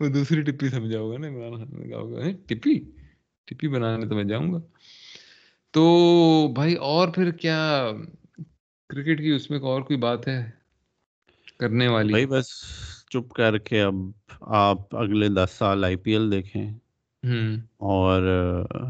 وہ 0.00 0.08
دوسری 0.08 0.42
ٹپی 0.42 0.68
سمجھا 0.68 0.98
ہوگا 0.98 1.18
نا 1.18 1.28
عمران 1.28 1.54
خان 1.54 1.80
نے 1.80 1.88
کہا 1.88 1.98
ہوگا 1.98 2.20
ٹپی؟ 2.46 2.97
ٹپی 3.48 3.68
بنانے 3.68 4.08
تو 4.08 4.14
میں 4.14 4.24
جاؤں 4.24 4.52
گا۔ 4.52 4.58
تو 5.70 5.84
بھائی 6.54 6.74
اور 6.74 7.08
پھر 7.08 7.30
کیا 7.30 7.90
کرکٹ 8.88 9.18
کی 9.18 9.32
اس 9.32 9.50
میں 9.50 9.58
اور 9.58 9.82
کوئی 9.82 9.98
بات 9.98 10.28
ہے 10.28 10.50
کرنے 11.58 11.88
والی؟ 11.88 12.10
بھائی 12.10 12.26
بس 12.26 12.46
چپ 13.08 13.32
کر 13.32 13.58
کے 13.58 13.82
اب 13.82 13.94
آپ 14.40 14.96
اگلے 14.96 15.28
دس 15.28 15.50
سال 15.58 15.84
آئی 15.84 15.96
پی 15.96 16.12
ایل 16.12 16.32
دیکھیں۔ 16.32 16.72
اور 17.76 18.22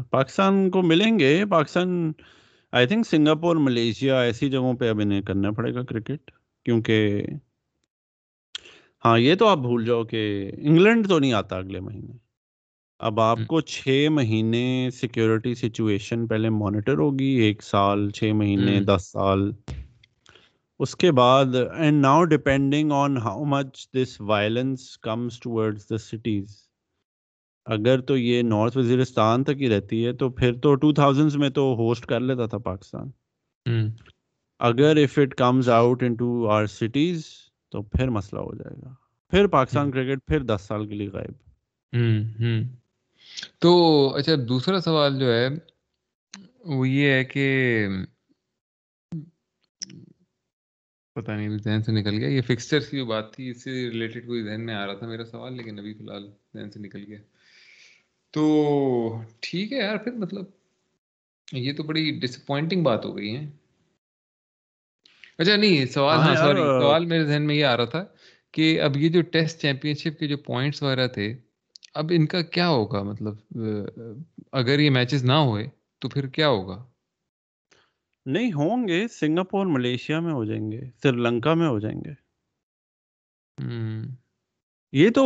پاکستان 0.09 0.69
کو 0.69 0.81
ملیں 0.81 1.19
گے۔ 1.19 1.45
Pakistan 1.49 2.11
I 2.71 2.87
think 2.87 3.07
Singapore 3.07 3.55
Malaysia 3.55 4.21
ایسی 4.21 4.49
جگہوں 4.49 4.73
پہ 4.73 4.89
اب 4.89 4.99
انہیں 4.99 5.21
کرنا 5.21 5.51
پڑے 5.51 5.73
گا 5.73 5.83
کرکٹ۔ 5.83 6.31
کیونکہ 6.65 7.23
ہاں 9.05 9.19
یہ 9.19 9.35
تو 9.35 9.47
آپ 9.47 9.57
بھول 9.57 9.85
جاؤ 9.85 10.03
کہ 10.03 10.51
انگلینڈ 10.57 11.09
تو 11.09 11.19
نہیں 11.19 11.33
آتا 11.33 11.57
اگلے 11.57 11.79
مہینے۔ 11.79 12.28
اب 12.99 13.19
آپ 13.19 13.39
کو 13.47 13.61
چھ 13.61 14.07
مہینے 14.11 14.89
سیکیورٹی 14.93 15.55
سچویشن 15.55 16.27
پہلے 16.27 16.49
مانیٹر 16.49 16.97
ہوگی 16.97 17.25
ایک 17.25 17.63
سال 17.63 18.09
چھ 18.09 18.23
مہینے 18.23 18.79
دس 18.79 19.11
سال۔ 19.11 19.51
اس 20.79 20.95
کے 20.95 21.11
بعد 21.11 21.45
and 21.77 22.01
now 22.01 22.23
depending 22.23 22.91
on 22.91 23.17
how 23.17 23.43
much 23.43 23.87
this 23.93 24.21
violence 24.21 24.97
comes 24.97 25.39
towards 25.39 25.89
the 25.89 25.97
cities 25.97 26.57
اگر 27.65 28.01
تو 28.01 28.17
یہ 28.17 28.41
نارتھ 28.41 28.77
وزیرستان 28.77 29.43
تک 29.43 29.61
ہی 29.61 29.69
رہتی 29.69 30.05
ہے 30.05 30.13
تو 30.13 30.29
پھر 30.29 30.53
تو 30.53 30.75
ٹو 30.75 30.93
تھاؤزینڈ 30.93 31.35
میں 31.35 31.49
تو 31.49 31.75
ہوسٹ 31.75 32.05
کر 32.05 32.19
لیتا 32.19 32.45
تھا 32.45 32.57
پاکستان۔ 32.57 33.09
اگر 34.59 34.97
if 34.97 35.19
it 35.19 35.35
comes 35.35 35.69
out 35.69 36.03
into 36.15 36.47
our 36.49 36.65
cities 36.65 37.23
تو 37.71 37.81
پھر 37.81 38.09
مسئلہ 38.09 38.41
ہو 38.41 38.55
جائے 38.55 38.81
گا۔ 38.81 38.93
پھر 39.29 39.47
پاکستان 39.47 39.91
کرکٹ 39.91 40.27
پھر 40.27 40.39
دس 40.39 40.61
سال 40.61 40.87
کے 40.87 40.95
لیے 40.95 41.07
غائب۔ 41.07 41.33
تو 43.59 43.71
اچھا 44.15 44.31
دوسرا 44.49 44.79
سوال 44.79 45.19
جو 45.19 45.33
ہے 45.33 45.47
وہ 46.65 46.89
یہ 46.89 47.11
ہے 47.11 47.23
کہ 47.23 47.87
پتا 51.15 51.35
نہیں 51.35 51.57
ذہن 51.57 51.83
سے 51.83 51.91
نکل 51.91 52.17
گیا۔ 52.17 52.27
یہ 52.27 52.41
فکسچر 52.41 52.79
کی 52.79 52.97
جو 52.97 53.05
بات 53.05 53.33
تھی 53.33 53.49
اس 53.49 53.63
سے 53.63 53.71
ریلیٹڈ 53.71 54.27
کوئی 54.27 54.43
ذہن 54.43 54.65
میں 54.65 54.75
آ 54.75 54.85
رہا 54.85 54.93
تھا 54.93 55.07
میرا 55.07 55.25
سوال 55.25 55.57
لیکن 55.57 55.79
ابھی 55.79 55.93
فی 55.93 56.03
الحال 56.03 56.29
ذہن 56.53 56.71
سے 56.71 56.79
نکل 56.79 57.03
گیا۔ 57.07 57.19
تو 58.31 59.21
ٹھیک 59.39 59.73
ہے 59.73 59.77
یار 59.77 59.97
پھر 59.97 60.11
مطلب 60.11 60.45
یہ 61.53 61.73
تو 61.73 61.83
بڑی 61.83 62.19
ڈس 62.19 62.37
اپوائنٹنگ 62.37 62.83
بات 62.83 63.05
ہو 63.05 63.17
گئی 63.17 63.35
ہے۔ 63.35 63.45
اچھا 65.37 65.55
نہیں 65.55 65.85
سوال 65.85 66.17
ہاں 66.17 66.35
سوری 66.35 66.61
ہاں، 66.61 66.79
سوال 66.81 67.05
میرے 67.05 67.23
ذہن 67.23 67.41
میں 67.41 67.55
یہ 67.55 67.65
آ 67.65 67.77
رہا 67.77 67.85
تھا 67.85 68.05
کہ 68.51 68.81
اب 68.81 68.97
یہ 68.97 69.09
جو 69.09 69.21
ٹیسٹ 69.21 69.61
چیمپئن 69.61 69.93
شپ 69.93 70.19
کے 70.19 70.27
جو 70.27 70.37
پوائنٹس 70.37 70.83
وغیرہ 70.83 71.07
تھے 71.07 71.35
اب 71.95 72.11
ان 72.15 72.25
کا 72.25 72.41
کیا 72.41 72.67
ہوگا؟ 72.69 73.01
مطلب 73.03 73.35
اگر 74.51 74.79
یہ 74.79 74.89
میچز 74.89 75.23
نہ 75.23 75.33
ہوئے 75.33 75.67
تو 76.01 76.09
پھر 76.09 76.27
کیا 76.27 76.47
ہوگا؟ 76.49 76.83
نہیں 78.25 78.51
ہوں 78.53 78.87
گے۔ 78.87 79.07
سنگاپور 79.07 79.65
ملیشیا 79.65 80.19
میں 80.19 80.33
ہو 80.33 80.43
جائیں 80.45 80.71
گے 80.71 80.81
سری 81.03 81.17
لنکا 81.17 81.53
میں 81.53 81.67
ہو 81.67 81.79
جائیں 81.79 81.99
گے۔ 82.05 82.13
یہ 84.93 85.09
تو 85.09 85.23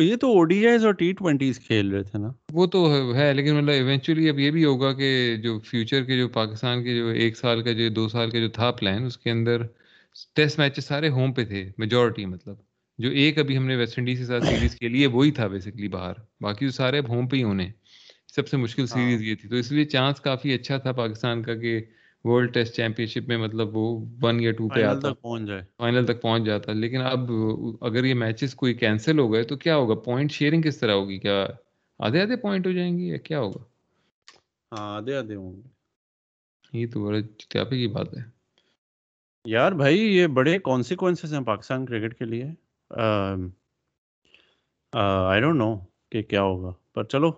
یہ 0.00 0.16
تو 0.16 0.26
اوڈی 0.32 0.66
آئیز 0.66 0.84
اور 0.84 0.94
ٹی 0.94 1.12
ٹوینٹیز 1.12 1.58
کھیل 1.66 1.90
رہے 1.90 2.02
تھے 2.02 2.18
نا۔ 2.18 2.28
وہ 2.52 2.66
تو 2.66 2.80
ہے 3.14 3.32
لیکن 3.34 3.56
مطلب 3.56 3.70
ایونچولی 3.70 4.28
اب 4.28 4.38
یہ 4.38 4.50
بھی 4.50 4.64
ہوگا 4.64 4.92
کہ 4.92 5.10
جو 5.36 5.58
فیوچر 5.60 6.04
کے 6.04 6.16
جو 6.16 6.28
پاکستان 6.28 6.84
کے 6.84 6.96
جو 6.96 7.08
ایک 7.08 7.36
سال 7.36 7.62
کا 7.62 7.72
جو 7.72 7.88
دو 7.88 8.08
سال 8.08 8.30
کا 8.30 8.38
جو 8.38 8.48
تھا 8.48 8.70
پلان 8.70 9.04
اس 9.04 9.18
کے 9.18 9.30
اندر 9.30 9.62
ٹیسٹ 10.34 10.58
میچز 10.58 10.84
سارے 10.84 11.08
ہوم 11.08 11.32
پہ 11.32 11.44
تھے 11.44 11.70
میجورٹی 11.78 12.24
مطلب۔ 12.26 12.56
جو 12.98 13.10
ایک 13.10 13.38
ابھی 13.38 13.56
ہم 13.56 13.66
نے 13.66 13.76
ویسٹ 13.76 13.98
انڈیز 13.98 14.18
کے 14.18 14.24
ساتھ 14.24 14.44
سیریز 14.44 14.74
کے 14.74 14.88
لیے 14.88 15.06
وہی 15.06 15.30
تھا 15.30 15.46
بیسکلی 15.46 15.88
باہر 15.88 16.12
باقی 16.40 16.68
سارے 16.70 17.00
ہوم 17.08 17.28
پہ 17.28 17.36
ہی 17.36 17.42
ہونے 17.42 17.70
سب 18.34 18.48
سے 18.48 18.56
مشکل 18.56 18.86
سیریز 18.86 19.20
ہاں۔ 19.20 19.26
یہ 19.26 19.34
تھی۔ 19.34 19.48
تو 19.48 19.56
اس 19.56 19.72
لیے 19.72 19.84
چانس 19.84 20.20
کافی 20.20 20.52
اچھا 20.52 20.76
تھا 20.76 20.92
پاکستان 20.92 21.42
کا 21.42 21.54
کہ 21.54 21.80
ورلڈ 22.24 22.54
ٹیسٹ 22.54 22.74
چیمپئن 22.76 23.06
شپ 23.06 23.28
میں 23.28 23.36
مطلب 23.36 23.76
وہ 23.76 24.04
ون 24.22 24.40
یا 24.40 24.50
ٹو 24.52 24.68
پہ 24.68 24.82
آتا۔ 24.82 25.12
فائنل 25.76 26.06
تک 26.06 26.22
پہنچ 26.22 26.44
جاتا۔ 26.44 26.72
لیکن 26.72 27.00
اب 27.00 27.32
اگر 27.80 28.04
یہ 28.04 28.14
میچز 28.14 28.54
کوئی 28.54 28.74
کینسل 28.74 29.18
ہو 29.18 29.32
گئے 29.32 29.42
تو 29.42 29.56
کیا 29.56 29.76
ہوگا؟ 29.76 29.94
پوائنٹ 29.94 30.32
شیئرنگ 30.32 30.62
کس 30.62 30.78
طرح 30.78 30.92
ہوگی؟ 30.92 31.18
کیا 31.18 31.46
آدھے 31.98 32.22
آدھے 32.22 32.36
پوائنٹ 32.36 32.66
ہو 32.66 32.72
جائیں 32.72 32.98
گے 32.98 33.04
یا 33.04 33.16
کیا 33.16 33.40
ہوگا؟ 33.40 33.62
ہاں 34.72 34.96
آدھے 34.96 35.16
آدھے 35.16 35.34
ہوں 35.34 35.56
گے۔ 35.56 35.68
یہ 36.72 36.86
تو 36.92 37.04
بڑے 37.04 37.22
چتیاپے 37.22 37.76
کی 37.76 37.86
بات 37.86 38.14
ہے۔ 38.18 38.22
یار 39.44 39.72
بھائی 39.72 39.98
یہ 39.98 40.26
بڑے 40.26 40.58
کانسیکوینسز 40.58 41.34
ہیں 41.34 41.40
پاکستان 41.40 41.86
کرکٹ 41.86 42.18
کے 42.18 42.24
لیے۔ 42.24 42.44
آئی 44.92 45.40
ڈونٹ 45.40 45.58
نو 45.58 45.76
کہ 46.10 46.22
کیا 46.22 46.42
ہوگا 46.42 46.72
پر 46.94 47.04
چلو 47.04 47.30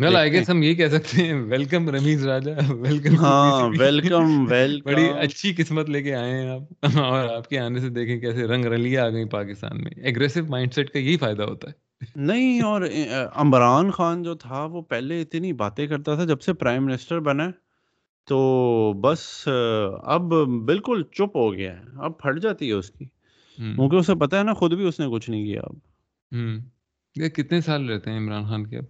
ویل 0.00 0.16
آئی 0.16 0.32
گیس 0.32 0.50
ہم 0.50 0.62
یہی 0.62 0.74
کہہ 0.74 0.88
سکتے 0.88 1.22
ہیں 1.22 1.34
ویلکم 1.34 1.88
رمیز 1.90 2.26
راجا 2.26 2.52
ویلکم 2.68 3.16
ہاں 3.16 3.68
ویلکم 3.78 4.46
ویلکم 4.50 4.84
بڑی 4.84 5.08
اچھی 5.18 5.54
قسمت 5.54 5.90
لے 5.90 6.02
کے 6.02 6.14
آئے 6.14 6.32
ہیں 6.32 6.48
آپ۔ 6.50 6.86
اور 7.04 7.28
آپ 7.28 7.48
کے 7.48 7.58
آنے 7.58 7.80
سے 7.80 7.88
دیکھیں 7.88 8.20
کیسے 8.20 8.46
رنگ 8.46 8.64
رلیاں 8.64 9.04
آ 9.04 9.08
گئی 9.08 9.24
پاکستان 9.24 9.84
میں۔ 9.84 9.90
ایگریسو 9.96 10.40
مائنڈ 10.48 10.74
سیٹ 10.74 10.90
کا 10.90 10.98
یہی 10.98 11.16
فائدہ 11.16 11.42
ہوتا 11.42 11.70
ہے۔ 11.70 11.86
نہیں 12.16 12.60
اور 12.60 12.82
عمران 13.34 13.90
خان 13.90 14.22
جو 14.22 14.34
تھا 14.34 14.64
وہ 14.64 14.82
پہلے 14.82 15.22
اتنی 15.22 15.52
باتیں 15.52 15.86
کرتا 15.86 16.14
تھا 16.14 16.24
جب 16.24 16.40
سے 16.40 16.52
پرائم 16.52 16.84
منسٹر 16.84 17.20
بنا 17.20 17.50
تو 18.26 18.38
بس 18.92 19.48
اب 20.04 20.22
بالکل 20.64 21.02
چپ 21.12 21.36
ہو 21.36 21.54
گیا 21.54 21.76
ہے۔ 21.76 21.84
اب 21.96 22.18
پھٹ 22.18 22.42
جاتی 22.42 22.68
ہے 22.68 22.72
اس 22.72 22.90
کی۔ 22.90 23.04
کیونکہ 23.56 23.96
اسے 23.96 24.14
پتا 24.14 24.38
ہے 24.38 24.42
نا 24.44 24.54
خود 24.54 24.74
بھی 24.74 24.88
اس 24.88 25.00
نے 25.00 25.06
کچھ 25.12 25.30
نہیں 25.30 25.44
کیا۔ 25.44 25.60
اب 25.64 25.76
یہ 27.16 27.28
کتنے 27.28 27.60
سال 27.60 27.90
رہتے 27.90 28.10
ہیں 28.10 28.18
عمران 28.18 28.44
خان 28.44 28.66
کے 28.66 28.78
اب؟ 28.78 28.84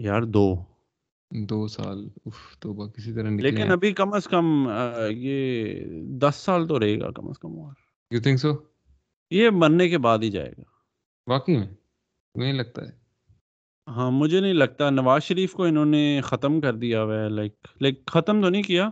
یار 0.00 0.22
دو۔ 0.22 0.64
دو 1.30 1.68
سال۔ 1.68 2.08
تو 2.60 2.88
کسی 2.90 3.12
طرح 3.12 3.30
لیکن 3.30 3.70
ابھی 3.70 3.92
کم 3.92 4.12
از 4.12 4.24
کم 4.24 4.68
یہ 5.10 5.74
دس 6.00 6.34
سال 6.36 6.66
تو 6.66 6.80
رہے 6.80 7.00
گا 7.00 7.10
کم 7.10 7.28
از 7.28 7.38
کم 7.38 7.58
اور۔ 7.58 7.72
یو 8.10 8.20
تھنک 8.22 8.40
سو 8.40 8.48
یہ 9.30 9.50
مرنے 9.50 9.88
کے 9.88 9.98
بعد 9.98 10.18
ہی 10.18 10.30
جائے 10.30 10.52
گا۔ 10.58 10.62
واقعی 11.26 11.56
میں؟ 11.56 11.68
نہیں 12.34 12.52
لگتا 12.52 12.82
ہے۔ 12.82 12.90
ہاں 13.86 14.10
مجھے 14.10 14.40
نہیں 14.40 14.52
لگتا۔ 14.52 14.90
نواز 14.90 15.22
شریف 15.22 15.52
کو 15.52 15.64
انہوں 15.64 15.84
نے 15.84 16.20
ختم 16.24 16.60
کر 16.60 16.74
دیا۔ 16.74 17.02
ہوا 17.02 17.24
ہے 17.24 17.28
لائک 17.28 17.54
لائک 17.80 18.06
ختم 18.06 18.42
تو 18.42 18.48
نہیں 18.48 18.62
کیا 18.62 18.90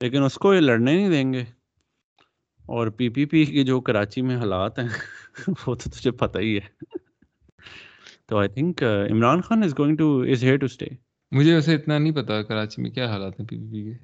لیکن 0.00 0.22
اس 0.22 0.34
کو 0.34 0.54
یہ 0.54 0.60
لڑنے 0.60 0.96
نہیں 0.96 1.10
دیں 1.10 1.32
گے۔ 1.32 1.44
اور 2.68 2.86
پی 2.88 3.08
پی 3.08 3.24
پی 3.24 3.44
کی 3.44 3.64
جو 3.64 3.80
کراچی 3.80 4.22
میں 4.22 4.36
حالات 4.36 4.78
ہیں 4.78 4.88
وہ 5.48 5.74
تو 5.74 5.90
تجھے 5.90 6.10
پتہ 6.10 6.38
ہی 6.38 6.56
ہے۔ 6.56 6.66
تو 8.26 8.38
I 8.38 8.48
think 8.48 8.82
Imran 9.10 9.40
Khan 9.40 9.62
is 9.62 9.78
going 9.78 9.96
to 9.96 10.08
is 10.30 10.44
here 10.44 10.56
to 10.56 10.66
stay 10.66 10.86
مجھے 11.32 11.54
ویسے 11.54 11.74
اتنا 11.74 11.98
نہیں 11.98 12.12
پتا 12.12 12.42
کراچی 12.42 12.82
میں 12.82 12.90
کیا 12.90 13.10
حالات 13.10 13.40
ہیں 13.40 13.46
پی 13.46 13.56
پی 13.56 13.70
پی 13.72 13.82
کے۔ 13.84 13.94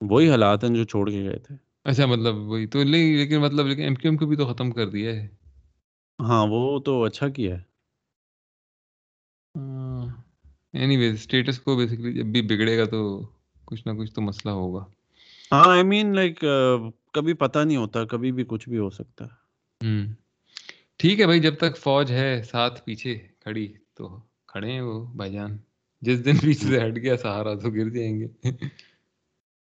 وہی 0.00 0.30
حالات 0.30 0.64
ہیں 0.64 0.74
جو 0.74 0.84
چھوڑ 0.84 1.10
کے 1.10 1.22
گئے 1.22 1.38
تھے۔ 1.38 1.54
اچھا 1.84 2.06
مطلب 2.06 2.36
وہی 2.50 2.66
تو 2.66 2.82
نہیں 2.84 3.16
لیکن 3.16 3.40
مطلب 3.40 3.66
لیکن 3.66 3.82
ایم 3.82 3.94
کیو 3.94 4.10
ایم 4.10 4.18
کو 4.18 4.26
بھی 4.26 4.36
تو 4.36 4.46
ختم 4.46 4.70
کر 4.70 4.88
دیا 4.88 5.10
ہے۔ 5.12 5.26
ہاں 6.18 6.46
وہ 6.50 6.60
تو 6.80 7.02
اچھا 7.04 7.28
کیا 7.28 7.54
ہے۔ 7.54 7.62
اینی 10.74 10.96
ویز 10.96 11.14
اسٹیٹس 11.14 11.58
کو 11.58 11.76
بیسکلی 11.76 12.12
جب 12.12 12.26
بھی 12.26 12.42
بگڑے 12.42 12.78
گا 12.78 12.84
تو 12.84 13.00
کچھ 13.64 13.88
نہ 13.88 13.92
کچھ 13.98 14.12
تو 14.14 14.20
مسئلہ 14.20 14.50
ہوگا۔ 14.52 14.84
ہاں 15.52 15.64
آئی 15.68 15.82
مین 15.82 16.14
لائک 16.14 16.44
کبھی 17.12 17.32
پتہ 17.32 17.58
نہیں 17.58 17.76
ہوتا، 17.76 18.04
کبھی 18.04 18.32
بھی 18.32 18.44
کچھ 18.48 18.68
بھی 18.68 18.78
ہو 18.78 18.90
سکتا۔ 18.90 19.24
ہے 19.24 19.30
ہوں 19.84 20.14
ٹھیک 20.96 21.20
ہے 21.20 21.26
بھائی، 21.26 21.40
جب 21.40 21.54
تک 21.54 21.76
فوج 21.76 22.12
ہے، 22.12 22.42
ساتھ 22.42 22.84
پیچھے 22.84 23.18
کھڑی، 23.40 23.72
تو 23.94 24.20
کھڑے 24.46 24.72
ہیں 24.72 24.80
وہ 24.80 25.06
بھائی 25.06 25.32
جان۔ 25.32 25.56
جس 26.00 26.24
دن 26.24 26.36
پیچھے 26.36 26.68
سے 26.68 26.86
ہٹ 26.86 26.96
گیا، 26.96 27.16
سہارا 27.16 27.54
تو 27.54 27.70
گر 27.70 27.88
جائیں 27.88 28.20
گے۔ 28.20 28.50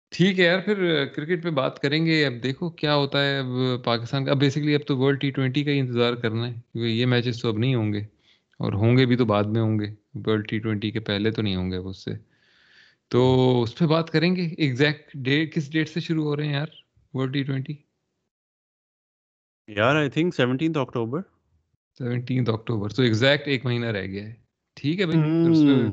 ٹھیک 0.10 0.40
ہے 0.40 0.46
یار، 0.46 0.60
پھر 0.60 1.06
کرکٹ 1.06 1.44
پہ 1.44 1.50
بات 1.50 1.80
کریں 1.80 2.06
گے۔ 2.06 2.26
اب 2.26 2.34
دیکھو 2.44 2.70
کیا 2.70 2.96
ہوتا 2.96 3.26
ہے۔ 3.26 3.40
اب 3.40 3.84
پاکستان 3.84 4.26
کا، 4.26 4.32
اب 4.32 4.38
بیسکلی 4.38 4.76
اب 4.76 4.88
تو 4.88 4.98
ورلڈ 4.98 5.22
ٹی 5.22 5.32
ٹوینٹی 5.32 5.64
کا 5.64 5.72
ہی 5.72 5.80
انتظار 5.80 6.14
کرنا 6.14 6.48
ہے، 6.48 6.54
کیونکہ 6.54 6.90
یہ 6.90 7.06
میچز 7.06 7.42
تو 7.42 7.50
اب 7.50 7.58
نہیں 7.58 7.76
ہوں 7.76 7.94
گے۔ 7.94 8.00
اور 8.58 8.74
ہوں 8.74 8.98
گے 8.98 9.06
بھی 9.06 9.16
تو 9.16 9.26
بعد 9.26 9.44
میں 9.44 9.62
ہوں 9.62 9.80
گے۔ 9.80 9.88
ورلڈ 10.26 10.50
ٹی 10.50 10.60
ٹوینٹی 10.60 10.92
کے 10.92 11.00
پہلے 11.00 11.32
تو 11.32 11.42
نہیں 11.42 11.56
ہوں 11.56 11.72
گے 11.72 11.76
اس 11.76 12.04
سے۔ 12.04 12.12
تو 13.08 13.62
اس 13.62 13.78
پہ 13.78 13.86
بات 13.86 14.10
کریں 14.10 14.36
گے۔ 14.36 14.48
ایگزیکٹ 14.58 15.12
ڈیٹ 15.14 15.56
کس 15.56 15.72
ڈیٹ 15.72 15.90
سے 15.90 16.00
شروع 16.00 16.24
ہو 16.24 16.36
رہے 16.36 16.46
ہیں 16.46 16.54
یار؟ 16.54 16.85
ورلڈ 17.16 17.34
ٹی 17.34 17.44
ٹوینٹی 17.44 17.74
یار 19.68 19.96
I 19.96 20.10
think 20.10 20.36
seventeenth 20.36 20.78
October 20.78 21.22
seventeenth 22.00 22.50
October 22.50 22.90
تو 22.90 23.04
ایگزیکٹ 23.04 23.48
ایک 23.48 23.66
مہینہ 23.66 23.86
رہ 23.86 24.06
گیا 24.06 24.28
ہے 24.28 24.34
ٹھیک 24.78 25.02
ہے 25.02 25.06
بھائی 25.06 25.92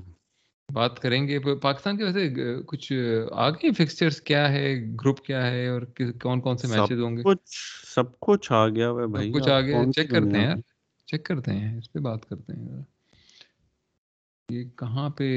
بات 0.68 0.98
کریں 1.00 1.28
گے 1.28 1.38
پاکستان 1.62 1.96
کے 1.96 2.04
ویسے 2.04 2.28
کچھ 2.66 2.92
آگے 3.32 3.70
فکسچرز 3.72 4.20
کیا 4.20 4.48
ہے 4.52 4.74
گروپ 5.02 5.20
کیا 5.24 5.46
ہے 5.46 5.66
اور 5.68 5.82
کون 6.22 6.40
کون 6.40 6.56
سے 6.56 6.68
میچز 6.68 7.00
ہوں 7.00 7.16
گے 7.16 7.22
کچھ 7.22 7.58
سب 7.94 8.18
کچھ 8.20 8.52
آ 8.52 8.66
گیا 8.68 8.88
ہے 8.90 9.06
بھائی 9.06 9.32
کچھ 9.32 9.48
آ 9.48 9.60
گیا 9.60 9.84
چیک 9.96 10.10
کرتے 10.10 10.38
ہیں 10.38 10.44
یار 10.44 10.56
چیک 11.08 11.24
کرتے 11.24 11.52
ہیں 11.52 11.76
اس 11.78 11.92
پہ 11.92 11.98
بات 11.98 12.28
کرتے 12.28 12.52
ہیں 12.52 12.82
یہ 14.48 14.64
کہاں 14.78 15.08
پہ 15.08 15.28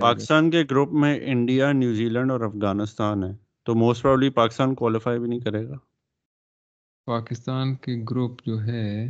پاکستان 0.00 0.50
کے 0.50 0.62
گروپ 0.70 0.92
میں 0.92 1.18
انڈیا 1.22 1.72
نیوزی 1.72 2.08
لینڈ 2.08 2.30
اور 2.30 2.40
افغانستان 2.40 3.24
ہے 3.24 3.32
تو 3.68 3.74
موسٹ 3.74 4.02
پرابلی 4.02 4.30
پاکستان 4.30 4.74
کوالیفائی 4.74 5.18
بھی 5.18 5.28
نہیں 5.28 5.40
کرے 5.40 5.68
گا۔ 5.68 5.74
پاکستان 7.04 7.74
کے 7.74 8.04
گروپ 8.10 8.42
جو 8.46 8.62
ہے 8.62 9.04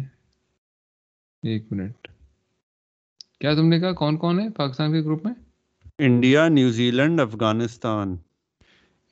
ایک 1.43 1.73
منٹ۔ 1.73 2.09
کیا 3.41 3.55
تم 3.55 3.69
نے 3.69 3.81
کہا 3.81 3.93
کون 3.93 4.17
کون 4.17 4.41
ہے 4.41 4.51
پاکستان 4.51 4.93
کے 4.93 5.01
گروپ 5.01 5.25
میں؟ 5.25 5.35
India 5.99 6.49
New Zealand 6.91 7.21
Afghanistan. 7.21 8.17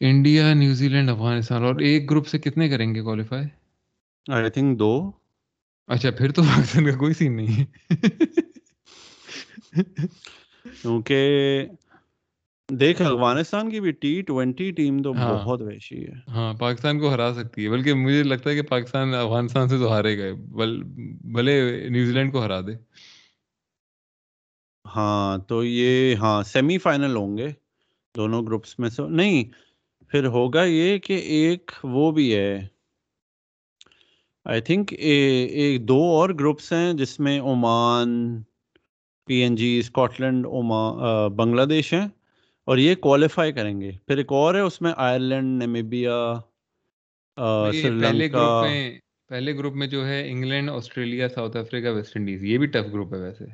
India 0.00 0.54
New Zealand 0.88 1.10
Afghanistan. 1.10 1.64
اور 1.64 1.74
ایک 1.74 2.10
گروپ 2.10 2.26
سے 2.26 2.38
کتنے 2.38 2.68
کریں 2.68 2.94
گے 2.94 3.02
کوالیفائی 3.02 3.46
آئی 4.32 4.50
تھنک 4.50 4.78
دو۔ 4.78 5.10
اچھا 5.86 6.10
پھر 6.18 6.32
تو 6.32 6.42
پاکستان 6.42 6.90
کا 6.90 6.96
کوئی 6.98 7.14
سین 7.14 7.36
نہیں۔ 7.36 7.64
ہے 9.76 9.82
کیونکہ 10.82 11.66
دیکھ 12.68 13.00
افغانستان 13.02 13.70
کی 13.70 13.80
بھی 13.80 13.90
ٹی 13.92 14.20
ٹوینٹی 14.22 14.70
ٹیم 14.70 15.02
تو 15.02 15.12
ہاں۔ 15.14 15.34
بہت 15.36 15.60
ویشی 15.62 16.02
ہے۔ 16.04 16.14
ہاں 16.28 16.52
پاکستان 16.54 16.98
کو 17.00 17.12
ہرا 17.14 17.30
سکتی 17.36 17.64
ہے 17.64 17.70
بلکہ 17.70 17.94
مجھے 17.94 18.22
لگتا 18.22 18.50
ہے 18.50 18.54
کہ 18.54 18.62
پاکستان 18.70 19.14
افغانستان 19.14 19.68
سے 19.68 19.78
تو 19.78 19.92
ہارے 19.92 20.16
گئے۔ 20.18 20.32
بھلے 21.32 21.54
نیوزی 21.88 22.12
لینڈ 22.12 22.32
کو 22.32 22.44
ہرا 22.44 22.60
دے۔ 22.60 22.74
ہاں 24.84 25.38
تو 25.48 25.64
یہ 25.64 26.14
ہاں 26.14 26.42
سیمی 26.42 26.78
فائنل 26.78 27.16
ہوں 27.16 27.36
گے۔ 27.38 27.48
دونوں 28.14 28.42
گروپس 28.46 28.78
میں 28.78 28.88
سے۔ 28.90 29.02
نہیں 29.10 29.42
پھر 30.10 30.26
ہوگا 30.26 30.62
یہ 30.64 30.98
کہ 30.98 31.12
ایک 31.36 31.70
وہ 31.84 32.10
بھی 32.12 32.34
ہے۔ 32.34 32.52
آئی 34.46 34.60
تھنک 34.60 34.92
ایک 34.92 35.88
دو 35.88 35.98
اور 36.10 36.30
گروپس 36.40 36.72
ہیں 36.72 36.92
جس 36.92 37.18
میں 37.20 37.38
Oman 37.52 38.08
P 39.28 39.34
N 39.34 39.56
G 39.56 39.78
Scotland 40.20 40.46
Bangladesh 41.64 41.92
ہیں۔ 41.94 42.06
اور 42.66 42.78
یہ 42.78 42.94
کوالیفائی 42.94 43.52
کریں 43.52 43.80
گے۔ 43.80 43.90
پھر 44.06 44.16
ایک 44.16 44.32
اور 44.32 44.54
ہے 44.54 44.60
اس 44.60 44.80
میں 44.82 44.92
آئرلینڈ 44.96 45.62
نیمیبیا 45.62 46.34
پہلے 47.36 48.32
گروپ 48.32 48.64
میں 48.64 48.98
پہلے 49.30 49.56
گروپ 49.56 49.74
میں 49.74 49.86
جو 49.86 50.06
ہے 50.06 50.30
England 50.30 50.70
Australia 50.70 51.28
South 51.28 51.56
Africa 51.56 51.88
West 51.88 52.16
Indies 52.16 52.44
یہ 52.44 52.58
بھی 52.58 52.66
ٹف 52.66 52.92
گروپ 52.92 53.14
ہے 53.14 53.18
ویسے۔ 53.18 53.44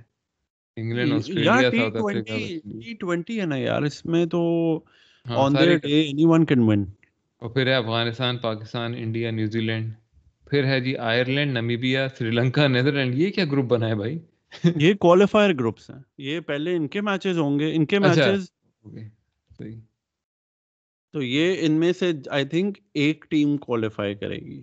England 0.77 1.13
Australia 1.13 1.71
South 1.71 1.97
Africa 1.97 2.37
T 2.81 2.95
twenty 2.95 3.41
ہے 3.41 3.47
نا 3.47 3.57
یار 3.57 3.83
اس 3.83 4.05
میں 4.05 4.27
تو 4.27 4.41
on 5.27 5.53
day 5.55 5.97
anyone 6.27 6.45
can 6.45 6.61
win 6.61 6.85
اور 7.43 7.51
پھر 7.51 7.67
ہے 7.67 7.75
Afghanistan 7.75 8.39
Pakistan 8.39 8.95
India 8.95 9.31
New 9.31 9.61
Zealand. 9.61 9.93
پھر 10.51 10.65
ہے 10.65 10.81
جی 10.81 10.97
Ireland 10.97 11.59
Namibia 11.59 12.07
Sri 12.19 12.31
Lanka 12.31 12.67
Netherland 12.67 13.15
یہ 13.15 13.31
کیا 13.31 13.45
گروپ 13.45 13.67
بنا 13.67 13.89
ہے 13.89 13.95
بھائی؟ 13.95 14.19
یہ 14.77 14.95
کوالیفائر 14.95 15.53
گروپس 15.55 15.91
ہیں۔ 15.91 16.01
یہ 16.19 16.41
پہلے 16.41 16.77
ان 16.77 16.89
کے 16.89 17.01
میچز 17.01 17.39
ہوں 17.39 17.59
گے۔ 17.59 17.75
ان 17.75 17.87
کے 17.87 17.99
میچز 18.07 18.51
تو 21.15 21.23
یہ 21.23 21.57
ان 21.61 21.73
میں 21.73 21.93
سے 21.93 22.13
آئی 22.31 22.45
تھنک 22.45 22.79
ایک 22.95 23.25
ٹیم 23.29 23.57
کوالیفائی 23.57 24.15
کرے 24.15 24.37
گی۔ 24.37 24.63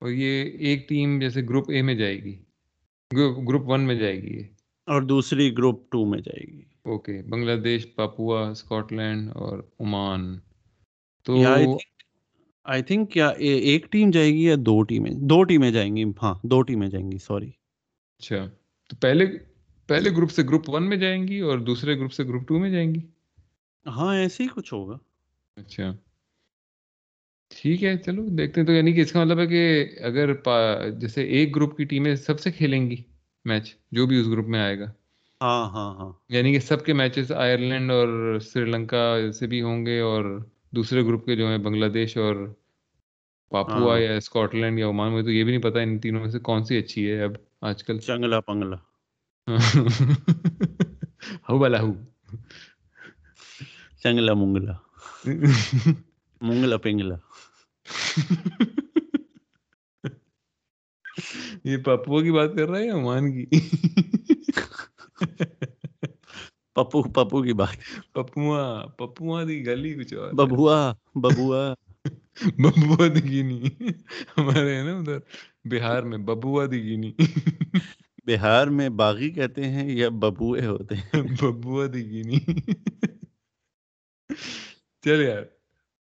اور 0.00 0.10
یہ 0.10 0.44
ایک 0.58 0.88
ٹیم 0.88 1.20
جیسے 1.20 1.42
گروپ 1.42 1.70
اے 1.70 1.82
میں 1.82 1.94
جائے 1.94 2.24
گی۔ 2.24 2.42
گروپ 3.48 3.62
ون 3.66 3.80
میں 3.80 3.94
جائے 3.94 4.22
گی 4.22 4.38
اور 4.86 5.02
دوسری 5.02 5.52
گروپ 5.58 5.90
ٹو 5.90 6.04
میں 6.04 6.18
جائے 6.18 6.52
گی۔ 6.52 6.62
اوکے 6.82 7.22
بنگلہ 7.22 7.60
دیش 7.60 7.94
پاپوا 7.94 8.48
اسکاٹ 8.50 8.92
لینڈ 8.92 9.30
اور 9.34 9.58
عمان 9.80 10.38
تو 11.22 11.36
آئی 12.64 12.82
تھنک 12.82 13.10
کیا 13.12 13.28
ایک 13.28 13.86
ٹیم 13.92 14.10
جائے 14.10 14.32
گی 14.32 14.44
یا 14.44 14.54
دو 14.58 14.82
ٹیمیں؟ 14.82 15.10
دو 15.10 15.44
ٹیمیں 15.44 15.70
جائیں 15.70 15.96
گی۔ 15.96 16.04
ہاں 16.22 16.34
دو 16.42 16.62
ٹیمیں 16.62 16.88
جائیں 16.88 17.12
گی 17.12 17.18
سوری 17.18 17.50
اچھا 18.18 18.46
تو 18.90 18.96
پہلے 18.96 19.24
پہلے 19.86 20.10
گروپ 20.10 20.30
سے 20.30 20.42
گروپ 20.42 20.70
ون 20.70 20.88
میں 20.88 20.96
جائیں 20.96 21.28
گی 21.28 21.38
اور 21.38 21.58
دوسرے 21.58 21.98
گروپ 21.98 22.12
سے 22.12 22.24
گروپ 22.24 22.48
ٹو 22.48 22.58
میں 22.58 22.70
جائیں 22.70 22.94
گی۔ 22.94 23.00
ہاں 23.86 24.16
ایسے 24.16 24.44
ہی 24.44 24.48
کچھ 24.54 24.74
ہوگا۔ 24.74 24.98
اچھا۔ 25.56 25.92
ٹھیک 27.50 27.84
ہے 27.84 27.96
چلو 27.96 28.28
دیکھتے 28.28 28.60
ہیں 28.60 28.66
تو 28.66 28.72
یعنی 28.72 28.92
کہ 28.92 29.00
اس 29.00 29.12
کا 29.12 29.24
مطلب 29.24 29.38
ہے 29.38 29.46
کہ 29.46 29.86
اگر 30.00 30.32
جیسے 30.90 31.22
ایک 31.22 31.56
گروپ 31.56 31.76
کی 31.76 31.84
ٹیمیں 31.84 32.16
سب 32.16 32.40
سے 32.40 32.52
کھیلیں 32.52 32.90
گی 32.90 32.96
میچ 33.44 33.76
جو 33.92 34.06
بھی 34.06 34.20
اس 34.20 34.26
گروپ 34.26 34.46
میں 34.46 34.60
آئے 34.60 34.78
گا۔ 34.78 34.92
ہاں 35.40 35.70
ہاں 35.70 35.94
ہاں۔ 35.94 36.12
یعنی 36.28 36.52
کہ 36.52 36.58
سب 36.58 36.84
کے 36.84 36.92
میچز 36.92 37.32
آئرلینڈ 37.32 37.90
اور 37.90 38.38
سری 38.42 38.64
لنکا 38.64 39.32
سے 39.32 39.46
بھی 39.46 39.62
ہوں 39.62 39.86
گے 39.86 40.00
اور 40.00 40.44
دوسرے 40.70 41.02
گروپ 41.02 41.26
کے 41.26 41.36
جو 41.36 41.48
ہیں 41.48 41.58
بنگلہ 41.58 41.86
دیش 41.86 42.16
اور 42.16 42.54
پاپوا 43.48 43.92
ہاں۔ 43.92 44.00
یا 44.00 44.16
اسکاٹ 44.16 44.54
لینڈ 44.54 44.78
یا 44.78 44.88
عمان 44.88 45.12
میں 45.12 45.22
تو 45.22 45.30
یہ 45.30 45.44
بھی 45.44 45.52
نہیں 45.52 45.62
پتا 45.62 45.80
ان 45.80 45.98
تینوں 45.98 46.20
میں 46.20 46.30
سے 46.30 46.38
کون 46.38 46.64
سی 46.64 46.78
اچھی 46.78 47.10
ہے 47.10 47.22
اب 47.22 47.32
آج 47.60 47.84
کل۔ 47.84 47.98
چنگلا 47.98 48.40
پنگلا 48.40 48.76
ہو 51.48 51.58
بالا 51.58 51.80
ہو۔ 51.80 51.94
چنگلا 54.04 54.32
منگلا 54.34 54.72
منگلا 56.40 56.76
پنگلا 56.76 57.16
یہ 61.64 61.76
پپو 61.84 62.20
کی 62.22 62.30
بات 62.30 62.50
کر 62.56 62.68
رہا 62.68 62.78
ہے 62.78 62.86
یا 62.86 62.94
عمان 62.94 63.32
کی 63.32 63.60
پپو 66.76 67.02
پپو 67.12 67.42
کی 67.42 67.52
بات 67.52 68.12
پپوا 68.12 68.60
پپوا 68.98 69.42
دی 69.44 69.56
گلی 69.66 69.94
کچھ 69.94 70.14
اور 70.14 70.32
ببوا 70.32 70.78
ببوا 71.14 71.62
ببوا 72.58 73.06
دی 73.06 73.22
گینی 73.30 73.62
ہمارے 74.38 74.82
نا 74.82 74.96
ادھر 74.98 75.18
بہار 75.70 76.02
میں 76.02 76.18
ببوا 76.18 76.66
دی 76.72 76.82
گینی 76.82 77.12
بہار 78.26 78.66
میں 78.76 78.88
باغی 79.00 79.30
کہتے 79.30 79.70
ہیں 79.70 79.88
یا 79.90 80.08
ببوئے 80.20 80.66
ہوتے 80.66 80.94
ہیں 80.94 81.22
ببوا 81.40 81.86
دی 81.94 82.10
گینی 82.10 82.38
چل 85.04 85.22
یار 85.22 85.42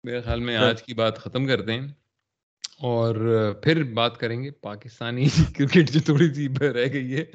میرے 0.04 0.22
خیال 0.22 0.40
میں 0.40 0.56
آج 0.56 0.84
کی 0.84 0.94
بات 0.94 1.18
ختم 1.18 1.48
کرتے 1.48 1.74
ہیں 1.74 1.88
اور 2.80 3.16
پھر 3.64 3.84
بات 3.84 4.18
کریں 4.18 4.44
گے 4.44 4.52
پاکستانی 4.52 5.26
کرکٹ 5.56 5.92
جو 5.92 6.00
تھوڑی 6.00 6.34
سی 6.34 6.48
رہ 6.60 6.94
گئی 6.94 7.18
ہے 7.18 7.26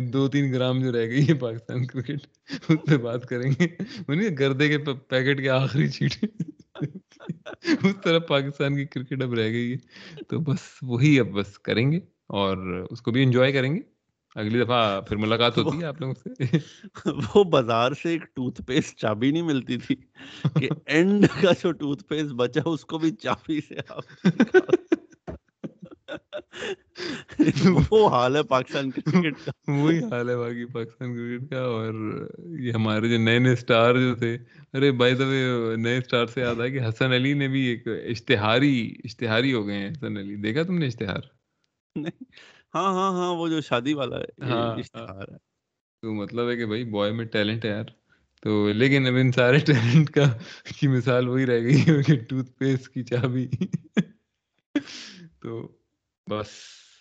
دو 0.00 0.28
تین 0.28 0.52
گرام 0.52 0.82
جو 0.82 0.92
رہ 0.92 1.06
گئی 1.06 1.28
ہے 1.28 1.34
پاکستان 1.34 1.86
کرکٹ 1.86 2.26
اس 2.68 2.90
پہ 2.90 2.96
بات 2.96 3.26
کریں 3.26 3.52
گے۔ 3.60 3.66
گردے 4.38 4.68
کے 4.68 4.78
پیکٹ 5.08 5.40
کے 5.40 5.48
آخری 5.48 5.88
چیٹ 5.88 6.24
اس 7.64 7.94
طرح 8.04 8.18
پاکستان 8.18 8.76
کی 8.76 8.84
کرکٹ 8.84 9.22
اب 9.22 9.34
رہ 9.34 9.50
گئی 9.50 9.72
ہے۔ 9.72 9.76
تو 10.28 10.38
بس 10.40 10.78
وہی 10.82 11.20
اب 11.20 11.26
بس 11.26 11.58
کریں 11.58 11.92
گے 11.92 12.00
اور 12.26 12.86
اس 12.90 13.02
کو 13.02 13.10
بھی 13.10 13.22
انجوائے 13.22 13.52
کریں 13.52 13.74
گے۔ 13.74 13.80
اگلی 14.34 14.64
دفعہ 14.64 15.00
پھر 15.00 15.16
ملاقات 15.16 15.58
ہوتی 15.58 15.80
ہے 15.80 15.84
آپ 15.84 16.00
لوگوں 16.00 16.14
سے؟ 16.14 16.58
وہ 17.34 17.44
بازار 17.44 17.92
سے 17.92 18.08
ایک 18.08 18.22
ٹوتھ 18.22 18.62
پیسٹ 18.62 18.98
چابی 18.98 19.30
نہیں 19.30 19.42
ملتی 19.42 19.76
تھی 19.76 19.94
کہ 20.60 20.68
اینڈ 20.86 21.26
کا 21.42 21.52
جو 21.62 21.72
ٹوتھ 21.72 22.04
پیسٹ 22.04 22.32
بچا 22.32 22.60
اس 22.64 22.84
کو 22.84 22.98
بھی 22.98 23.10
چابی 23.10 23.60
سے 23.60 23.74
آپ 23.88 24.26
وہ 27.90 28.08
حال 28.08 28.36
ہے 28.36 28.42
پاکستان 28.42 28.90
کرکٹ 28.90 29.44
کا۔ 29.44 29.50
وہی 29.68 29.98
حال 29.98 30.28
ہے 30.28 30.36
باقی 30.36 30.64
پاکستان 30.64 31.16
کرکٹ 31.16 31.50
کا 31.50 31.60
اور 31.60 31.94
یہ 32.58 32.72
ہمارے 32.72 33.08
جو 33.08 33.18
نئے 33.18 33.38
نئے 33.38 33.52
اسٹار 33.52 33.94
جو 33.94 34.14
تھے 34.14 34.38
ارے 34.72 34.92
بائی 34.92 35.14
دا 35.14 35.24
نئے 35.76 35.98
اسٹار 35.98 36.26
سے 36.26 36.40
یاد 36.40 36.60
ہے 36.60 36.70
کہ 36.70 36.88
حسن 36.88 37.12
علی 37.12 37.32
نے 37.34 37.48
بھی 37.48 37.60
ایک 37.60 37.88
اشتہاری 37.88 38.94
اشتہاری 39.04 39.52
ہو 39.52 39.66
گئے 39.66 39.78
ہیں 39.78 39.90
حسن 39.90 40.16
علی۔ 40.16 40.36
دیکھا 40.36 40.62
تم 40.62 40.78
نے 40.78 40.86
اشتہار؟ 40.86 41.20
ہاں 42.74 42.92
ہاں 42.94 43.10
ہاں 43.12 43.34
وہ 43.34 43.48
جو 43.48 43.60
شادی 43.60 43.94
والا 43.94 44.18
ہے 44.18 44.44
ہاں 44.44 44.76
تو 46.02 46.12
مطلب 46.14 46.50
ہے 46.50 46.56
کہ 46.56 46.66
بھائی 46.66 46.84
بوائے 46.84 47.12
میں 47.12 47.24
ٹیلنٹ 47.24 47.64
ہے 47.64 47.70
یار۔ 47.70 47.84
تو 48.42 48.72
لیکن 48.72 49.06
اب 49.06 49.14
ان 49.16 49.32
سارے 49.32 49.58
ٹیلنٹ 49.66 50.10
کا 50.10 50.24
کی 50.80 50.88
مثال 50.88 51.28
وہی 51.28 51.46
رہ 51.46 51.60
گئی 51.60 51.80
ہے 51.80 52.02
کہ 52.02 52.16
ٹوتھ 52.28 52.50
پیسٹ 52.58 52.88
کی 52.88 53.02
چابی۔ 53.02 53.46
تو 55.40 55.68
بس 56.26 56.48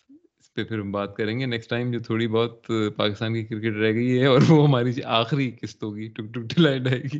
اس 0.10 0.54
پہ 0.54 0.64
پھر 0.64 0.80
ہم 0.80 0.92
بات 0.92 1.16
کریں 1.18 1.40
گے۔ 1.40 1.46
نیکسٹ 1.46 1.70
ٹائم 1.70 1.92
جو 1.92 2.00
تھوڑی 2.00 2.28
بہت 2.28 2.72
پاکستان 2.96 3.34
کی 3.34 3.44
کرکٹ 3.46 3.78
رہ 3.78 3.92
گئی 3.94 4.20
ہے 4.20 4.26
اور 4.26 4.42
وہ 4.50 4.68
ہماری 4.68 5.04
آخری 5.04 5.52
قسط 5.62 5.84
ہوگی 5.84 6.08
ٹک 6.08 6.34
ٹک 6.34 6.56
ٹلائٹ 6.56 6.88
آئے 6.88 7.04
گی۔ 7.14 7.20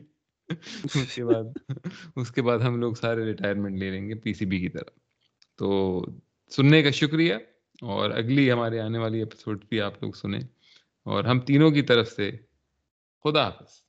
اس 0.84 1.16
کے 1.16 1.26
بعد۔ 1.26 1.44
اس 2.16 2.32
کے 2.32 2.42
بعد 2.42 2.60
ہم 2.60 2.80
لوگ 2.80 2.94
سارے 2.94 3.26
ریٹائرمنٹ 3.26 3.78
لے 3.78 3.90
لیں 3.92 4.10
گے 4.10 4.16
پی 4.16 4.34
سی 4.34 4.46
بی 4.46 4.60
کی 4.60 4.70
طرف۔ 4.70 4.94
تو 5.56 6.02
سننے 6.50 6.84
کا 6.84 6.92
شکریہ۔ 6.92 7.34
اور 7.82 8.12
اگلی 8.12 8.52
ہمارے 8.52 8.80
آنے 8.80 8.98
والی 8.98 9.20
ایپیسوڈ 9.20 9.66
بھی 9.70 9.82
آپ 9.82 10.04
لوگ 10.04 10.12
سنیں 10.12 10.40
اور 11.04 11.24
ہم 11.24 11.40
تینوں 11.40 11.72
کی 11.72 11.82
طرف 11.82 12.08
سے 12.08 12.32
خدا 13.24 13.44
حافظ۔ 13.44 13.84